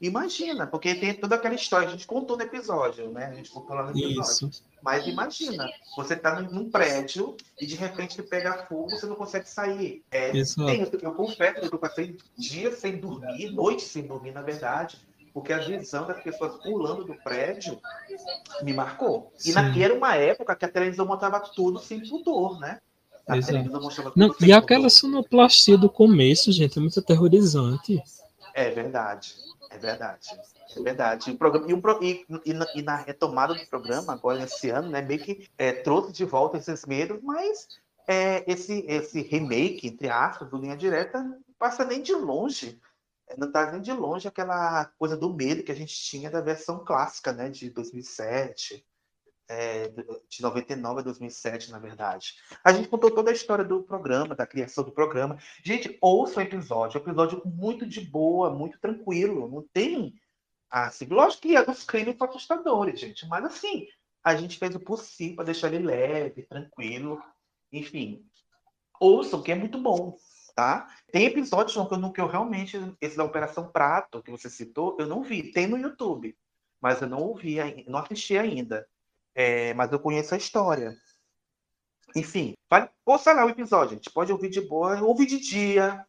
[0.00, 3.26] Imagina, porque tem toda aquela história, a gente contou no episódio, né?
[3.26, 4.48] A gente contou lá no episódio.
[4.48, 4.62] Isso.
[4.80, 10.04] Mas imagina, você tá num, prédio e de repente pega fogo, você não consegue sair.
[10.10, 14.98] É, tem, eu, confesso que eu passei dias sem dormir, noites sem dormir, na verdade,
[15.34, 17.80] porque a visão das pessoas pulando do prédio
[18.62, 19.32] me marcou.
[19.38, 19.52] E Sim.
[19.54, 22.78] naquela era uma época que a televisão mostrava tudo sem pudor, né?
[23.26, 24.90] A televisão mostrava Não, tudo sem e aquela pudor.
[24.90, 28.00] sonoplastia do começo, gente, é muito aterrorizante.
[28.54, 29.34] É verdade,
[29.70, 30.40] é verdade.
[30.76, 31.30] É verdade.
[31.30, 34.70] E, o programa, e, o e- e na, e na retomada do programa, agora esse
[34.70, 37.68] ano, né, meio que é, trouxe de volta esses medos, mas
[38.06, 41.24] é, esse, esse remake, entre aspas, do Linha Direta,
[41.58, 42.80] passa nem de longe.
[43.28, 46.40] é, Não traz nem de longe aquela coisa do medo que a gente tinha da
[46.40, 48.86] versão clássica, né, de 2007,
[49.48, 49.88] é,
[50.28, 52.34] de 99 a 2007, na verdade.
[52.62, 55.38] A gente contou toda a história do programa, da criação do programa.
[55.64, 56.98] Gente, ouça o episódio.
[56.98, 59.48] É um episódio muito de boa, muito tranquilo.
[59.48, 60.14] Não tem.
[60.70, 63.26] Assim, lógico que os crimes são assustadores, gente.
[63.26, 63.86] Mas assim,
[64.22, 67.22] a gente fez o possível para deixar ele leve, tranquilo.
[67.72, 68.22] Enfim,
[69.00, 70.14] ouçam, que é muito bom,
[70.54, 70.88] tá?
[71.10, 72.76] Tem episódios que eu, que eu realmente.
[73.00, 75.50] Esse da Operação Prato, que você citou, eu não vi.
[75.52, 76.36] Tem no YouTube.
[76.80, 77.56] Mas eu não ouvi,
[77.88, 78.86] não assisti ainda.
[79.34, 80.96] É, mas eu conheço a história.
[82.16, 84.10] Enfim, vale, ouça lá o episódio, gente.
[84.10, 86.04] Pode ouvir de boa, ouve de dia,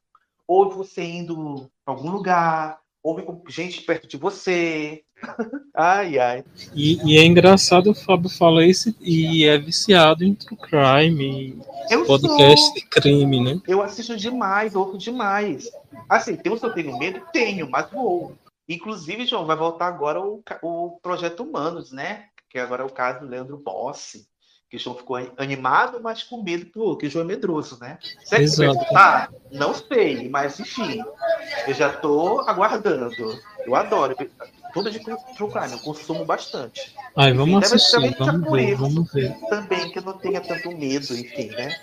[0.47, 5.03] ouve você indo para algum lugar, ouve com gente perto de você.
[5.75, 6.43] ai, ai.
[6.73, 12.05] E, e é engraçado, o Fábio fala isso e é viciado em true crime, Eu
[12.05, 12.73] podcast sou.
[12.73, 13.61] de crime, né?
[13.67, 15.69] Eu assisto demais, ouço demais.
[16.07, 17.21] Assim, tem se eu tenho medo?
[17.31, 18.35] Tenho, mas vou.
[18.67, 22.25] Inclusive, João, vai voltar agora o, o Projeto Humanos, né?
[22.49, 24.27] Que agora é o caso do Leandro Bossi.
[24.69, 27.97] Que o João ficou animado, mas com medo, pô, que o João é medroso, né?
[28.23, 28.77] Será que vai Exato.
[28.79, 29.31] escutar?
[29.51, 31.03] Não sei, mas enfim.
[31.67, 33.15] Eu já tô aguardando.
[33.65, 34.15] Eu adoro.
[34.71, 35.17] Tudo de true
[35.51, 36.95] crime, eu consumo bastante.
[37.17, 39.35] Ai, Enfim, vamos deve- assistir, vamos ver, vamos ver.
[39.49, 41.75] Também que eu não tenha tanto medo, enfim, né?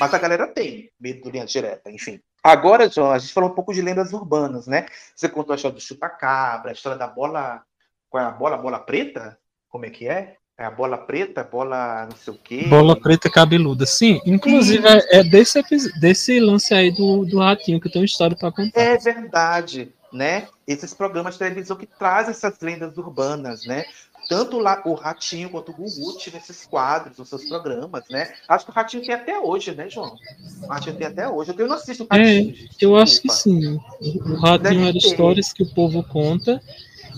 [0.00, 2.20] Mas a galera tem medo do linha direta, enfim.
[2.42, 4.86] Agora, João, a gente falou um pouco de lendas urbanas, né?
[5.14, 7.62] Você contou a história do chupa-cabra, a história da bola.
[8.10, 8.58] Qual é a bola?
[8.58, 9.38] Bola preta?
[9.72, 10.36] Como é que é?
[10.58, 12.66] É a bola preta, bola não sei o quê.
[12.68, 14.20] Bola preta cabeluda, sim.
[14.26, 15.60] Inclusive, é, é desse,
[15.98, 18.78] desse lance aí do, do ratinho que tem uma história pra contar.
[18.78, 20.46] É verdade, né?
[20.68, 23.84] Esses programas de televisão que trazem essas lendas urbanas, né?
[24.28, 28.32] Tanto lá o Ratinho quanto o Gugu tinham esses quadros nos seus programas, né?
[28.48, 30.14] Acho que o Ratinho tem até hoje, né, João?
[30.62, 31.52] O Ratinho tem até hoje.
[31.58, 32.76] Eu não assisto o É, Ratinho, gente.
[32.80, 33.74] eu acho que sim.
[34.00, 34.98] O o ratinho Deve era ter.
[34.98, 36.62] histórias que o povo conta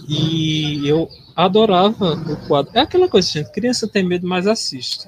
[0.08, 2.72] e eu adorava o quadro.
[2.74, 5.06] É aquela coisa, gente, criança tem medo, mas assiste.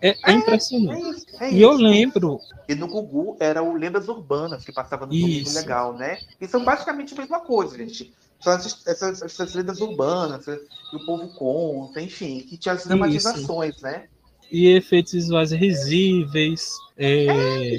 [0.00, 1.26] É, é impressionante.
[1.40, 1.82] É e eu isso.
[1.82, 5.56] lembro, E no Gugu era o Lendas Urbanas que passava no Domingo Isso.
[5.56, 6.18] Legal, né?
[6.40, 8.12] E são basicamente a mesma coisa, gente.
[8.40, 13.80] São essas, essas, essas lendas urbanas que o povo conta, enfim, que tinha as dramatizações,
[13.82, 14.04] né?
[14.50, 17.76] E efeitos visuais risíveis, é,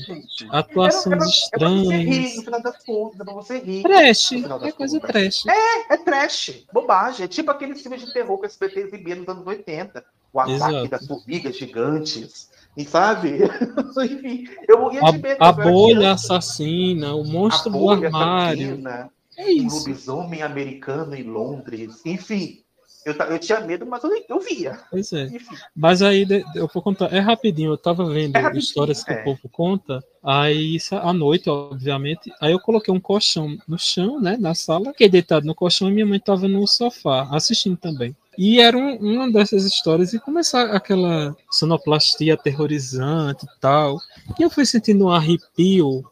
[0.50, 2.36] atuações Era- era- É pra você rir, estranhas.
[2.38, 3.84] no final das contas, é pra você rir.
[3.84, 5.12] Trash, é coisa contas.
[5.12, 5.46] trash.
[5.48, 7.26] É, é trash, bobagem.
[7.26, 10.04] É tipo aqueles filmes de terror que o SBT exibia nos anos 80.
[10.32, 10.88] O ataque Exato.
[10.90, 12.50] das formigas gigantes.
[12.78, 13.40] E sabe?
[14.04, 15.42] Enfim, eu morria de medo.
[15.44, 16.36] A, a bolha criança.
[16.38, 18.68] assassina, o monstro A do armário.
[18.68, 19.78] assassina, É Um isso.
[19.80, 22.02] lobisomem americano em Londres.
[22.06, 22.62] Enfim,
[23.06, 24.80] eu, eu tinha medo, mas eu, eu via.
[24.92, 25.24] Pois é.
[25.24, 25.56] Enfim.
[25.76, 29.22] Mas aí eu vou contar, é rapidinho, eu tava vendo É histórias que é.
[29.22, 34.20] o povo conta, aí isso à noite, obviamente, aí eu coloquei um colchão no chão,
[34.20, 38.16] né, na sala, fiquei deitado no colchão e minha mãe tava no sofá, assistindo também.
[38.38, 43.98] E era um- uma dessas histórias, e começar aquela sonoplastia aterrorizante e tal,
[44.40, 46.04] e eu fui sentindo um arrepio,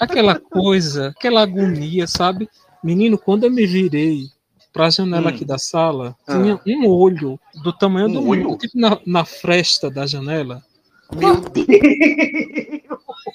[0.00, 2.48] aquela coisa, aquela agonia, sabe?
[2.82, 4.26] Menino, quando eu me virei
[4.72, 5.34] pra janela Hum.
[5.34, 6.40] aqui da sala, Ah.
[6.40, 8.44] tinha um olho do tamanho Um do olho?
[8.50, 10.62] mundo, tipo na, na fresta da janela.
[11.14, 11.66] Meu Deus!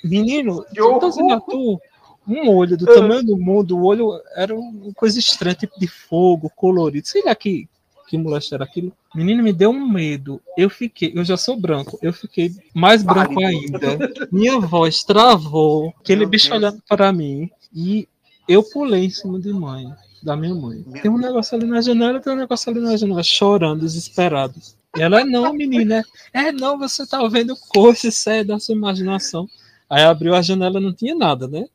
[0.03, 1.79] Menino, eu tô dizendo a tu,
[2.27, 2.95] um olho do Ah.
[2.95, 7.07] tamanho do mundo, o olho era uma coisa estranha, tipo de fogo, colorido.
[7.07, 7.67] Sei lá que,
[8.07, 8.91] que moleque era aquilo.
[9.15, 10.41] Menino, me deu um medo.
[10.57, 13.97] Eu fiquei, eu já sou branco, eu fiquei mais branco ainda.
[14.31, 16.57] Minha voz travou, aquele Meu bicho Deus.
[16.61, 18.07] olhando para mim, e
[18.47, 19.87] eu pulei em cima de mãe,
[20.27, 20.83] da minha mãe.
[21.01, 24.55] Tem um negócio ali na janela, tem um negócio ali na janela, chorando, desesperado.
[24.97, 29.47] E ela, não, menina, é não, você tá vendo coisas, isso é da sua imaginação.
[29.89, 31.65] Aí abriu a janela, não tinha nada, né?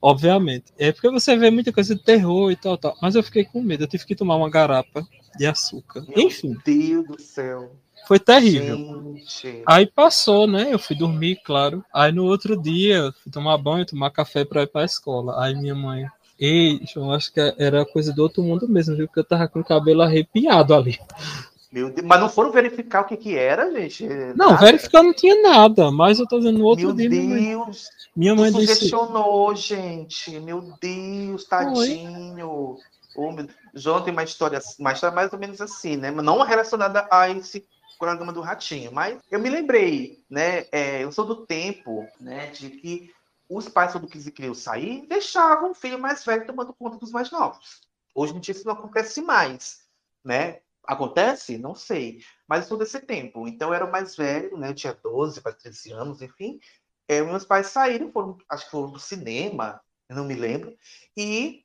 [0.00, 0.66] Obviamente.
[0.78, 2.94] É porque você vê muita coisa de terror e tal, tal.
[3.00, 5.02] Mas eu fiquei com medo, eu tive que tomar uma garapa
[5.38, 6.04] de açúcar.
[6.14, 7.72] Enfim, Meu Deus do céu.
[8.06, 8.76] foi terrível.
[9.16, 9.62] Gente.
[9.66, 10.68] Aí passou, né?
[10.70, 11.82] Eu fui dormir, claro.
[11.94, 15.42] Aí no outro dia, fui tomar banho, tomar café pra ir pra escola.
[15.42, 16.06] Aí minha mãe,
[16.38, 19.06] ei, João, acho que era coisa do outro mundo mesmo, viu?
[19.06, 20.98] Porque eu tava com o cabelo arrepiado ali.
[21.72, 22.06] Meu Deus.
[22.06, 24.06] Mas não foram verificar o que, que era, gente?
[24.36, 24.64] Não, Nada?
[24.64, 27.08] verificar não tinha nada, mas eu tô dizendo no outro Meu dia.
[27.10, 27.88] Minha mãe, Deus.
[28.16, 28.66] minha mãe disse.
[28.66, 30.38] sugestionou, gente.
[30.40, 32.78] Meu Deus, tadinho.
[33.16, 36.10] Ô, meu- João tem uma história, uma história mais ou menos assim, né?
[36.10, 37.66] Mas Não relacionada a esse
[37.98, 40.66] programa do Ratinho, mas eu me lembrei, né?
[40.70, 42.46] é, eu sou do tempo, né?
[42.48, 43.10] De que
[43.48, 47.80] os pais, quando queriam sair, deixavam o filho mais velho tomando conta dos mais novos.
[48.14, 49.86] Hoje em dia isso não acontece mais,
[50.24, 50.60] né?
[50.84, 51.58] Acontece?
[51.58, 52.20] Não sei.
[52.48, 53.46] Mas eu sou desse tempo.
[53.46, 54.70] Então eu era o mais velho, né?
[54.70, 56.58] Eu tinha 12 para 13 anos, enfim.
[57.08, 60.76] É, meus pais saíram, foram, acho que foram pro cinema, não me lembro.
[61.16, 61.64] E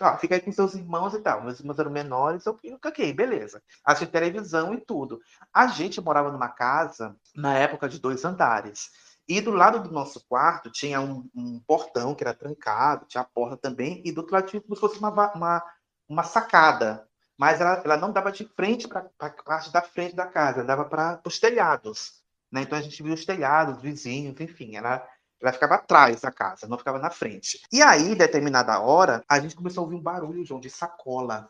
[0.00, 1.42] ah, fica aí com seus irmãos e tal.
[1.42, 3.62] Meus irmãos eram menores, eu, eu ok, beleza.
[3.84, 5.20] Assisti televisão e tudo.
[5.52, 8.90] A gente morava numa casa, na época, de dois andares.
[9.28, 13.26] E do lado do nosso quarto tinha um, um portão que era trancado, tinha a
[13.26, 15.62] porta também, e do outro lado tinha como se fosse uma, uma,
[16.08, 17.06] uma sacada.
[17.36, 20.84] Mas ela, ela não dava de frente para a parte da frente da casa, dava
[20.84, 22.22] para os telhados.
[22.50, 22.62] Né?
[22.62, 25.06] Então a gente via os telhados, vizinhos, enfim, ela,
[25.40, 27.60] ela ficava atrás da casa, não ficava na frente.
[27.72, 31.48] E aí, determinada hora, a gente começou a ouvir um barulho, João, de sacola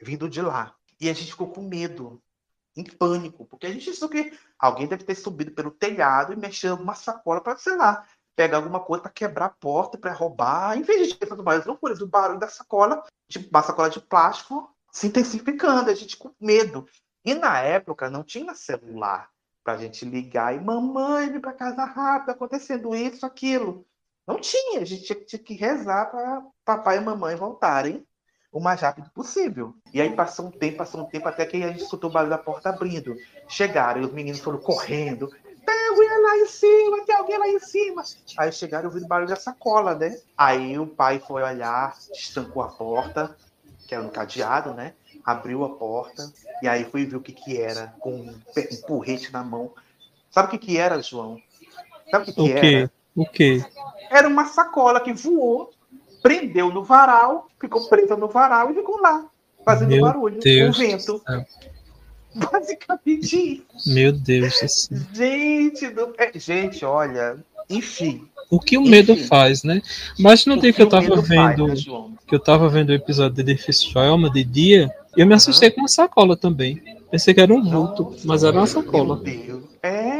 [0.00, 0.74] vindo de lá.
[1.00, 2.22] E a gente ficou com medo,
[2.76, 6.72] em pânico, porque a gente pensou que alguém deve ter subido pelo telhado e mexido
[6.72, 8.06] alguma sacola para, sei lá,
[8.36, 10.76] pegar alguma coisa para quebrar a porta, para roubar.
[10.76, 14.74] Em vez de essas maiores loucuras, o barulho da sacola, tipo uma sacola de plástico,
[14.92, 16.86] se intensificando, a gente com medo.
[17.24, 19.28] E na época não tinha celular
[19.62, 23.86] para a gente ligar e mamãe, vem para casa rápido, acontecendo isso, aquilo.
[24.26, 28.06] Não tinha, a gente tinha que rezar para papai e mamãe voltarem
[28.52, 29.74] o mais rápido possível.
[29.92, 32.30] E aí passou um tempo, passou um tempo, até que a gente escutou o barulho
[32.30, 33.16] da porta abrindo.
[33.48, 35.28] Chegaram e os meninos foram correndo.
[35.64, 38.02] Tem alguém lá em cima, tem alguém lá em cima.
[38.36, 40.18] Aí chegaram e ouviram o barulho da sacola, né?
[40.36, 43.36] Aí o pai foi olhar, estancou a porta,
[43.86, 44.94] que era um cadeado, né?
[45.24, 46.32] Abriu a porta
[46.62, 48.40] e aí foi ver o que que era, com um
[48.86, 49.72] porrete na mão.
[50.30, 51.40] Sabe o que que era, João?
[52.10, 52.90] Sabe o que que O era?
[53.14, 53.64] O quê?
[54.10, 55.70] Era uma sacola que voou,
[56.22, 59.24] prendeu no varal, ficou presa no varal e ficou lá,
[59.64, 61.22] fazendo Meu barulho, Deus com vento.
[62.34, 63.92] Basicamente isso.
[63.92, 64.98] Meu Deus do céu.
[65.12, 66.14] Gente, do...
[66.16, 67.36] é, gente, olha,
[67.68, 68.26] enfim.
[68.50, 69.80] O que o medo faz, né?
[70.18, 71.74] Mas no O dia que que eu tava medo faz, vendo, né,
[72.26, 75.80] que eu tava vendo o episódio de Edifício Joelma de dia, eu me assustei com
[75.80, 76.82] uma sacola também.
[77.10, 79.16] Pensei que era um vulto, mas era uma sacola.
[79.16, 79.64] Meu Deus.
[79.82, 80.19] É.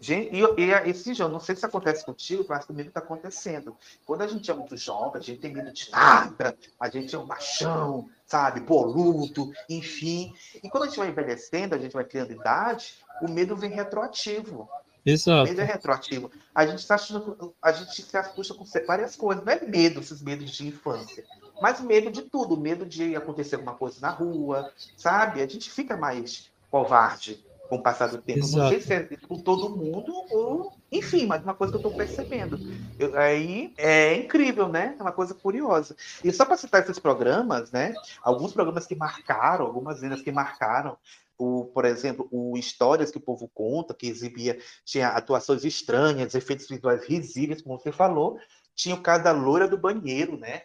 [0.00, 3.76] Gente, e, e esse João, não sei se acontece contigo, mas comigo está acontecendo.
[4.06, 7.18] Quando a gente é muito jovem, a gente tem medo de nada, a gente é
[7.18, 10.34] um machão, sabe, boludo, enfim.
[10.64, 14.66] E quando a gente vai envelhecendo, a gente vai criando idade, o medo vem retroativo.
[15.04, 15.48] O Exato.
[15.48, 16.30] medo é retroativo.
[16.54, 19.44] A gente, tá achando- a gente se assusta com várias coisas.
[19.44, 21.24] Não é medo, esses medos de infância.
[21.60, 22.56] Mas medo de tudo.
[22.56, 25.42] Medo de acontecer alguma coisa na rua, sabe?
[25.42, 27.42] A gente fica mais covarde.
[27.70, 28.40] Com o passar do tempo.
[28.40, 28.58] Exato.
[28.58, 31.96] Não sei se é por todo mundo ou, enfim, mas uma coisa que eu estou
[31.96, 32.58] percebendo.
[32.98, 34.96] Eu- aí é incrível, né?
[34.98, 35.94] É uma coisa curiosa.
[36.24, 37.94] E só para citar esses programas, né?
[38.22, 40.98] Alguns programas que marcaram, algumas lendas que marcaram.
[41.38, 46.66] O, por exemplo, o Histórias que o Povo Conta, que exibia, tinha atuações estranhas, efeitos
[46.68, 48.36] visuais risíveis, como você falou.
[48.74, 50.62] Tinha o caso da loira do banheiro, né?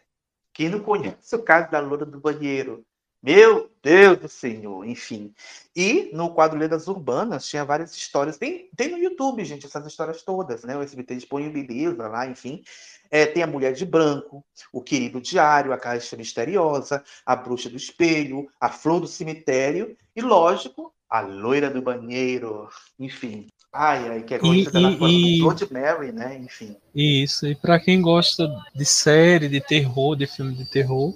[0.52, 2.84] Quem não conhece o caso da loira do banheiro?
[3.26, 5.34] Meu Deus do Senhor, enfim.
[5.76, 8.38] E no quadro Lendas Urbanas tinha várias histórias.
[8.38, 10.78] Tem, tem no YouTube, gente, essas histórias todas, né?
[10.78, 12.64] O SBT disponibiliza lá, enfim.
[13.10, 17.78] É, tem a Mulher de Branco, o Querido Diário, a Caixa Misteriosa, a Bruxa do
[17.78, 22.70] Espelho, a Flor do Cemitério e, lógico, a Loira do Banheiro.
[23.00, 23.48] Enfim.
[23.78, 26.38] Ai, ai, que é E- e- e- Blood Mary, né?
[26.38, 26.78] Enfim.
[26.96, 31.14] Isso, e pra quem gosta de série, de terror, de filme de terror,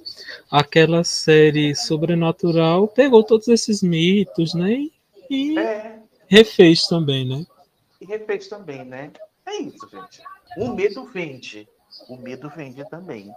[0.51, 4.73] aquela série sobrenatural pegou todos esses mitos, né?
[4.73, 4.91] E,
[5.29, 5.99] e É.
[6.27, 7.45] refez também, né?
[8.01, 9.13] E refez também, né?
[9.45, 10.21] É isso, gente.
[10.57, 11.65] O medo vende.
[12.09, 13.31] O medo vende também.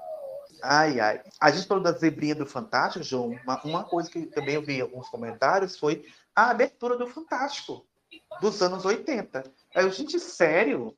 [0.60, 1.20] Ai, ai.
[1.40, 3.38] A gente falou da zebrinha do Fantástico, João.
[3.44, 6.04] Uma, uma coisa que também eu vi em alguns comentários foi
[6.34, 7.86] a abertura do Fantástico,
[8.40, 9.44] dos anos 80.
[9.74, 10.96] Aí eu, gente, sério?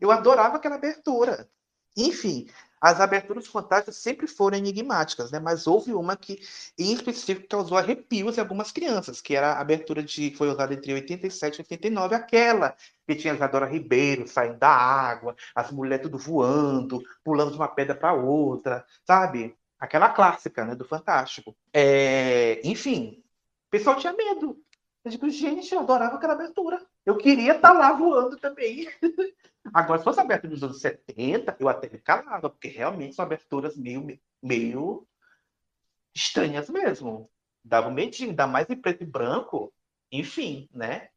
[0.00, 1.48] Eu adorava aquela abertura.
[1.96, 2.48] Enfim,
[2.84, 5.38] as aberturas fantásticas sempre foram enigmáticas, né?
[5.38, 6.38] Mas houve uma que,
[6.78, 10.92] em específico, causou arrepios em algumas crianças, que era a abertura de foi usada entre
[10.92, 12.76] 87 e 89, aquela
[13.06, 17.94] que tinha Isadora Ribeiro saindo da água, as mulheres tudo voando, pulando de uma pedra
[17.94, 19.56] para outra, sabe?
[19.78, 21.56] Aquela clássica, né, do Fantástico.
[21.72, 23.22] É, enfim,
[23.66, 24.58] o pessoal tinha medo.
[25.04, 26.84] Eu digo, gente, eu adorava aquela abertura.
[27.04, 28.88] Eu queria estar lá voando também.
[29.72, 33.76] Agora, se fosse abertura dos anos 70, eu até me calava, porque realmente são aberturas
[33.76, 35.06] meio, meio
[36.14, 37.30] estranhas mesmo.
[37.62, 39.74] Dava um medinho, ainda mais em preto e branco.
[40.10, 41.10] Enfim, né?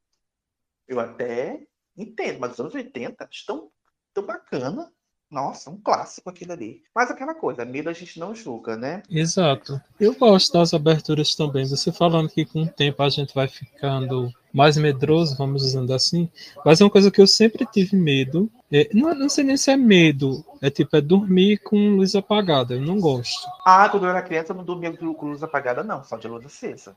[0.88, 1.66] Eu até
[1.96, 3.72] entendo, mas os anos 80 estão
[4.14, 4.92] tão bacana.
[5.30, 6.82] Nossa, um clássico aquilo ali.
[6.95, 9.04] Mas aquela coisa, medo a gente não julga, né?
[9.10, 9.80] Exato.
[9.99, 11.66] Eu gosto das aberturas também.
[11.66, 16.30] Você falando que com o tempo a gente vai ficando mais medroso, vamos dizendo assim.
[16.66, 18.49] Mas é uma coisa que eu sempre tive medo.
[18.72, 20.45] É, não, não sei nem se é medo.
[20.62, 22.76] É tipo, é dormir com luz apagada.
[22.76, 23.48] Eu não gosto.
[23.66, 26.45] Ah, quando eu era criança eu não dormia com luz apagada, não, só de luz
[26.45, 26.95] acesa.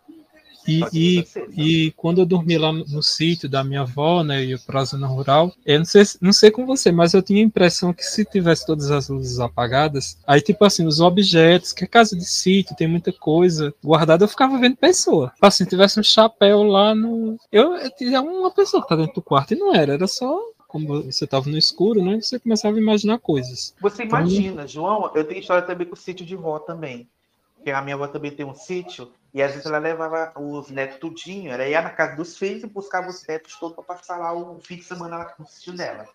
[0.67, 1.47] E, e, né?
[1.57, 5.07] e quando eu dormi lá no, no sítio da minha avó, né, e pra zona
[5.07, 8.25] rural, eu não sei, não sei com você, mas eu tinha a impressão que se
[8.25, 12.77] tivesse todas as luzes apagadas, aí tipo assim, os objetos, que é casa de sítio,
[12.77, 15.31] tem muita coisa guardada, eu ficava vendo pessoa.
[15.35, 17.37] Tipo Assim, tivesse um chapéu lá no...
[17.51, 20.39] Eu, eu tinha uma pessoa que tá dentro do quarto, e não era, era só...
[20.69, 22.21] Como você tava no escuro, né?
[22.21, 23.75] Você começava a imaginar coisas.
[23.81, 27.09] Você Então, imagina, João, eu tenho história também com o sítio de vó também.
[27.57, 30.99] Porque a minha avó também tem um sítio, e às vezes ela levava os netos
[30.99, 34.33] tudinho, ela ia na casa dos filhos e buscava os netos todos para passar lá
[34.33, 36.09] o fim de semana lá no sítio dela.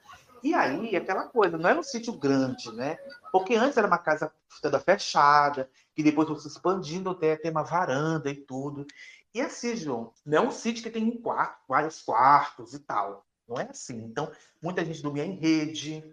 [0.44, 2.98] E aí, aquela coisa, não era um sítio grande, né?
[3.32, 4.32] Porque antes era uma casa
[4.62, 8.86] toda fechada, que depois foi se expandindo até ter uma varanda e tudo.
[9.34, 13.26] E assim, João, não é um sítio que tem um quarto, vários quartos e tal.
[13.48, 13.98] Não é assim.
[14.04, 14.32] Então,
[14.62, 16.04] muita gente dormia em rede,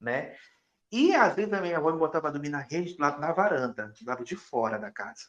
[0.00, 0.34] né?
[0.90, 3.92] E às vezes a minha avó me botava dormir na rede do lado da varanda,
[4.00, 5.26] do lado de fora da casa.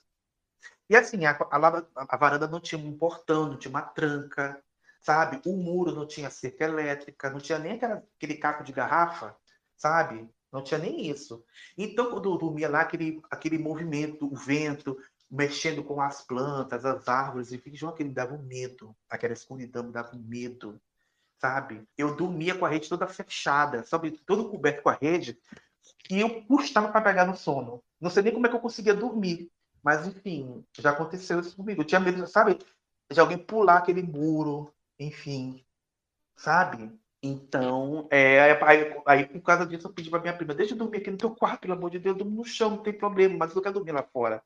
[0.90, 4.62] E assim, a, a, a varanda não tinha um portão, não tinha uma tranca,
[5.02, 5.42] sabe?
[5.46, 9.36] O muro não tinha cerca elétrica, não tinha nem aquela, aquele caco de garrafa,
[9.76, 10.30] sabe?
[10.52, 11.44] Não tinha nem isso.
[11.78, 14.98] Então, quando eu dormia lá, aquele, aquele movimento, o vento,
[15.30, 18.96] mexendo com as plantas, as árvores, enfim, João, aquele me dava um medo.
[19.10, 20.80] Aquela escuridão me dava um medo
[21.40, 21.88] sabe?
[21.98, 24.12] Eu dormia com a rede toda fechada, sabe?
[24.26, 25.40] Todo coberto com a rede,
[26.10, 27.84] e eu custava para pegar no sono.
[28.00, 29.52] Não sei nem como é que eu conseguia dormir,
[29.88, 31.80] mas enfim, já aconteceu isso comigo.
[31.80, 32.60] Eu tinha medo, sabe?
[33.10, 34.70] De alguém pular aquele muro,
[35.00, 35.64] enfim,
[36.36, 36.92] sabe?
[37.24, 40.98] Então, é, aí, aí, por causa disso, eu pedi para minha prima: deixa eu dormir
[40.98, 43.38] aqui no teu quarto, pelo amor de Deus, eu durmo no chão, não tem problema,
[43.38, 44.44] mas eu quero dormir lá fora.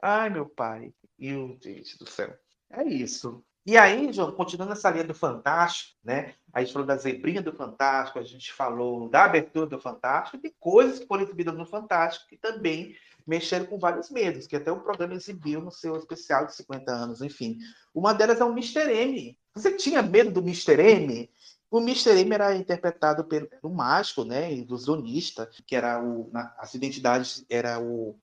[0.00, 2.32] Ai, meu pai, meu Deus do céu.
[2.70, 3.44] É isso.
[3.66, 6.34] E aí, João, continuando essa linha do Fantástico, né?
[6.52, 10.54] A gente falou da zebrinha do Fantástico, a gente falou da abertura do Fantástico, de
[10.60, 12.94] coisas que foram exibidas no Fantástico que também
[13.30, 17.22] mexeram com vários medos, que até o programa exibiu no seu especial de 50 anos,
[17.22, 17.58] enfim.
[17.94, 18.90] Uma delas é o Mr.
[18.90, 19.38] M.
[19.54, 20.72] Você tinha medo do Mr.
[20.80, 21.30] M?
[21.70, 22.18] O Mr.
[22.18, 28.18] M era interpretado pelo, mágico, né, ilusionista, que era o, na, as identidades era o,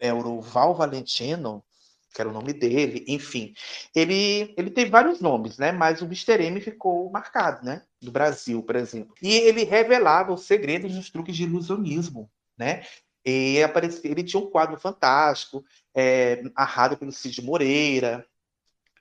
[0.00, 1.62] era o Val Valentino,
[2.12, 3.54] que era o nome dele, enfim.
[3.94, 5.70] Ele, ele tem vários nomes, né?
[5.70, 6.42] Mas o Mr.
[6.42, 7.82] M ficou marcado, né?
[8.02, 9.14] No Brasil, por exemplo.
[9.22, 12.28] E ele revelava os segredos dos truques de ilusionismo,
[12.58, 12.82] né?
[13.28, 15.62] E aparecia, ele tinha um quadro fantástico,
[15.94, 18.26] é, narrado pelo Cid Moreira,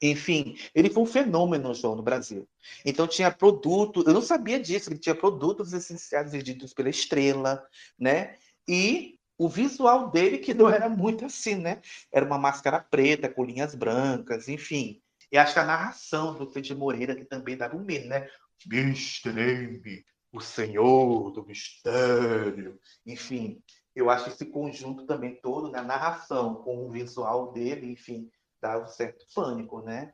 [0.01, 2.47] Enfim, ele foi um fenômeno, João, no Brasil.
[2.85, 7.65] Então tinha produto, eu não sabia disso, ele tinha produtos essenciais vendidos pela Estrela,
[7.97, 8.35] né?
[8.67, 11.81] E o visual dele que não era muito assim, né?
[12.11, 15.01] Era uma máscara preta com linhas brancas, enfim.
[15.31, 18.29] E acho que a narração do Cid Moreira que também dava um medo, né?
[18.69, 20.03] Mr.
[20.31, 23.61] o Senhor do Mistério, enfim.
[23.97, 25.87] Eu acho esse conjunto também todo, na né?
[25.87, 28.29] narração, com o visual dele, enfim,
[28.61, 30.13] dava um certo pânico, né?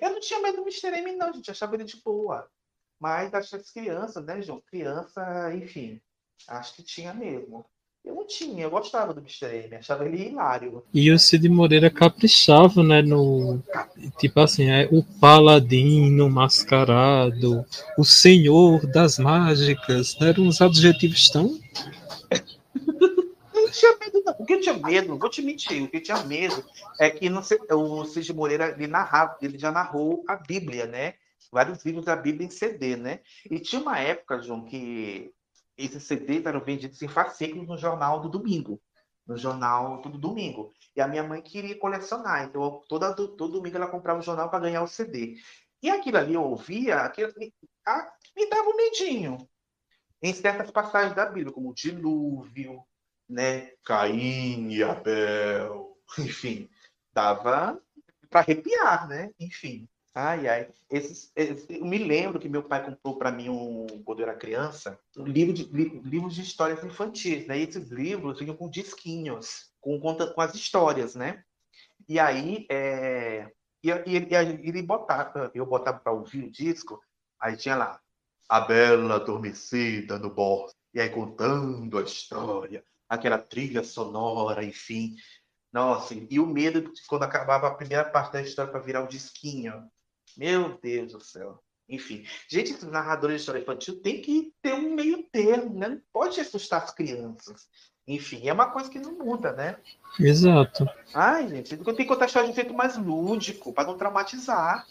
[0.00, 0.96] Eu não tinha medo do Mr.
[0.98, 1.50] M, não, gente.
[1.50, 2.48] achava ele de boa.
[3.00, 4.62] Mas acho que as crianças, né, João?
[4.70, 6.00] Criança, enfim,
[6.46, 7.66] acho que tinha mesmo.
[8.04, 9.64] Eu não tinha, eu gostava do Mr.
[9.64, 10.84] M, achava ele hilário.
[10.94, 13.60] E o Cid Moreira caprichava, né, no...
[14.18, 17.66] Tipo assim, é o paladino mascarado,
[17.98, 20.28] o senhor das mágicas, né?
[20.28, 21.58] eram uns adjetivos tão...
[23.74, 24.34] tinha medo, não.
[24.38, 26.64] O que eu tinha medo, não vou te mentir, o que eu tinha medo
[26.98, 31.14] é que não sei, o Cid Moreira, ele narrava, ele já narrou a Bíblia, né?
[31.52, 33.20] Vários livros da Bíblia em CD, né?
[33.50, 35.32] E tinha uma época, João, que
[35.76, 38.80] esses CDs eram vendidos em fascículos no jornal do domingo,
[39.26, 40.72] no jornal do domingo.
[40.96, 44.60] E a minha mãe queria colecionar, então toda, todo domingo ela comprava o jornal para
[44.60, 45.36] ganhar o CD.
[45.82, 47.52] E aquilo ali eu ouvia, aquilo, me,
[47.86, 49.38] a, me dava um medinho.
[50.22, 52.82] Em certas passagens da Bíblia, como o dilúvio,
[53.28, 53.72] né?
[53.84, 56.68] Caim e Abel, enfim,
[57.12, 57.80] dava
[58.30, 59.30] para arrepiar, né?
[59.38, 59.88] Enfim.
[60.14, 60.68] Ai, ai.
[60.88, 64.36] Esses, esses, eu me lembro que meu pai comprou para mim, um, quando eu era
[64.36, 67.58] criança, um livro de, li, livros de histórias infantis, né?
[67.58, 71.42] E esses livros vinham com disquinhos, com, com, as histórias, né?
[72.08, 73.50] E aí, é,
[73.82, 77.00] e, e, e ele botava, eu botava para ouvir o disco,
[77.40, 78.00] aí tinha lá,
[78.48, 85.14] a bela adormecida no bosque, e aí contando a história, aquela trilha sonora, enfim.
[85.72, 89.08] Nossa, e o medo de quando acabava a primeira parte da história para virar um
[89.08, 89.90] disquinho.
[90.36, 91.60] Meu Deus do céu.
[91.88, 95.88] Enfim, gente, narradores de história infantil tem que ter um meio termo, né?
[95.88, 97.68] Não pode assustar as crianças.
[98.06, 99.76] Enfim, é uma coisa que não muda, né?
[100.18, 100.86] Exato.
[101.12, 104.86] Ai, gente, tem que contar a história de um jeito mais lúdico, para não traumatizar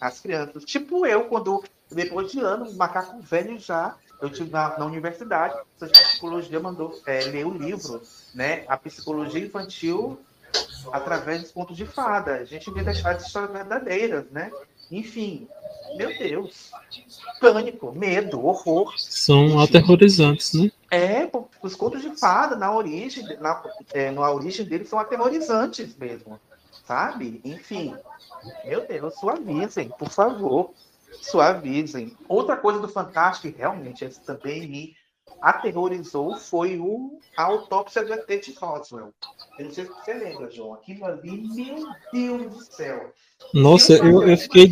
[0.00, 0.64] as crianças.
[0.64, 5.86] Tipo eu, quando, depois de anos, macaco velho já, eu tive na, na universidade, a
[5.86, 8.02] psicologia mandou é, ler o livro,
[8.34, 8.64] né?
[8.66, 10.18] A psicologia infantil
[10.92, 12.34] através dos contos de fada.
[12.36, 14.50] A gente vê as histórias verdadeiras, né?
[14.90, 15.48] Enfim,
[15.96, 16.70] meu Deus.
[17.40, 18.94] Pânico, medo, horror.
[18.98, 19.62] São Enfim.
[19.62, 20.70] aterrorizantes, né?
[20.90, 21.28] É,
[21.62, 23.62] os contos de fada, na origem, na,
[23.92, 26.38] é, na origem deles, são aterrorizantes mesmo.
[26.86, 27.40] Sabe?
[27.44, 27.96] Enfim.
[28.64, 30.70] Meu Deus, suavizem, por favor.
[31.20, 32.16] Suavizem.
[32.28, 34.96] Outra coisa do Fantástico, realmente, esse também me
[35.40, 39.12] aterrorizou, foi o, a autópsia do ET de Roswell.
[39.58, 40.74] Eu não sei se você lembra, João.
[40.74, 43.12] Aquilo ali, meu Deus do céu.
[43.52, 44.70] Nossa, eu, eu, eu fiquei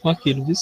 [0.00, 0.54] com aquilo, viu?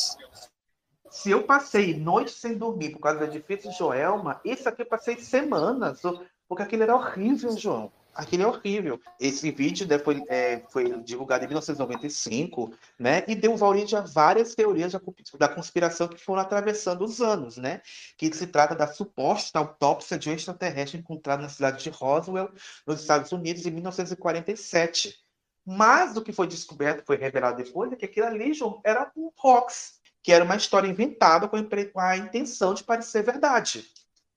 [1.11, 5.19] Se eu passei noites sem dormir por causa da difícil Joelma, esse aqui eu passei
[5.19, 6.01] semanas,
[6.49, 7.93] porque aquilo era horrível, João.
[8.15, 9.01] Aquilo é horrível.
[9.19, 13.25] Esse vídeo né, foi, é, foi, divulgado em 1995, né?
[13.27, 14.93] E deu origem a várias teorias
[15.39, 17.81] da conspiração que foram atravessando os anos, né?
[18.19, 22.51] Que se trata da suposta autópsia de um extraterrestre encontrado na cidade de Roswell,
[22.87, 25.15] nos Estados Unidos, em 1947.
[25.65, 28.53] Mas o que foi descoberto, foi revelado depois, é que aquilo ali
[28.85, 31.57] era um hoax, que era uma história inventada com
[31.99, 33.87] a intenção de parecer verdade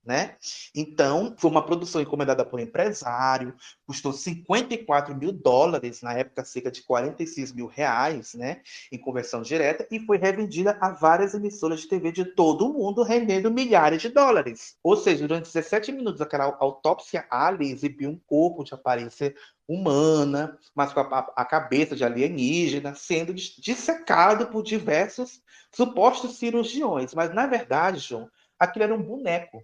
[0.06, 0.36] né?
[0.74, 3.56] Então, foi uma produção encomendada por empresário,
[3.88, 8.62] custou 54 mil dólares, na época cerca de 46 mil reais, né?
[8.92, 13.02] Em conversão direta, e foi revendida a várias emissoras de TV de todo o mundo,
[13.02, 14.78] rendendo milhares de dólares.
[14.84, 19.34] Ou seja, durante 17 minutos, aquela autópsia ali exibiu um corpo de aparência
[19.68, 25.42] humana, mas com a, a cabeça de alienígena, sendo dissecado por diversos
[25.72, 27.14] supostos cirurgiões.
[27.14, 28.30] Mas, na verdade, João,
[28.60, 29.64] aquilo era um boneco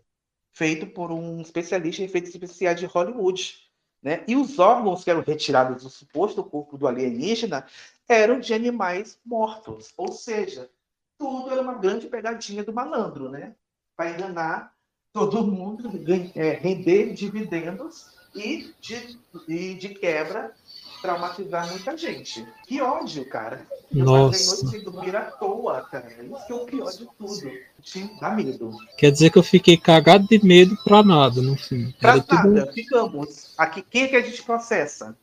[0.52, 3.58] feito por um especialista em efeitos especiais de Hollywood.
[4.02, 4.24] Né?
[4.28, 7.66] E os órgãos que eram retirados do suposto corpo do alienígena
[8.08, 9.94] eram de animais mortos.
[9.96, 10.70] Ou seja,
[11.18, 13.56] tudo era uma grande pegadinha do malandro, né?
[13.96, 14.74] Para enganar
[15.14, 15.92] todo mundo,
[16.36, 20.56] é, render dividendos e de, e de quebra
[21.02, 22.46] traumatizar muita gente.
[22.68, 23.66] Que ódio, cara.
[23.94, 24.38] Eu Nossa.
[24.38, 26.08] passei noite sem dormir à toa, cara.
[26.24, 27.52] Isso que é o pior de tudo.
[27.82, 28.72] Te dá medo.
[28.98, 31.92] Quer dizer que eu fiquei cagado de medo pra nada, no fim.
[32.00, 32.74] Pra Era nada, tudo...
[32.74, 33.54] ficamos.
[33.58, 35.18] Aqui, quem é que a gente processa?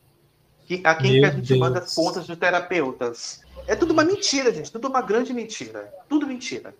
[0.83, 1.59] A quem Meu que a gente Deus.
[1.59, 3.41] manda as contas de terapeutas?
[3.65, 4.71] É tudo uma mentira, gente.
[4.71, 5.91] Tudo uma grande mentira.
[6.07, 6.75] Tudo mentira.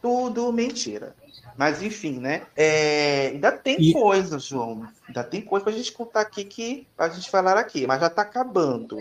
[0.00, 1.14] Tudo mentira.
[1.56, 2.42] Mas enfim, né?
[2.56, 3.92] É, ainda tem e...
[3.92, 4.86] coisa, João.
[5.08, 8.22] Ainda tem coisa pra gente contar aqui que a gente falar aqui, mas já tá
[8.22, 8.96] acabando.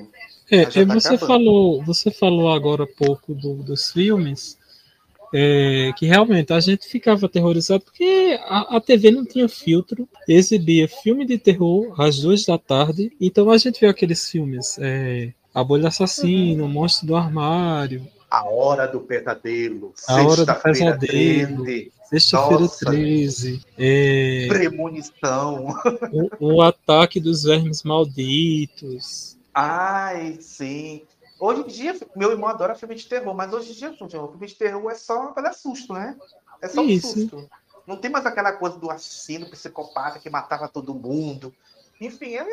[0.49, 1.19] É, e tá você acabando.
[1.19, 4.57] falou, você falou agora há pouco do- dos filmes,
[5.31, 10.87] é, que realmente a gente ficava aterrorizado porque a, a TV não tinha filtro, exibia
[10.87, 15.63] filme de terror às duas da tarde, então a gente viu aqueles filmes, é, A
[15.63, 19.93] Bolha Assassina, O Monstro do Armário, A Hora do Pesadelo.
[19.95, 22.85] Sexta-feira Pesadelo, 13, Sexta-feira Nossa.
[22.85, 25.67] 13, é, Premonição.
[26.39, 29.37] o, o Ataque dos Vermes Malditos.
[29.53, 31.03] Ai, sim.
[31.39, 34.55] Hoje em dia, meu irmão adora filme de terror, mas hoje em dia, filme de
[34.55, 36.15] terror é só para dar susto, né?
[36.61, 37.13] É só um Isso.
[37.13, 37.49] susto.
[37.85, 41.53] Não tem mais aquela coisa do assassino psicopata que matava todo mundo.
[42.01, 42.45] Enfim, é,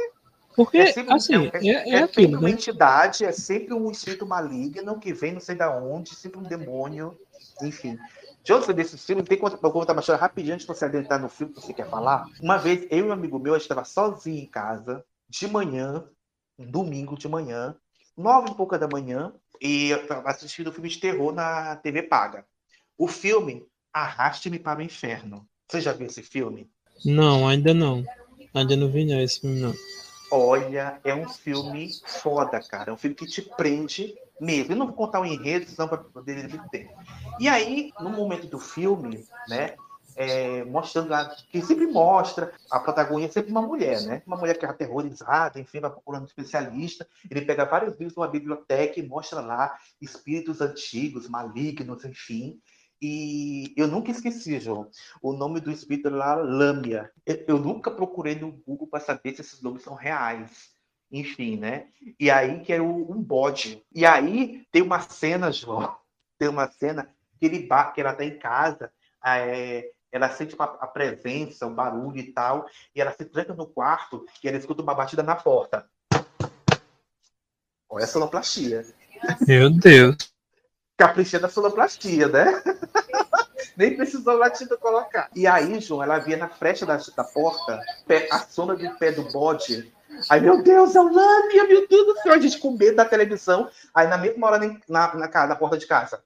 [0.56, 2.50] Porque, é sempre, assim, é, é, é é sempre aquilo, uma né?
[2.50, 7.18] entidade, é sempre um espírito maligno que vem não sei da onde, sempre um demônio,
[7.62, 7.98] enfim.
[8.42, 9.22] De onde foi desse filme?
[9.22, 11.60] Tem conta, eu vou contar uma história rapidinho antes de você adentrar no filme que
[11.60, 12.26] você quer falar.
[12.40, 16.04] Uma vez, eu e um amigo meu, a gente estava sozinho em casa, de manhã,
[16.58, 17.74] um domingo de manhã,
[18.16, 22.02] nove e pouca da manhã, e eu estava assistindo um filme de terror na TV
[22.02, 22.44] Paga.
[22.96, 25.46] O filme Arraste-me para o Inferno.
[25.68, 26.68] Você já viu esse filme?
[27.04, 28.04] Não, ainda não.
[28.52, 29.72] Ainda não vi não, esse filme não.
[30.36, 32.90] Olha, é um filme foda, cara.
[32.90, 34.72] É um filme que te prende mesmo.
[34.72, 36.90] Eu não vou contar o enredo, senão para poder ter.
[37.38, 39.76] E aí, no momento do filme, né?
[40.16, 44.22] é, mostrando lá, que sempre mostra a protagonista é sempre uma mulher, né?
[44.26, 47.06] Uma mulher que é aterrorizada, enfim, vai procurando um especialista.
[47.28, 52.60] Ele pega vários livros de uma biblioteca e mostra lá espíritos antigos, malignos, enfim.
[53.00, 54.88] E eu nunca esqueci, João.
[55.20, 57.10] O nome do espírito lá, Lâmia.
[57.26, 60.70] Eu, eu nunca procurei no Google para saber se esses nomes são reais.
[61.12, 61.88] Enfim, né?
[62.18, 63.82] E aí que é o- um bode.
[63.94, 65.94] E aí tem uma cena, João.
[66.36, 67.08] Tem uma cena
[67.38, 68.90] que ele que ela tá em casa,
[69.24, 73.66] é, ela sente uma- a presença, o barulho e tal, e ela se tranca no
[73.66, 75.88] quarto e ela escuta uma batida na porta.
[77.88, 78.84] Olha a sonoplastia.
[79.46, 80.33] Meu Deus.
[80.96, 82.62] Capricha da sonoplastia, né?
[83.76, 85.28] Nem precisou latido colocar.
[85.34, 89.10] E aí, João, ela via na fresta da, da porta pé- a sombra do pé
[89.10, 89.92] do bode.
[90.30, 93.04] Aí, meu Deus, é o Lâmia, meu Deus do céu, a gente com medo da
[93.04, 93.68] televisão.
[93.92, 96.22] Aí, na mesma hora, na, na, na, na porta de casa.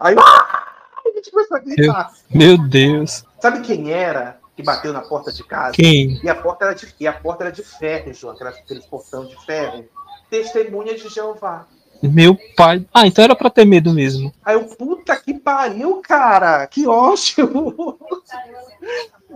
[0.00, 0.72] Aí, ah!
[1.04, 2.12] a gente começou a Meu, gritar.
[2.30, 3.24] meu Deus.
[3.40, 5.72] Sabe quem era que bateu na porta de casa?
[5.74, 6.18] Quem?
[6.24, 9.36] E a porta era de, e a porta era de ferro, João, aqueles portão de
[9.44, 9.86] ferro.
[10.30, 11.66] Testemunha de Jeová.
[12.06, 12.84] Meu pai.
[12.92, 14.32] Ah, então era pra ter medo mesmo.
[14.44, 16.66] Aí eu, puta que pariu, cara!
[16.66, 17.98] Que ótimo!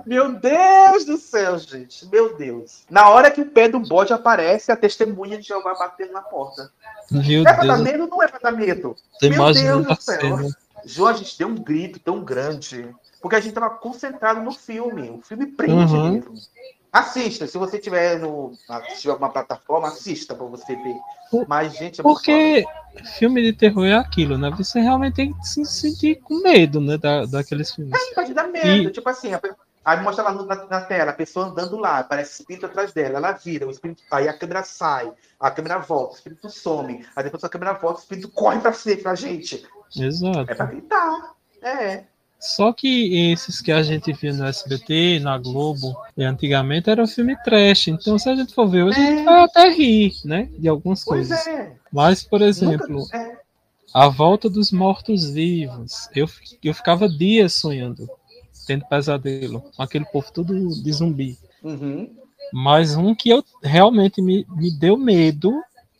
[0.06, 2.06] Meu Deus do céu, gente.
[2.08, 2.84] Meu Deus.
[2.88, 6.70] Na hora que o pé do bode aparece, a testemunha de Jeová batendo na porta.
[7.10, 7.80] Meu é pra dar Deus.
[7.82, 8.96] medo ou não é pra dar medo?
[9.22, 10.20] Meu Deus do céu.
[10.20, 10.48] cena.
[10.86, 12.88] João, a gente deu um grito tão grande.
[13.20, 15.10] Porque a gente tava concentrado no filme.
[15.10, 16.10] O filme prende Uhum.
[16.12, 16.34] mesmo.
[16.92, 18.52] Assista, se você tiver no.
[18.88, 20.96] Se tiver alguma plataforma, assista pra você ver.
[21.46, 22.64] Mas, gente, é Porque
[23.18, 24.50] filme de terror é aquilo, né?
[24.56, 26.98] Você realmente tem que se sentir com medo, né?
[26.98, 27.92] Da, daqueles filmes.
[28.14, 28.88] Pode dar medo.
[28.88, 29.30] E- Tipo assim,
[29.84, 33.32] aí mostra lá na, na tela, a pessoa andando lá, parece espírito atrás dela, ela
[33.32, 37.44] vira, o espírito, aí a câmera sai, a câmera volta, o espírito some, aí depois
[37.44, 39.64] a câmera volta, o espírito corre pra frente pra gente.
[39.96, 40.50] Exato.
[40.50, 41.34] É pra gritar.
[41.62, 42.04] É.
[42.40, 47.06] Só que esses que a gente via no SBT, na Globo, e antigamente era um
[47.06, 47.88] filme trash.
[47.88, 50.48] Então, se a gente for ver hoje, a gente vai até rir, né?
[50.58, 51.46] De algumas Pois coisas.
[51.46, 51.76] é.
[51.92, 53.38] Mas, por exemplo, Nunca- é.
[53.92, 56.08] A Volta dos Mortos-Vivos.
[56.14, 56.26] Eu,
[56.64, 58.08] eu ficava dias sonhando,
[58.66, 61.36] tendo pesadelo, com aquele povo todo de zumbi.
[61.62, 62.08] Uhum.
[62.52, 65.52] Mas um que eu realmente me, me deu medo,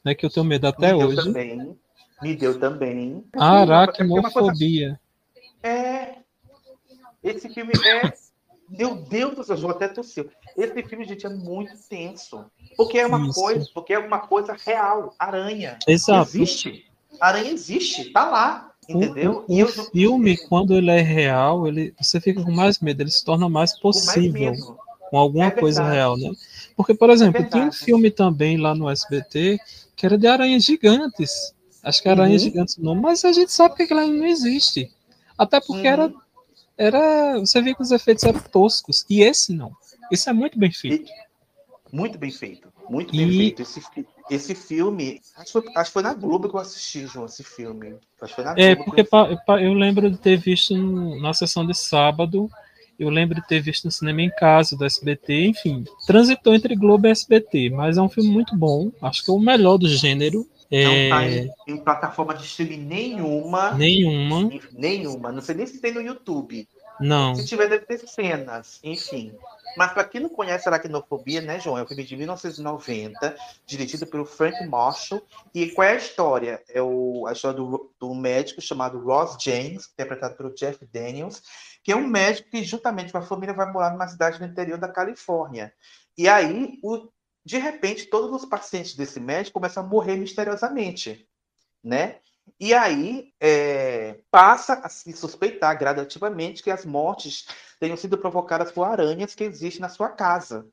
[0.05, 0.15] né?
[0.15, 1.17] Que eu tenho medo até Me deu hoje.
[1.25, 1.77] também.
[2.23, 3.25] Me deu também.
[3.35, 4.99] É é Aracnofobia.
[5.63, 6.20] É.
[7.23, 8.13] Esse filme é.
[8.69, 10.31] Meu Deus do céu, eu até tossiu.
[10.57, 12.45] Esse filme, gente, é muito tenso.
[12.77, 13.35] Porque é uma Isso.
[13.41, 15.13] coisa, porque é uma coisa real.
[15.19, 15.77] Aranha.
[15.89, 16.29] Exato.
[16.31, 16.85] Existe.
[17.21, 18.71] Aranha existe, tá lá.
[18.89, 19.45] Entendeu?
[19.49, 23.25] O, o filme, quando ele é real, ele, você fica com mais medo, ele se
[23.25, 24.79] torna mais possível medo.
[25.11, 26.31] com alguma É coisa real, né?
[26.77, 29.59] Porque, por exemplo, É tinha um filme também lá no SBT
[29.97, 31.55] que era de aranhas gigantes.
[31.83, 32.49] Acho que aranhas Uhum.
[32.49, 34.91] gigantes o nome, mas a gente sabe que aquilo não existe.
[35.37, 35.93] Até porque Uhum.
[35.93, 36.13] era,
[36.81, 37.39] era.
[37.39, 39.05] Você via que os efeitos eram toscos.
[39.09, 39.73] E esse não.
[40.11, 41.11] Esse é muito bem feito.
[41.93, 42.69] Muito bem feito.
[42.89, 43.63] Muito bem E- feito.
[43.63, 43.81] Esse,
[44.31, 45.21] esse filme.
[45.37, 47.95] Acho que, foi, acho que foi na Globo que eu assisti, João, esse filme.
[48.21, 48.85] Acho que foi na É, Globo.
[48.91, 50.77] porque pa- pa- eu lembro de ter visto
[51.21, 52.49] na sessão de sábado,
[52.99, 57.07] eu lembro de ter visto no cinema em casa do SBT, enfim, transitou entre Globo
[57.07, 60.47] e SBT, mas é um filme muito bom, acho que é o melhor do gênero.
[60.71, 63.73] Não tá É, em, em plataforma de streaming nenhuma.
[63.73, 64.51] Nenhuma.
[64.73, 65.33] Nenhuma.
[65.33, 66.69] Não sei nem se tem no YouTube.
[67.01, 67.35] Não.
[67.35, 69.33] Se tiver, deve ter cenas, enfim.
[69.77, 71.79] Mas para quem não conhece Aracnofobia, né, João?
[71.79, 73.37] É um filme de 1990,
[73.67, 75.23] dirigido pelo Frank Marshall.
[75.55, 76.63] E qual é a história?
[76.69, 81.43] É o, a história do, do médico chamado Ross James, interpretado pelo Jeff Daniels,
[81.83, 84.79] que é um médico que, juntamente com a família, vai morar numa cidade no interior
[84.79, 85.73] da Califórnia.
[86.19, 87.09] E aí, o,
[87.51, 91.29] de repente, todos os pacientes desse médico começam a morrer misteriosamente,
[91.83, 92.21] né?
[92.61, 97.49] E aí é, passa a se suspeitar gradativamente que as mortes
[97.81, 100.65] tenham sido provocadas por aranhas que existem na sua casa.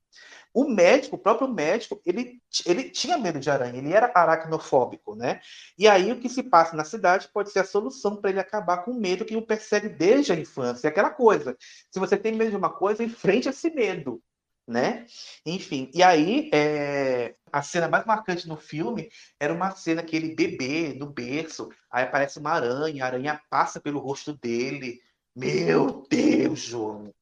[0.53, 5.41] O médico, o próprio médico, ele, ele tinha medo de aranha, ele era aracnofóbico, né?
[5.79, 8.83] E aí o que se passa na cidade pode ser a solução para ele acabar
[8.83, 10.89] com o medo que o persegue desde a infância.
[10.89, 11.57] Aquela coisa,
[11.91, 14.21] se você tem medo de uma coisa, enfrente esse medo,
[14.67, 15.05] né?
[15.45, 20.35] Enfim, e aí é, a cena mais marcante no filme era uma cena que ele
[20.35, 24.99] bebê no berço, aí aparece uma aranha, a aranha passa pelo rosto dele.
[25.35, 27.13] Meu Deus, João.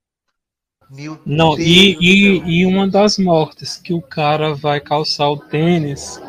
[0.90, 5.38] Meu Não, Deus e, e, e uma das mortes, que o cara vai calçar o
[5.38, 6.20] tênis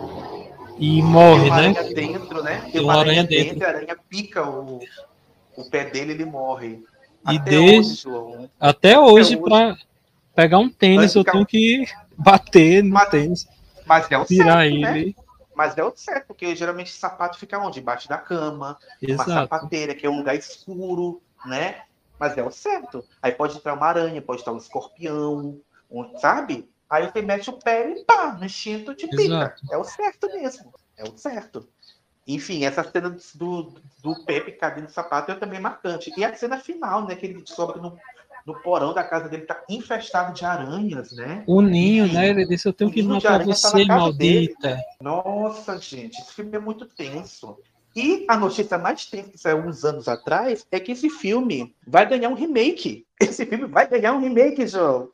[0.78, 1.56] e morre, né?
[1.56, 2.60] aranha dentro, né?
[2.60, 3.66] Tem Tem uma uma aranha aranha dentro, dentro.
[3.66, 4.80] a aranha pica o,
[5.56, 6.82] o pé dele ele morre.
[7.30, 8.50] E Até desde- hoje, João.
[8.60, 9.44] Até hoje, hoje.
[9.48, 9.76] para
[10.36, 11.84] pegar um tênis, eu tenho que
[12.16, 13.46] bater no tênis,
[13.86, 14.98] Mas é o tirar certo, né?
[14.98, 15.16] ele.
[15.54, 17.80] Mas é o certo, porque geralmente sapato fica onde?
[17.80, 19.30] Embaixo da cama, uma Exato.
[19.32, 21.82] sapateira, que é um lugar escuro, né?
[22.18, 23.04] Mas é o certo.
[23.22, 25.58] Aí pode entrar uma aranha, pode estar um escorpião,
[25.90, 26.68] um- sabe?
[26.88, 29.22] Aí você mete o pé e pá, no instinto de pica.
[29.22, 29.62] Exato.
[29.70, 30.72] É o certo mesmo.
[30.96, 31.66] É o certo.
[32.26, 36.12] Enfim, essa cena do, do pé picado no sapato é também marcante.
[36.16, 37.14] E a cena final, né?
[37.14, 37.96] Que ele sobe no,
[38.46, 41.42] no porão da casa dele, tá infestado de aranhas, né?
[41.46, 42.28] O ninho, né?
[42.30, 44.54] Ele disse: Eu tenho que ninho de matar tá você, na casa dele.
[44.60, 44.80] maldita.
[45.00, 47.58] Nossa, gente, esse filme é muito tenso.
[47.94, 52.06] E a notícia mais tensa que saiu uns anos atrás é que esse filme vai
[52.08, 53.04] ganhar um remake.
[53.20, 55.08] Esse filme vai ganhar um remake, João.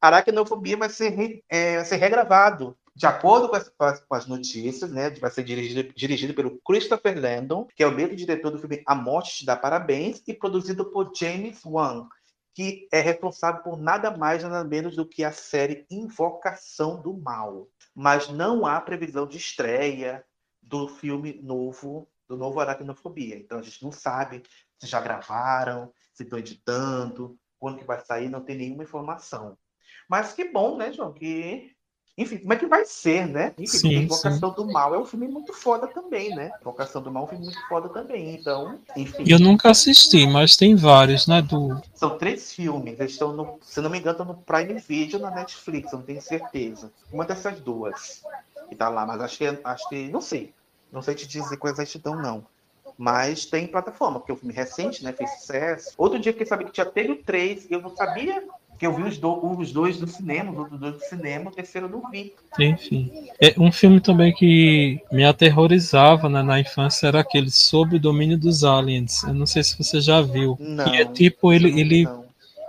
[0.00, 2.76] Aracnofobia vai ser, re- é, vai ser regravado.
[2.94, 6.60] De acordo com as, com as- com as notícias, né, vai ser dirigido, dirigido pelo
[6.66, 10.34] Christopher Landon, que é o mesmo diretor do filme A Morte Te Dá Parabéns, e
[10.34, 12.06] produzido por James Wan,
[12.54, 17.68] que é responsável por nada mais nada menos do que a série Invocação do Mal.
[17.94, 20.24] Mas não há previsão de estreia
[20.60, 23.36] do filme novo, do novo Aracnofobia.
[23.36, 24.42] Então a gente não sabe
[24.78, 29.56] se já gravaram, se estão editando, quando que vai sair, não tem nenhuma informação.
[30.08, 31.12] Mas que bom, né, João?
[31.12, 31.74] Que
[32.16, 33.54] enfim, como é que vai ser, né?
[33.58, 36.50] Enfim, Sim, Invocação do Mal é um filme muito foda também, né?
[36.60, 38.34] Invocação do Mal é um filme muito foda também.
[38.34, 39.24] Então, enfim.
[39.26, 41.40] Eu nunca assisti, mas tem vários, né?
[41.40, 41.80] Do...
[41.94, 45.30] São três filmes, eles estão, no, se não me engano, estão no Prime Video na
[45.30, 46.92] Netflix, eu não tenho certeza.
[47.10, 48.22] Uma dessas duas
[48.68, 50.52] que tá lá, mas acho que, acho que não sei.
[50.92, 52.44] Não sei te dizer com exatidão, não.
[52.98, 55.12] Mas tem plataforma, porque é um filme recente, né?
[55.12, 55.94] Fez sucesso.
[55.96, 58.44] Outro dia eu fiquei sabendo que tinha teve o três, e eu não sabia
[58.82, 61.54] que eu vi os, do, os dois do cinema, os outros dois do cinema, o
[61.54, 62.34] terceiro eu não vi.
[62.58, 63.12] Enfim.
[63.40, 68.36] É um filme também que me aterrorizava né, na infância era aquele Sob o Domínio
[68.36, 69.22] dos Aliens.
[69.22, 70.56] Eu não sei se você já viu.
[70.58, 72.08] Não, que é tipo, ele, ele,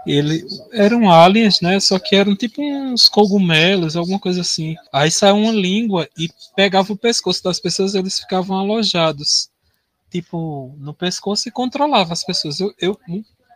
[0.06, 1.80] ele eram aliens, né?
[1.80, 4.76] Só que eram tipo uns cogumelos, alguma coisa assim.
[4.94, 9.49] Aí saiu uma língua e pegava o pescoço das pessoas, eles ficavam alojados.
[10.11, 12.60] Tipo, no pescoço e controlava as pessoas.
[12.60, 12.99] Eu, eu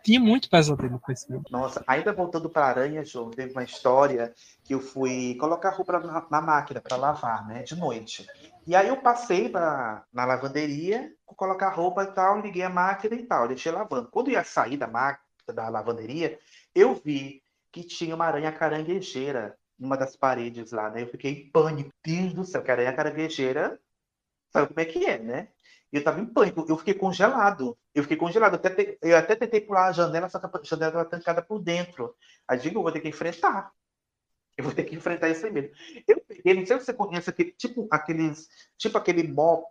[0.02, 1.44] tinha muito pesadelo com esse filme.
[1.50, 4.32] Nossa, ainda voltando para Aranha, João, teve uma história
[4.64, 8.26] que eu fui colocar roupa na, na máquina para lavar, né, de noite.
[8.66, 13.24] E aí eu passei pra, na lavanderia, colocar roupa e tal, liguei a máquina e
[13.24, 14.08] tal, deixei lavando.
[14.10, 16.38] Quando eu ia sair da máquina, da lavanderia,
[16.74, 17.42] eu vi
[17.72, 21.02] que tinha uma aranha caranguejeira numa das paredes lá, né?
[21.02, 21.90] Eu fiquei em pânico.
[22.04, 23.78] Deus do céu, que aranha caranguejeira,
[24.50, 25.48] sabe como é que é, né?
[25.92, 27.76] Eu tava em pânico, eu fiquei congelado.
[27.94, 28.54] Eu fiquei congelado.
[28.54, 31.58] Eu até, eu até tentei pular a janela, só que a janela estava trancada por
[31.58, 32.14] dentro.
[32.46, 33.72] Aí digo, eu vou ter que enfrentar.
[34.56, 35.70] Eu vou ter que enfrentar esse medo.
[36.06, 39.70] Eu peguei, não sei se você conhece aquele, tipo aqueles, tipo aquele mop,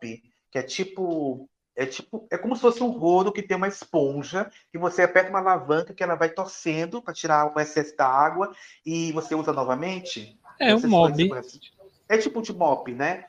[0.49, 4.49] que é tipo, é tipo, é como se fosse um rodo que tem uma esponja,
[4.71, 8.55] que você aperta uma alavanca que ela vai torcendo para tirar o excesso da água
[8.85, 10.39] e você usa novamente.
[10.59, 10.79] É um
[11.29, 11.59] conhece.
[12.09, 13.25] É tipo de mop, né?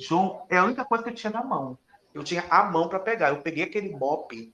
[0.00, 1.78] João, é a única coisa que eu tinha na mão.
[2.14, 3.30] Eu tinha a mão para pegar.
[3.30, 4.52] Eu peguei aquele mop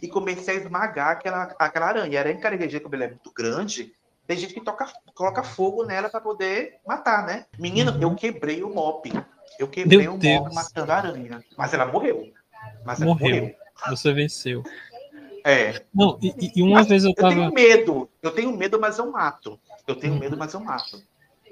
[0.00, 2.18] e comecei a esmagar aquela, aquela aranha.
[2.18, 3.92] A aranha caranguejeira, como ela é muito grande,
[4.26, 7.44] tem gente que toca, coloca fogo nela para poder matar, né?
[7.58, 9.12] Menina, eu quebrei o mop.
[9.58, 10.40] Eu quebrei Meu o Deus.
[10.40, 11.44] mop matando a aranha.
[11.56, 12.32] Mas ela morreu.
[12.84, 13.36] Mas ela Morreu.
[13.42, 13.54] morreu.
[13.90, 14.62] Você venceu.
[15.44, 15.82] É.
[15.92, 17.34] Não, e, e- uma vez eu Eu tava.
[17.34, 18.08] tenho medo.
[18.22, 19.58] Eu tenho medo, mas eu mato.
[19.86, 21.02] Eu tenho medo, mas eu mato.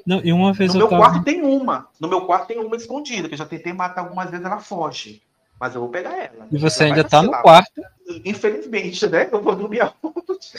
[0.06, 1.02] Não, e uma vez No eu meu tava.
[1.10, 1.88] quarto tem uma.
[2.00, 5.22] No meu quarto tem uma escondida, que eu já tentei matar algumas vezes, ela foge.
[5.60, 6.46] Mas eu vou pegar ela.
[6.50, 7.42] E você Ela ainda tá no vacilar.
[7.42, 7.82] quarto.
[8.24, 9.28] Infelizmente, né?
[9.30, 10.50] Eu vou dormir aonde?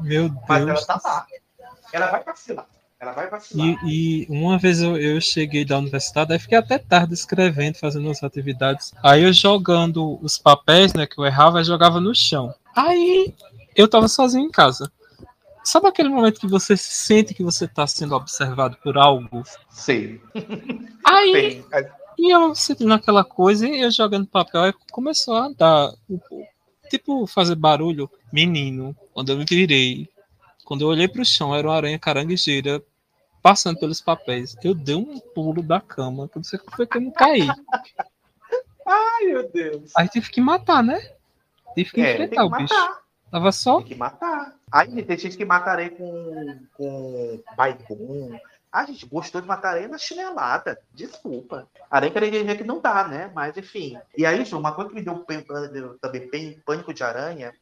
[0.00, 0.84] Meu Mas Deus.
[0.88, 1.26] ela tá lá.
[1.92, 2.66] Ela vai vacilar.
[3.00, 3.66] Ela vai vacilar.
[3.84, 8.10] E, e uma vez eu, eu cheguei da universidade, aí fiquei até tarde escrevendo, fazendo
[8.10, 8.92] as atividades.
[9.02, 12.54] Aí eu jogando os papéis, né, que eu errava, eu jogava no chão.
[12.76, 13.34] Aí
[13.74, 14.90] eu tava sozinho em casa.
[15.64, 19.42] Sabe aquele momento que você sente que você tá sendo observado por algo?
[19.70, 20.20] Sei.
[21.04, 21.64] Aí, Tem.
[22.18, 26.46] E eu sentindo aquela coisa, e eu jogando papel, começou a dar, o- o-
[26.88, 28.10] tipo, fazer barulho.
[28.32, 30.08] Menino, quando eu me virei,
[30.64, 32.82] quando eu olhei pro chão, era uma aranha caranguejeira
[33.42, 34.56] passando pelos papéis.
[34.62, 37.46] Eu dei um pulo da cama, não sei como foi que eu não caí.
[38.86, 39.92] Ai, meu Deus.
[39.96, 40.98] Aí tive que matar, né?
[41.74, 42.74] Tive que É, enfrentar o bicho.
[42.74, 43.00] matar.
[43.30, 43.78] Tava só.
[43.78, 44.54] Tem que matar.
[44.70, 48.38] Aí tem gente que matarei com, com baigum.
[48.74, 50.82] A gente gostou de matar aranha na chinelada.
[50.92, 51.68] Desculpa.
[51.88, 53.30] Aranha caranguejeira que não dá, né?
[53.32, 53.96] Mas enfim.
[54.18, 55.24] E aí, João, uma coisa que me deu
[55.72, 57.54] deu também pân- pânico de aranha,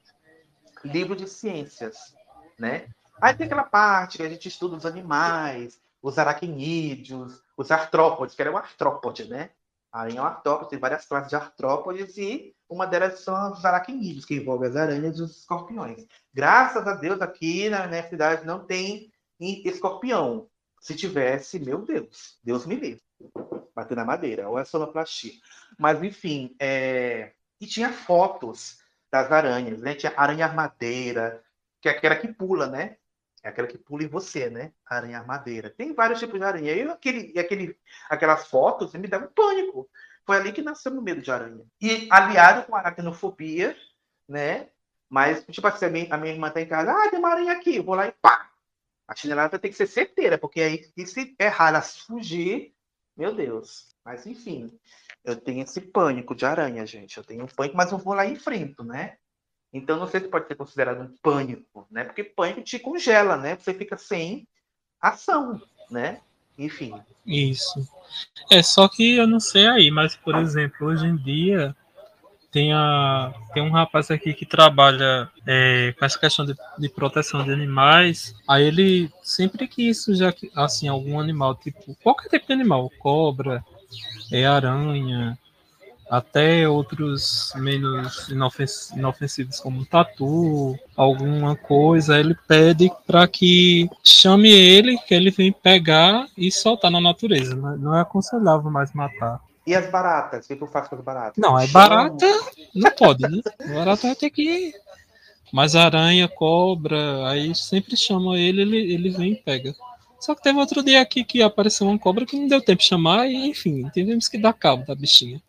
[0.82, 2.16] livro de ciências,
[2.58, 2.88] né?
[3.20, 8.40] Aí tem aquela parte que a gente estuda os animais, os aracnídeos, os artrópodes, que
[8.40, 9.50] era um artrópode, né?
[9.92, 14.24] Aranha é um artrópode, tem várias classes de artrópodes e uma delas são os aracnídeos,
[14.24, 16.06] que envolve as aranhas e os escorpiões.
[16.32, 20.48] Graças a Deus, aqui na minha cidade não tem escorpião.
[20.82, 23.04] Se tivesse, meu Deus, Deus me livre.
[23.72, 25.32] Bater na madeira, ou é sonoplastia.
[25.78, 27.34] Mas, enfim, é...
[27.60, 28.78] e tinha fotos
[29.10, 29.94] das aranhas, né?
[29.94, 31.40] Tinha aranha armadeira,
[31.80, 32.96] que é aquela que pula, né?
[33.44, 34.72] É aquela que pula em você, né?
[34.84, 35.70] Aranha armadeira.
[35.70, 36.72] Tem vários tipos de aranha.
[36.72, 37.78] E aquele, e aquele,
[38.10, 39.88] aquelas fotos me davam pânico.
[40.26, 41.64] Foi ali que nasceu o medo de aranha.
[41.80, 43.76] E aliado com a aracnofobia,
[44.28, 44.68] né?
[45.08, 47.52] Mas, tipo assim, a minha, a minha irmã tá em casa, ah, tem uma aranha
[47.52, 48.51] aqui, eu vou lá e pá!
[49.06, 52.72] A chinelada ter que ser certeira, porque aí, se errar, ela fugir,
[53.16, 53.94] meu Deus.
[54.04, 54.72] Mas, enfim,
[55.24, 57.16] eu tenho esse pânico de aranha, gente.
[57.16, 59.16] Eu tenho um pânico, mas eu vou lá e enfrento, né?
[59.72, 62.04] Então, não sei se pode ser considerado um pânico, né?
[62.04, 63.56] Porque pânico te congela, né?
[63.56, 64.46] Você fica sem
[65.00, 65.60] ação,
[65.90, 66.20] né?
[66.58, 66.94] Enfim.
[67.26, 67.88] Isso.
[68.50, 71.74] É só que eu não sei aí, mas por exemplo, hoje em dia
[72.52, 77.42] tem, a, tem um rapaz aqui que trabalha é, com essa questão de, de proteção
[77.42, 78.34] de animais.
[78.46, 80.22] Aí ele sempre que surge
[80.54, 83.64] assim algum animal, tipo qualquer tipo de animal, cobra,
[84.30, 85.36] é, aranha,
[86.10, 94.98] até outros menos inofens inofensivos como tatu, alguma coisa, ele pede para que chame ele,
[94.98, 97.54] que ele vem pegar e soltar na natureza.
[97.56, 99.40] Não é- Não é aconselhável mais matar.
[99.66, 100.44] E as baratas?
[100.44, 101.34] O que que eu faço com as baratas?
[101.36, 102.26] Não, é barata,
[102.74, 103.40] não pode, né?
[103.72, 104.72] Barata vai ter que.
[105.52, 109.74] Mas aranha, cobra, aí sempre chama ele, ele, ele vem e pega.
[110.18, 112.88] Só que teve outro dia aqui que apareceu uma cobra que não deu tempo de
[112.88, 115.42] chamar e, enfim, tivemos que dar cabo da bichinha.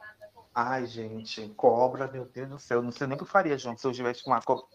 [0.53, 2.81] Ai, gente, cobra, meu Deus do céu.
[2.81, 4.65] Não sei nem o que eu faria, João, se eu tivesse uma cobra.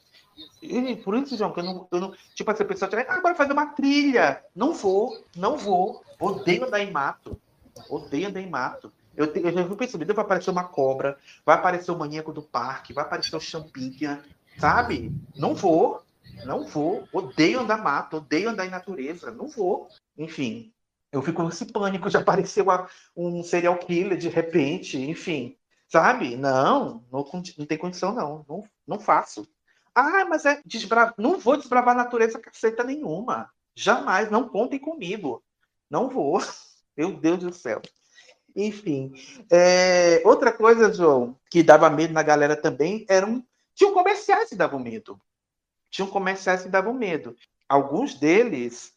[0.63, 1.89] E por isso, João, que eu não.
[1.91, 4.43] Eu não tipo, essa pessoa tiver, ah, bora fazer uma trilha.
[4.55, 6.03] Não vou, não vou.
[6.19, 7.41] Odeio andar em mato.
[7.89, 8.93] Odeio andar em mato.
[9.19, 12.93] Eu, eu já fui percebendo, vai aparecer uma cobra, vai aparecer o maníaco do parque,
[12.93, 14.25] vai aparecer o champinha,
[14.59, 15.13] sabe?
[15.35, 16.01] Não vou,
[16.45, 17.09] não vou.
[17.13, 19.89] Odeio andar mato, odeio andar em natureza, não vou.
[20.17, 20.73] Enfim,
[21.11, 25.57] eu fico nesse pânico de aparecer uma- um serial killer de repente, enfim.
[25.89, 26.37] Sabe?
[26.37, 27.25] Não, não,
[27.59, 28.45] não tem condição, não.
[28.49, 29.49] Não, não faço.
[29.93, 31.13] Ah, mas é desbra...
[31.19, 33.51] Não vou desbravar a natureza caceta nenhuma.
[33.75, 35.43] Jamais, não contem comigo.
[35.91, 36.39] Não vou.
[36.97, 37.83] Meu Deus do céu.
[38.59, 39.13] Enfim.
[39.49, 43.45] é, Outra coisa, João, que dava medo na galera também, eram.
[43.73, 45.21] Tinham comerciais que davam medo.
[45.89, 47.37] Tinham comerciais que davam medo.
[47.69, 48.93] Alguns deles.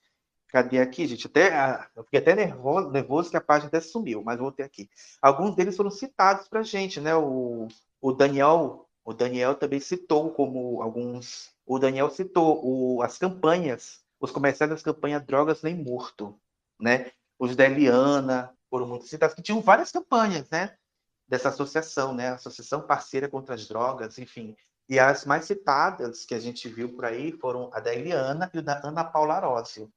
[0.48, 1.28] Cadê aqui, gente?
[1.28, 4.64] Até, ah, eu fiquei até nervoso, nervoso que a página até sumiu, mas vou ter
[4.64, 4.90] aqui.
[5.22, 7.16] Alguns deles foram citados pra gente, né?
[7.16, 7.68] O,
[8.02, 11.52] o Daniel, o Daniel também citou como alguns.
[11.66, 16.36] O Daniel citou o, as campanhas, os comerciais das campanhas Drogas Nem Morto,
[16.80, 17.12] né?
[17.40, 20.74] Os da Eliana foram muito citados, que tinham várias campanhas, né?
[21.28, 22.30] Dessa associação, né?
[22.30, 24.56] Associação Parceira contra as Drogas, enfim.
[24.90, 28.60] E as mais citadas que a gente viu por aí foram a da Eliana e
[28.60, 29.92] o da Ana Paula Arósio,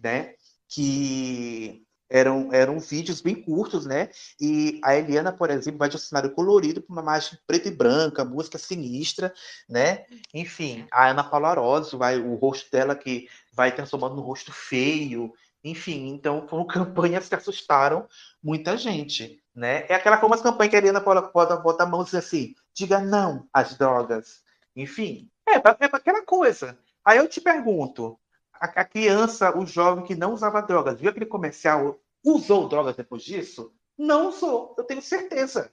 [0.00, 0.34] né?
[0.68, 4.10] Que eram, eram vídeos bem curtos, né?
[4.40, 7.74] E a Eliana, por exemplo, vai de um cenário colorido para uma imagem preta e
[7.74, 9.32] branca, música sinistra,
[9.68, 10.04] né?
[10.32, 15.32] Enfim, a Ana Paula Arósio, vai, o rosto dela que vai transformando no rosto feio,
[15.62, 18.08] enfim, então foram campanhas que assustaram
[18.42, 19.86] muita gente, né?
[19.88, 23.00] É aquela famosa campanha que a Eliana bota, bota, a mão e diz assim, diga
[23.00, 24.42] não às drogas.
[24.74, 26.78] Enfim, é, é pra aquela coisa.
[27.04, 28.18] Aí eu te pergunto,
[28.52, 33.22] a, a criança, o jovem que não usava drogas, viu aquele comercial, usou drogas depois
[33.22, 33.72] disso?
[33.96, 35.72] Não usou, eu tenho certeza.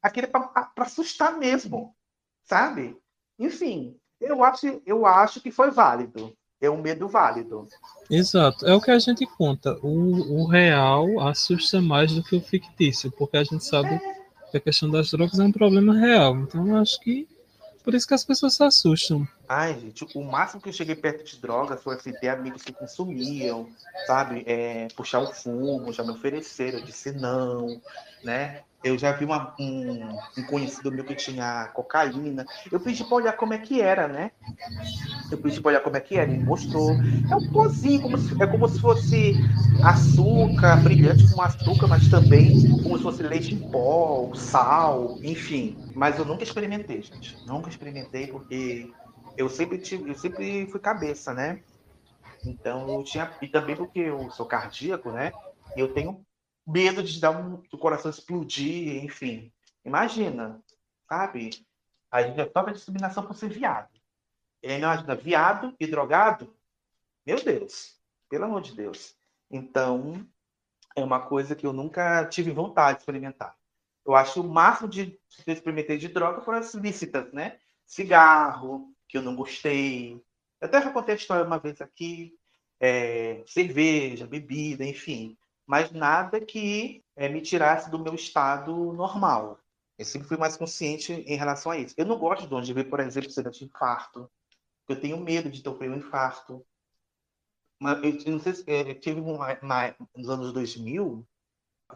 [0.00, 1.96] aquele para assustar mesmo,
[2.44, 2.96] sabe?
[3.38, 6.36] Enfim, eu acho, eu acho que foi válido.
[6.60, 7.68] É um medo válido.
[8.10, 9.78] Exato, é o que a gente conta.
[9.82, 14.00] O, o real assusta mais do que o fictício, porque a gente sabe é.
[14.50, 16.36] que a questão das drogas é um problema real.
[16.36, 17.28] Então, acho que
[17.86, 19.28] por isso que as pessoas se assustam.
[19.48, 22.72] Ai, gente, o máximo que eu cheguei perto de drogas foi assim, ter amigos que
[22.72, 23.68] consumiam,
[24.08, 24.42] sabe?
[24.44, 27.80] É, puxar o fumo, já me ofereceram, eu disse não,
[28.24, 28.62] né?
[28.86, 30.08] Eu já vi uma, um,
[30.38, 32.46] um, conhecido meu que tinha cocaína.
[32.70, 34.30] Eu pedi para olhar como é que era, né?
[35.30, 36.30] Eu pedi para olhar como é que era.
[36.30, 36.92] Ele mostrou.
[37.28, 39.34] É um pozinho, como se, é como se fosse
[39.82, 45.76] açúcar, brilhante com açúcar, mas também como se fosse leite em pó, sal, enfim.
[45.94, 47.36] Mas eu nunca experimentei, gente.
[47.44, 48.92] Nunca experimentei porque
[49.36, 51.60] eu sempre tive, eu sempre fui cabeça, né?
[52.44, 55.32] Então eu tinha e também porque eu sou cardíaco, né?
[55.76, 56.25] Eu tenho
[56.66, 59.52] medo de dar um, do coração explodir, enfim.
[59.84, 60.60] Imagina,
[61.08, 61.50] sabe?
[62.10, 63.90] A gente já toca discriminação por ser viado.
[64.62, 66.56] E aí, imagina, viado e drogado?
[67.24, 69.16] Meu Deus, pelo amor de Deus.
[69.50, 70.26] Então,
[70.96, 73.56] é uma coisa que eu nunca tive vontade de experimentar.
[74.04, 77.58] Eu acho o máximo de que eu experimentei de droga foram as lícitas, né?
[77.84, 80.14] Cigarro, que eu não gostei.
[80.60, 82.36] Eu até já contei a história uma vez aqui.
[82.78, 85.36] É, cerveja, bebida, enfim
[85.66, 89.58] mas nada que é, me tirasse do meu estado normal.
[89.98, 91.94] Eu sempre fui mais consciente em relação a isso.
[91.96, 94.30] Eu não gosto de onde ver, por exemplo, cena de infarto.
[94.88, 96.64] Eu tenho medo de ter um infarto.
[97.80, 101.26] Mas eu não sei se é, teve um, na, nos anos 2000,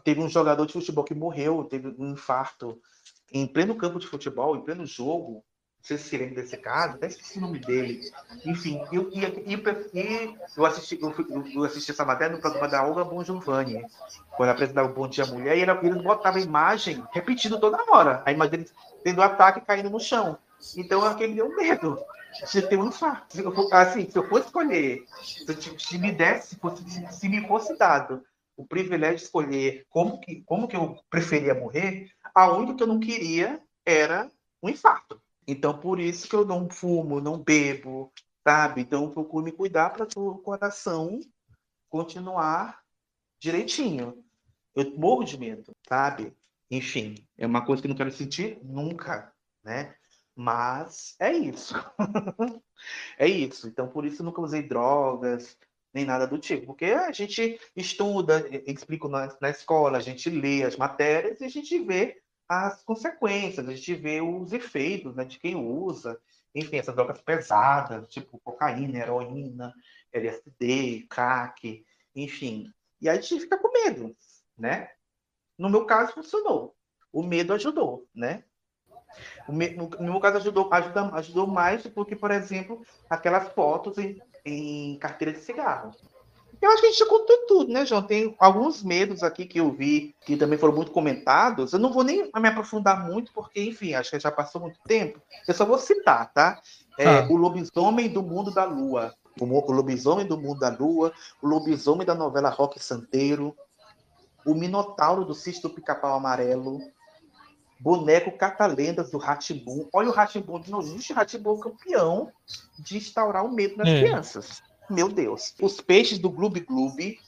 [0.03, 2.79] teve um jogador de futebol que morreu, teve um infarto
[3.31, 5.43] em pleno campo de futebol, em pleno jogo,
[5.81, 8.01] não sei se lembra desse caso, até esqueci o nome dele.
[8.45, 11.11] Enfim, eu, eu, eu, eu, assisti, eu,
[11.55, 13.83] eu assisti essa matéria no programa da Olga Bon Giovanni,
[14.37, 18.31] quando apresentava o Bom Dia Mulher, e ele botava a imagem repetindo toda hora, a
[18.31, 18.69] imagem dele
[19.03, 20.37] tendo ataque e caindo no chão.
[20.77, 21.99] Então aquele deu medo
[22.51, 23.35] de ter um infarto.
[23.71, 28.23] Assim, se eu fosse escolher, se, se me desse, se, se me fosse dado
[28.55, 32.87] o privilégio de escolher como que, como que eu preferia morrer, a única que eu
[32.87, 34.29] não queria era
[34.61, 35.19] um infarto.
[35.51, 38.09] Então, por isso que eu não fumo, não bebo,
[38.41, 38.79] sabe?
[38.79, 41.19] Então, eu procuro me cuidar para o coração
[41.89, 42.79] continuar
[43.37, 44.23] direitinho.
[44.73, 46.33] Eu morro de medo, sabe?
[46.69, 49.93] Enfim, é uma coisa que eu não quero sentir nunca, né?
[50.33, 51.73] Mas é isso.
[53.19, 53.67] é isso.
[53.67, 55.57] Então, por isso nunca usei drogas,
[55.93, 56.67] nem nada do tipo.
[56.67, 61.49] Porque a gente estuda, explico na, na escola, a gente lê as matérias e a
[61.49, 62.20] gente vê
[62.51, 66.19] as consequências, a gente vê os efeitos né, de quem usa,
[66.53, 69.73] enfim, essas drogas pesadas, tipo cocaína, heroína,
[70.11, 72.69] LSD, crack, enfim.
[72.99, 74.13] E a gente fica com medo,
[74.57, 74.91] né?
[75.57, 76.75] No meu caso, funcionou.
[77.09, 78.43] O medo ajudou, né?
[79.47, 79.69] Me...
[79.69, 85.31] No meu caso, ajudou, ajuda, ajudou mais porque, por exemplo, aquelas fotos em, em carteira
[85.31, 85.95] de cigarro.
[86.61, 88.03] Eu acho que a gente já contou tudo, né, João?
[88.03, 91.73] Tem alguns medos aqui que eu vi que também foram muito comentados.
[91.73, 95.19] Eu não vou nem me aprofundar muito, porque, enfim, acho que já passou muito tempo.
[95.47, 96.61] Eu só vou citar, tá?
[96.99, 97.27] É, ah.
[97.27, 99.15] O lobisomem do mundo da lua.
[99.39, 101.11] O lobisomem do mundo da lua,
[101.41, 103.55] o lobisomem da novela Rock Santeiro,
[104.45, 106.79] o minotauro do Cisto do Pica-Pau Amarelo,
[107.79, 109.87] boneco catalendas do Ratimbum.
[109.91, 110.93] Olha o Ratimbum de novo.
[110.93, 112.31] O Ratimbum é campeão
[112.77, 113.99] de instaurar o medo nas é.
[113.99, 115.53] crianças meu Deus.
[115.61, 117.19] Os peixes do Gloob Gloob,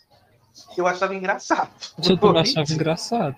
[0.78, 1.72] eu achava engraçado.
[2.08, 3.36] Eu também achava engraçado.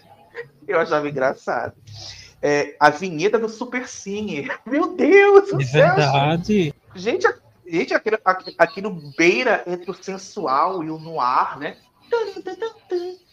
[0.67, 1.73] Eu achava engraçado.
[2.41, 4.49] É, a vinheta do Super Cine.
[4.65, 5.95] Meu Deus do é céu!
[5.95, 6.73] verdade.
[6.93, 7.27] Gente,
[7.65, 11.77] gente aqui, aqui, aqui no beira entre o sensual e o noir, né?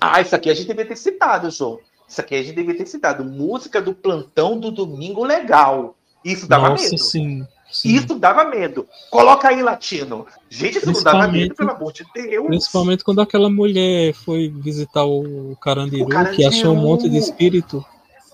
[0.00, 1.80] Ah, isso aqui a gente devia ter citado, João.
[2.08, 3.22] Isso aqui a gente devia ter citado.
[3.22, 5.94] Música do plantão do domingo legal.
[6.24, 6.98] Isso dava Nossa, medo.
[6.98, 7.88] Sim, sim.
[7.94, 8.88] Isso dava medo.
[9.10, 10.26] Coloca aí, latino.
[10.48, 12.46] Gente, isso não dava medo, pelo amor de Deus.
[12.46, 16.36] Principalmente quando aquela mulher foi visitar o Carandiru, o Carandiru.
[16.36, 17.84] que achou um monte de espírito.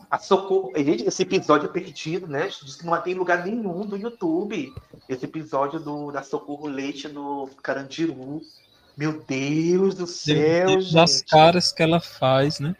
[0.08, 0.72] A Socorro.
[0.76, 2.48] Gente, esse episódio é perdido, né?
[2.62, 4.72] Diz que não tem lugar nenhum do YouTube.
[5.08, 8.40] Esse episódio do, da Socorro Leite no Carandiru.
[8.96, 10.94] Meu Deus do céu, Deus gente.
[10.94, 12.76] Das caras que ela faz, né?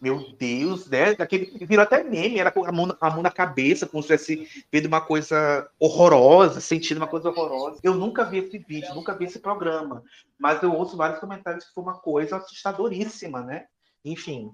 [0.00, 1.10] Meu Deus, né?
[1.18, 4.64] Aquele, virou até meme, era com a mão, a mão na cabeça, como se tivesse
[4.72, 7.80] vendo uma coisa horrorosa, sentindo uma coisa horrorosa.
[7.82, 10.02] Eu nunca vi esse vídeo, nunca vi esse programa,
[10.38, 13.66] mas eu ouço vários comentários que foi uma coisa assustadoríssima, né?
[14.02, 14.50] Enfim.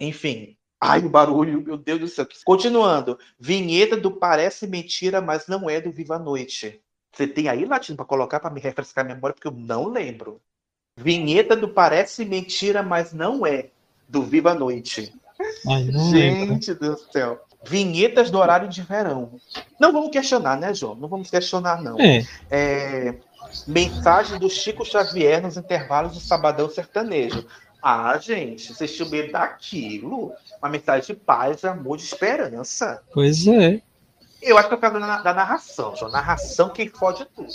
[0.00, 0.56] Enfim.
[0.80, 2.26] Ai, o barulho, meu Deus do céu.
[2.44, 3.16] Continuando.
[3.38, 6.82] Vinheta do Parece Mentira, mas não é do Viva a Noite.
[7.12, 10.40] Você tem aí, Latino, para colocar para me refrescar a memória, porque eu não lembro.
[10.96, 13.70] Vinheta do Parece Mentira, mas não é,
[14.10, 15.14] do Viva a Noite.
[15.66, 17.40] Ai, Gente do céu.
[17.64, 19.32] Vinhetas do horário de verão.
[19.78, 20.94] Não vamos questionar, né, João?
[20.94, 21.98] Não vamos questionar, não.
[22.00, 22.26] É.
[22.50, 23.14] É,
[23.66, 27.46] mensagem do Chico Xavier nos intervalos do Sabadão Sertanejo.
[27.82, 30.32] Ah, gente, vocês tinham medo daquilo?
[30.60, 33.02] Uma mensagem de paz, de amor, de esperança.
[33.12, 33.80] Pois é.
[34.42, 36.10] Eu acho que é por causa da, da narração, João.
[36.10, 37.48] Narração quem fode tudo.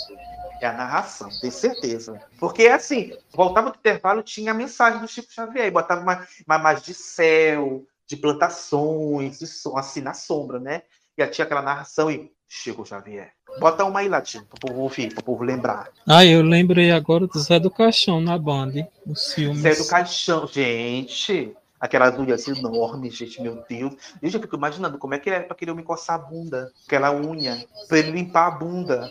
[0.60, 2.20] É a narração, tenho certeza.
[2.38, 6.56] Porque, assim, voltava do intervalo, tinha a mensagem do Chico Xavier, e botava uma, uma
[6.56, 10.82] imagem de céu, de plantações, de som, assim, na sombra, né?
[11.16, 13.32] E aí tinha aquela narração e Chico Xavier.
[13.58, 15.90] Bota uma aí, Latino, pro povo ouvir, pro povo lembrar.
[16.06, 18.72] Ah, eu lembrei agora do Zé do Caixão na Band,
[19.06, 19.62] os filmes.
[19.62, 21.56] Zé do Caixão, gente.
[21.78, 23.94] Aquelas unhas enormes, gente, meu Deus.
[24.22, 26.72] Gente, eu fico imaginando como é que é pra querer me coçar a bunda.
[26.86, 27.66] Aquela unha.
[27.88, 29.10] Pra ele limpar a bunda.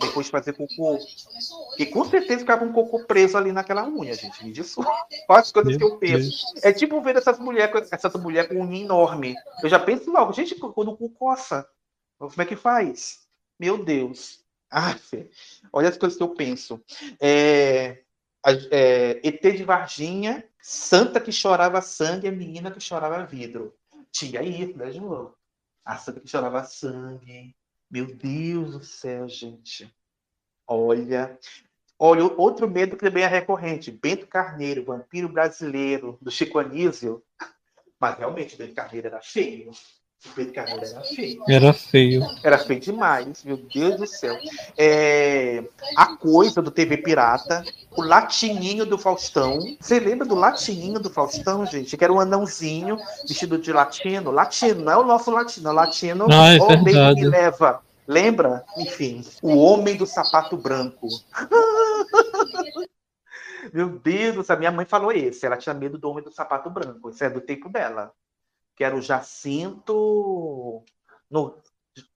[0.00, 0.98] Depois de fazer cocô.
[1.78, 4.44] E com certeza ficava um cocô preso ali naquela unha, gente.
[4.44, 4.90] Me desculpa.
[5.28, 6.46] Olha as coisas que eu penso.
[6.62, 9.34] É tipo ver essas mulheres essas mulher com unha enorme.
[9.62, 11.66] Eu já penso logo, gente, quando o cu coça.
[12.18, 13.20] Como é que faz?
[13.58, 14.40] Meu Deus.
[14.70, 14.94] Ah,
[15.72, 16.80] olha as coisas que eu penso.
[17.20, 18.02] É,
[18.70, 23.74] é, ET de Varginha, Santa que chorava sangue, a menina que chorava vidro.
[24.12, 25.34] Tinha isso, né, João?
[25.84, 27.54] A Santa que chorava sangue.
[27.90, 29.92] Meu Deus do céu, gente.
[30.66, 31.38] Olha.
[31.98, 33.90] Olha, outro medo que também é recorrente.
[33.90, 37.22] Bento Carneiro, vampiro brasileiro, do Chico Anísio.
[37.98, 39.70] Mas realmente, Bento Carneiro era feio.
[40.26, 41.44] O Bento Carneiro era feio.
[41.48, 42.22] Era feio.
[42.44, 44.36] Era feio demais, meu Deus do céu.
[44.76, 45.64] É,
[45.96, 47.64] a coisa do TV Pirata,
[47.96, 49.58] o latininho do Faustão.
[49.80, 51.96] Você lembra do latininho do Faustão, gente?
[51.96, 54.30] Que era um anãozinho vestido de latino.
[54.30, 57.20] Latino, não é o nosso latino, é o latino Ah, é homem verdade.
[57.20, 57.80] que leva.
[58.06, 58.64] Lembra?
[58.76, 61.08] Enfim, o homem do sapato branco.
[63.72, 65.46] Meu Deus céu, minha mãe falou esse.
[65.46, 67.10] Ela tinha medo do homem do sapato branco.
[67.10, 68.12] Isso é do tempo dela.
[68.80, 70.82] Que era o Jacinto
[71.30, 71.54] no,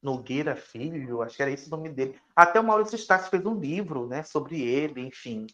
[0.02, 2.14] Nogueira Filho, acho que era esse o nome dele.
[2.34, 5.46] Até o Maurício Stassi fez um livro, né, sobre ele, enfim.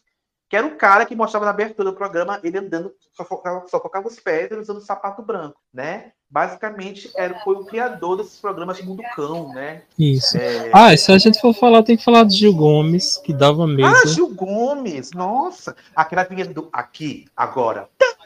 [0.49, 3.81] Que era o cara que mostrava na abertura do programa ele andando, só focava, só
[3.81, 6.13] focava os pés e usando sapato branco, né?
[6.29, 9.83] Basicamente, era, foi o criador desses programas de Mundo Cão, né?
[9.99, 10.37] Isso.
[10.37, 13.67] É, Ah, se a gente for falar, tem que falar de Gil Gomes, que dava
[13.67, 13.93] medo.
[13.93, 15.75] Ah, Gil Gomes, nossa!
[15.93, 17.89] Aquela vinheta do Aqui, Agora.
[17.97, 18.20] Tadã!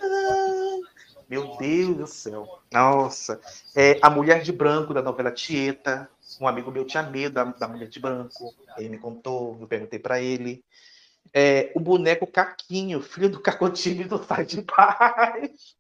[1.30, 2.48] Meu Deus do céu.
[2.72, 3.40] Nossa.
[3.76, 6.10] É, a Mulher de Branco, da novela Tieta.
[6.40, 8.54] Um amigo meu tinha medo da, da Mulher de Branco.
[8.78, 10.64] Ele me contou, eu perguntei para ele.
[11.34, 15.76] É, o boneco Caquinho, filho do Cacotinho do Sai de Paz.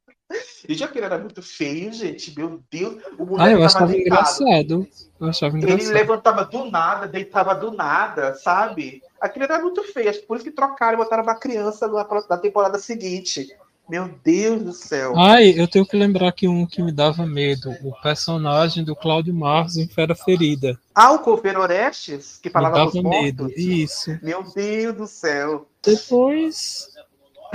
[0.68, 2.36] Gente, aquele era muito feio, gente.
[2.36, 2.96] Meu Deus.
[3.18, 4.08] O boneco Ah, eu achava deitado.
[4.42, 4.88] engraçado.
[5.20, 5.94] Eu achava Ele engraçado.
[5.94, 9.04] levantava do nada, deitava do nada, sabe?
[9.22, 10.10] Aquilo era muito feio.
[10.10, 13.56] Acho que por isso que trocaram e botaram uma criança na, na temporada seguinte.
[13.88, 15.14] Meu Deus do céu.
[15.18, 19.34] Ai, eu tenho que lembrar que um que me dava medo, o personagem do Cláudio
[19.34, 20.80] Marques em Fera Ferida.
[20.94, 23.44] Ah, o Coveiro Orestes, que Me falava dava dos medo.
[23.44, 23.62] mortos.
[23.62, 24.18] Isso.
[24.24, 25.68] Meu Deus do céu.
[25.84, 26.90] Depois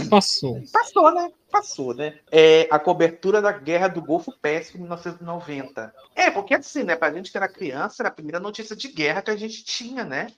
[0.09, 0.63] passou.
[0.73, 1.33] Passou, né?
[1.51, 2.19] Passou, né?
[2.31, 5.93] É, a cobertura da Guerra do Golfo Pérsico em 1990.
[6.15, 6.95] É, porque assim, né?
[6.95, 10.05] Pra gente que era criança, era a primeira notícia de guerra que a gente tinha,
[10.05, 10.29] né?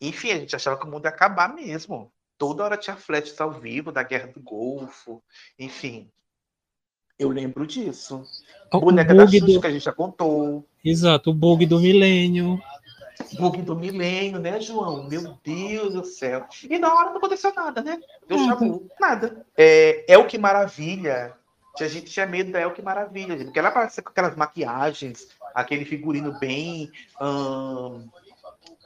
[0.00, 2.12] Enfim, a gente achava que o mundo ia acabar mesmo.
[2.38, 5.20] Toda hora tinha flashes ao vivo da Guerra do Golfo.
[5.58, 6.08] Enfim.
[7.18, 8.24] Eu lembro disso.
[8.72, 10.64] O Boneca da Xuxa do- que a gente já contou.
[10.84, 12.60] Exato, o bug do milênio.
[13.36, 15.08] Bug do milênio, né, João?
[15.08, 16.46] Meu Deus do céu.
[16.70, 17.98] E na hora não aconteceu nada, né?
[18.28, 18.88] Deu chabu.
[19.00, 19.44] Nada.
[19.56, 21.34] É, El que Maravilha.
[21.80, 25.28] A gente tinha medo da El que Maravilha, gente, porque ela aparecia com aquelas maquiagens,
[25.54, 26.90] aquele figurino bem
[27.20, 28.04] ahn,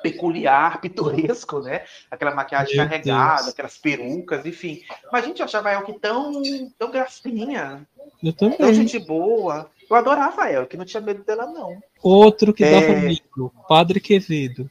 [0.02, 1.84] peculiar, pitoresco, né?
[2.10, 3.48] Aquela maquiagem Meu carregada, Deus.
[3.48, 4.82] aquelas perucas, enfim.
[5.10, 6.32] Mas a gente achava a El que tão,
[6.78, 7.86] tão gracinha,
[8.22, 9.70] Eu tão gente boa.
[9.88, 11.82] Eu adorava a El, que não tinha medo dela, não.
[12.02, 12.70] Outro que É.
[12.70, 14.68] dava medo, Padre Quevedo.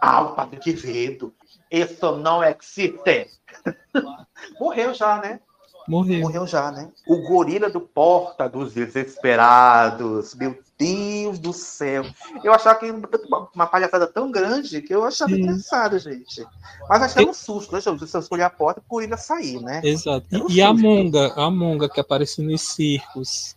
[0.00, 1.34] Ah, o Padre Quevedo.
[1.70, 3.28] Isso não existe.
[4.60, 5.40] Morreu já, né?
[5.88, 6.20] Morreu.
[6.20, 6.90] Morreu já, né?
[7.06, 10.34] O gorila do Porta dos Desesperados.
[10.34, 12.04] Meu Deus do céu.
[12.44, 15.40] Eu achava que uma- uma palhaçada tão grande que eu achava Sim.
[15.40, 16.46] engraçado, gente.
[16.88, 18.06] Mas achei um susto, né, gente?
[18.06, 19.80] Se eu escolher a porta, o gorila sair, né?
[19.82, 20.26] Exato.
[20.32, 20.72] Um E, a.
[20.72, 23.56] Monga, a Monga que aparecia nos circos.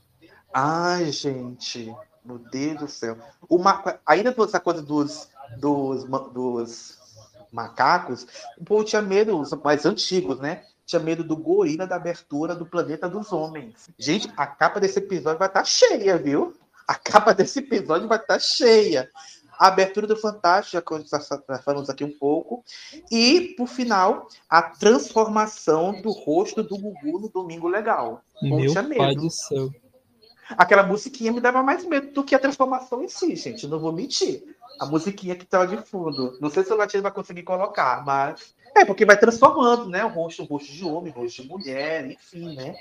[0.53, 1.93] Ai, gente.
[2.23, 3.17] Meu Deus do céu.
[3.49, 3.83] O ma...
[4.05, 5.27] Ainda toda essa coisa dos,
[5.57, 6.03] dos,
[6.33, 6.97] dos
[7.51, 8.25] macacos,
[8.57, 10.63] o povo tinha medo, os mais antigos, né?
[10.91, 13.89] Tinha medo do gorila da abertura do Planeta dos Homens.
[13.97, 16.53] Gente, a capa desse episódio vai estar cheia, viu?
[16.85, 19.09] A capa desse episódio vai estar cheia.
[19.57, 22.61] a abertura do Fantástico, já que falamos aqui um pouco,
[23.09, 28.21] e, por final, a transformação do rosto do Gugu no Domingo Legal.
[28.41, 29.69] Meu pai do céu.
[30.57, 33.65] Aquela musiquinha me dava mais medo do que a transformação em si, gente.
[33.67, 34.43] Não vou mentir.
[34.79, 36.37] A musiquinha que tá de fundo.
[36.41, 38.53] Não sei se o Latino vai conseguir colocar, mas.
[38.75, 40.03] É, porque vai transformando, né?
[40.05, 42.75] O rosto, o rosto de homem, o rosto de mulher, enfim, né?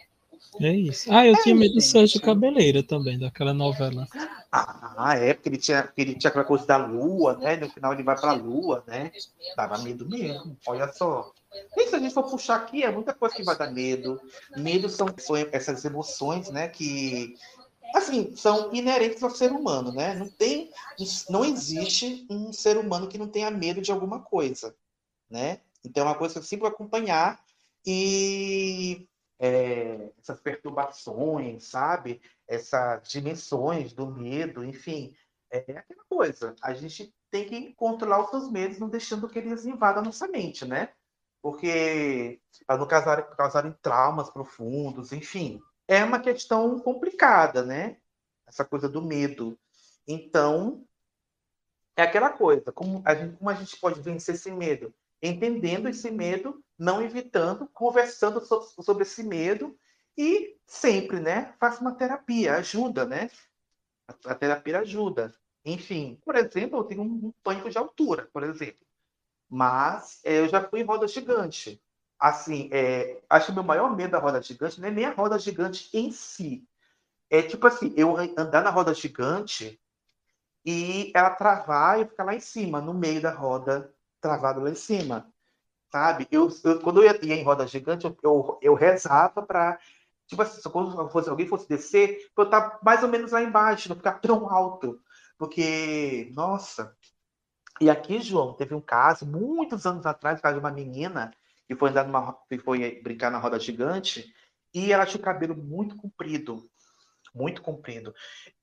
[0.60, 1.12] É isso.
[1.12, 4.06] Ah, eu É tinha medo do Sérgio Cabeleira também, daquela novela.
[4.50, 7.56] Ah, é, porque ele tinha, ele tinha aquela coisa da lua, né?
[7.56, 9.12] No final ele vai pra lua, né?
[9.56, 11.32] Dava medo mesmo, olha só.
[11.76, 14.20] E se a gente for puxar aqui, é muita coisa que vai dar medo.
[14.56, 16.66] Medo são, são essas emoções, né?
[16.68, 17.36] Que,
[17.94, 20.14] assim, são inerentes ao ser humano, né?
[20.14, 20.70] Não tem,
[21.28, 24.74] não existe um ser humano que não tenha medo de alguma coisa,
[25.30, 25.60] né?
[25.84, 27.42] Então é uma coisa que eu sempre vou acompanhar
[27.86, 29.08] e
[29.38, 32.20] é, essas perturbações, sabe?
[32.46, 35.14] Essas dimensões do medo, enfim,
[35.50, 36.54] é aquela coisa.
[36.62, 40.28] A gente tem que controlar os seus medos, não deixando que eles invadam a nossa
[40.28, 40.92] mente, né?
[41.40, 45.60] Porque para não causarem, causarem traumas profundos, enfim.
[45.88, 47.96] É uma questão complicada, né?
[48.46, 49.58] Essa coisa do medo.
[50.06, 50.84] Então,
[51.96, 54.94] é aquela coisa, como a gente, como a gente pode vencer esse medo?
[55.22, 59.78] Entendendo esse medo, não evitando, conversando so- sobre esse medo
[60.16, 61.54] e sempre, né?
[61.60, 63.30] Faça uma terapia, ajuda, né?
[64.26, 65.34] A, terapia ajuda.
[65.64, 68.84] Enfim, por exemplo, eu tenho um, um pânico de altura, por exemplo.
[69.48, 71.82] Mas é, eu já fui em roda gigante.
[72.18, 75.12] Assim, é, acho que o meu maior medo da roda gigante não é nem a
[75.12, 76.66] roda gigante em si.
[77.30, 79.80] É tipo assim, eu andar na roda gigante
[80.64, 84.70] e ela travar e eu ficar lá em cima, no meio da roda, travado lá
[84.70, 85.26] em cima.
[85.92, 86.28] Sabe?
[86.30, 89.78] Eu, eu- quando eu ia, ia em roda gigante, eu, eu, eu rezava para.
[90.26, 93.88] Tipo assim, se quando fosse, alguém fosse descer, eu estar mais ou menos lá embaixo,
[93.88, 95.00] não ficar tão alto.
[95.38, 96.96] Porque, nossa.
[97.80, 101.32] E aqui, João, teve um caso, muitos anos atrás, caso de uma menina
[101.66, 104.32] que foi andar numa, que foi brincar na roda gigante,
[104.74, 106.68] e ela tinha o cabelo muito comprido.
[107.34, 108.14] Muito comprido.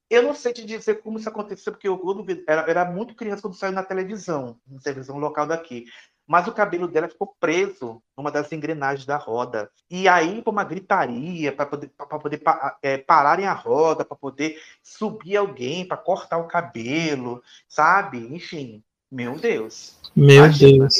[0.09, 3.13] Eu não sei te dizer como isso aconteceu, porque eu quando vi- era, era muito
[3.15, 5.85] criança quando saiu na televisão, na televisão local daqui.
[6.25, 9.69] Mas o cabelo dela ficou preso numa das engrenagens da roda.
[9.89, 12.41] E aí foi uma gritaria para poder, pra poder
[12.81, 18.17] é, pararem a roda, para poder subir alguém, para cortar o cabelo, sabe?
[18.33, 19.95] Enfim, meu Deus.
[20.13, 20.79] Meu Imagina.
[20.79, 20.95] Deus.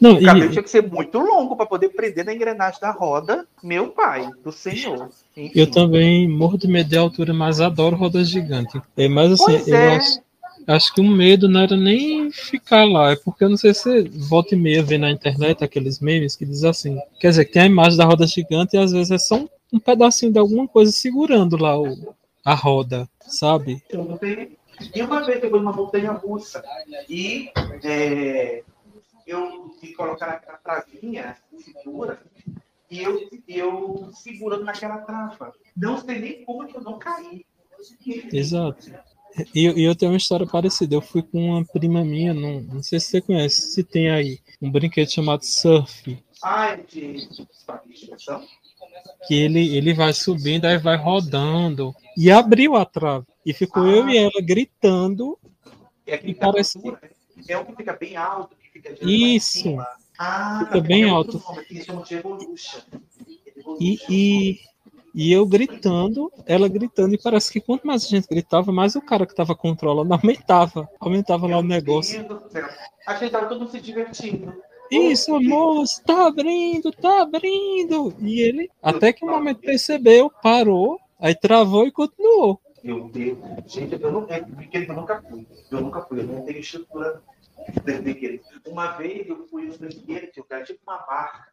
[0.00, 2.90] Não, O cabelo e, tinha que ser muito longo para poder prender na engrenagem da
[2.90, 5.10] roda, meu pai, do Senhor.
[5.46, 5.52] Enfim.
[5.58, 8.80] eu também morro de medo de altura, mas adoro roda gigante.
[8.96, 9.96] É, mas assim, Pois eu é.
[9.96, 10.20] acho,
[10.66, 13.82] acho que o medo não era nem ficar lá, é porque eu não sei se
[13.82, 17.52] você volta e meia vê na internet aqueles memes que diz assim, quer dizer, que
[17.52, 20.38] tem a imagem da roda gigante e às vezes é só um, um pedacinho de
[20.38, 22.14] alguma coisa segurando lá o,
[22.44, 23.82] a roda, sabe?
[23.88, 24.18] Tenho-
[24.94, 26.62] E uma vez eu fui numa montanha russa
[27.08, 27.50] e
[27.84, 28.62] é,
[29.26, 31.36] eu me colocar naquela travinha
[31.82, 32.18] segura
[32.90, 35.52] e eu, eu segurando naquela trava.
[35.76, 37.46] Não sei nem como que eu não caí.
[38.32, 38.92] Exato.
[39.54, 40.94] E eu, eu tenho uma história parecida.
[40.94, 44.40] Eu fui com uma prima minha, não, não sei se você conhece, se tem aí,
[44.60, 46.18] um brinquedo chamado surf.
[46.42, 47.28] Ai, de
[49.26, 51.94] que ele, ele vai subindo, aí vai rodando.
[52.16, 53.26] E abriu a trave.
[53.44, 55.38] E ficou eu e ela gritando.
[56.06, 59.62] É E parece que é o que fica bem alto, que fica Isso.
[59.62, 59.86] cima.
[60.22, 61.36] Ah, Fica bem tem alto.
[61.36, 62.80] outro nome, que eles chamam de Evolution.
[63.80, 64.58] E, e,
[65.14, 67.14] e eu gritando, ela gritando.
[67.14, 70.86] E parece que quanto mais a gente gritava, mais o cara que estava controlando aumentava.
[71.00, 72.22] Aumentava lá o negócio.
[73.06, 74.52] A gente tava todo mundo se divertindo.
[74.90, 78.12] Isso, moço, tá abrindo, tá abrindo.
[78.18, 82.60] E ele, até que um momento percebeu, parou, aí travou e continuou.
[82.84, 83.38] Meu Deus.
[83.66, 85.46] Gente, eu não é, que eu nunca fui.
[85.70, 87.22] Eu nunca fui, eu não tenho estrutura.
[88.66, 91.52] Uma vez eu fui no brinquedo, tinha cara, tipo uma barca.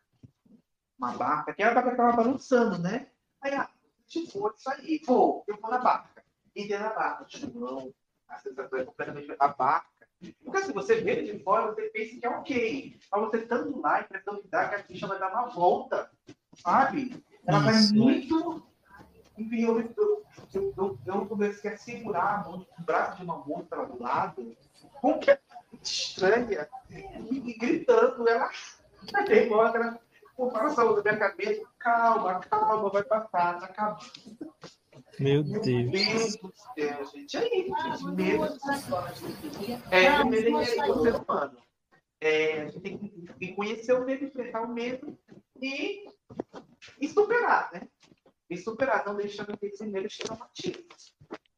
[0.98, 3.08] Uma barca, que a barca tava balançando, né?
[3.42, 3.70] Aí, ah,
[4.08, 5.02] tipo, isso aí.
[5.06, 6.24] Vou, eu vou na barca.
[6.56, 7.94] E dentro da barca, tipo, não.
[8.28, 9.88] A sensação é completamente a barca.
[10.44, 13.00] Porque se você vê de fora, você pensa que é ok.
[13.12, 16.10] Mas você estando lá, a impressão que dá que a ficha vai dar uma volta,
[16.56, 17.24] sabe?
[17.46, 17.96] Ela vai Isso.
[17.96, 18.68] muito.
[19.38, 20.26] Enfim, eu, eu,
[20.76, 24.58] eu, eu, comecei a segurar a mão, o braço de uma moça estava do lado,
[25.00, 25.30] com que
[25.92, 28.50] estranha, e, e gritando, ela
[29.28, 30.00] nervosa, ela
[30.36, 34.12] pô, passa a da minha cabeça, calma, calma, vai passar, tá acabando.
[35.20, 35.92] Meu Meu Deus.
[35.92, 37.38] Deus do céu, gente.
[37.38, 38.16] É isso, gente.
[38.16, 38.58] Medo.
[39.92, 41.58] É, o medo é ao ser humano.
[42.20, 45.18] É, a gente tem que conhecer o medo, enfrentar o medo
[45.62, 46.08] e,
[47.00, 47.88] e superar, né?
[48.50, 50.88] E superar, não deixando que esse medo te traumatize.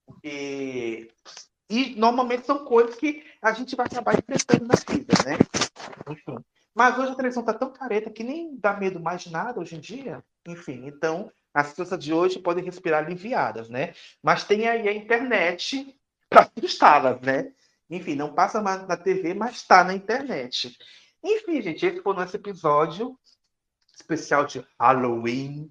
[0.06, 1.12] Porque
[1.70, 5.38] E normalmente são coisas que a gente vai acabar enfrentando na vida, né?
[6.10, 6.44] Enfim.
[6.74, 9.76] Mas hoje a televisão tá tão careta que nem dá medo mais de nada hoje
[9.76, 10.24] em dia.
[10.48, 13.94] Enfim, então as crianças de hoje podem respirar aliviadas, né?
[14.24, 15.96] Mas tem aí a internet
[16.30, 17.52] para assustá-las, né?
[17.90, 20.78] Enfim, não passa mais na TV, mas está na internet.
[21.24, 23.18] Enfim, gente, esse foi o nosso episódio
[23.96, 25.70] especial de Halloween.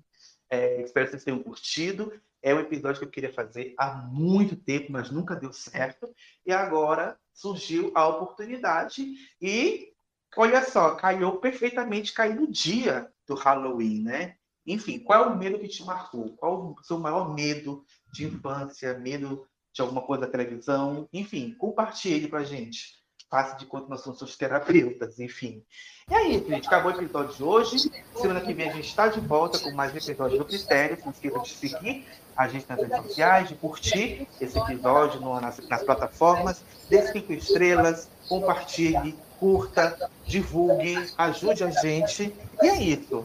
[0.51, 2.12] É, espero que vocês tenham curtido.
[2.43, 6.09] É um episódio que eu queria fazer há muito tempo, mas nunca deu certo.
[6.47, 9.15] E agora surgiu a oportunidade.
[9.40, 9.93] E
[10.36, 14.36] olha só, caiu perfeitamente, caiu no dia do Halloween, né?
[14.66, 16.36] Enfim, qual é o medo que te marcou?
[16.36, 21.09] Qual o seu maior medo de infância, medo de alguma coisa da televisão?
[21.12, 22.98] Enfim, compartilhe pra gente
[23.31, 25.63] faça de conta nós somos seus terapeutas, enfim.
[26.11, 27.91] E aí, gente, acabou o episódio de hoje.
[28.15, 30.99] Semana que vem a gente está de volta com mais um episódio do Critério.
[31.05, 35.59] Não esqueça de seguir a gente nas redes sociais, de curtir esse episódio no, nas,
[35.69, 39.97] nas, plataformas, dê cinco estrelas, compartilhe, curta,
[40.27, 42.32] divulgue, ajude a gente.
[42.62, 43.24] E é isso.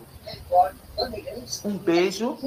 [1.65, 2.38] Um beijo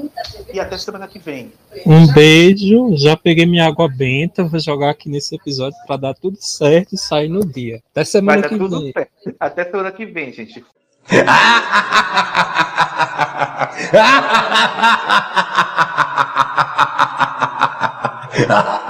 [0.51, 1.53] e até semana que vem.
[1.85, 2.95] Um beijo.
[2.95, 6.97] Já peguei minha água benta, vou jogar aqui nesse episódio para dar tudo certo e
[6.97, 7.83] sair no dia.
[7.91, 8.93] Até semana que vem.
[8.93, 9.35] Certo.
[9.39, 10.65] Até semana que vem, gente.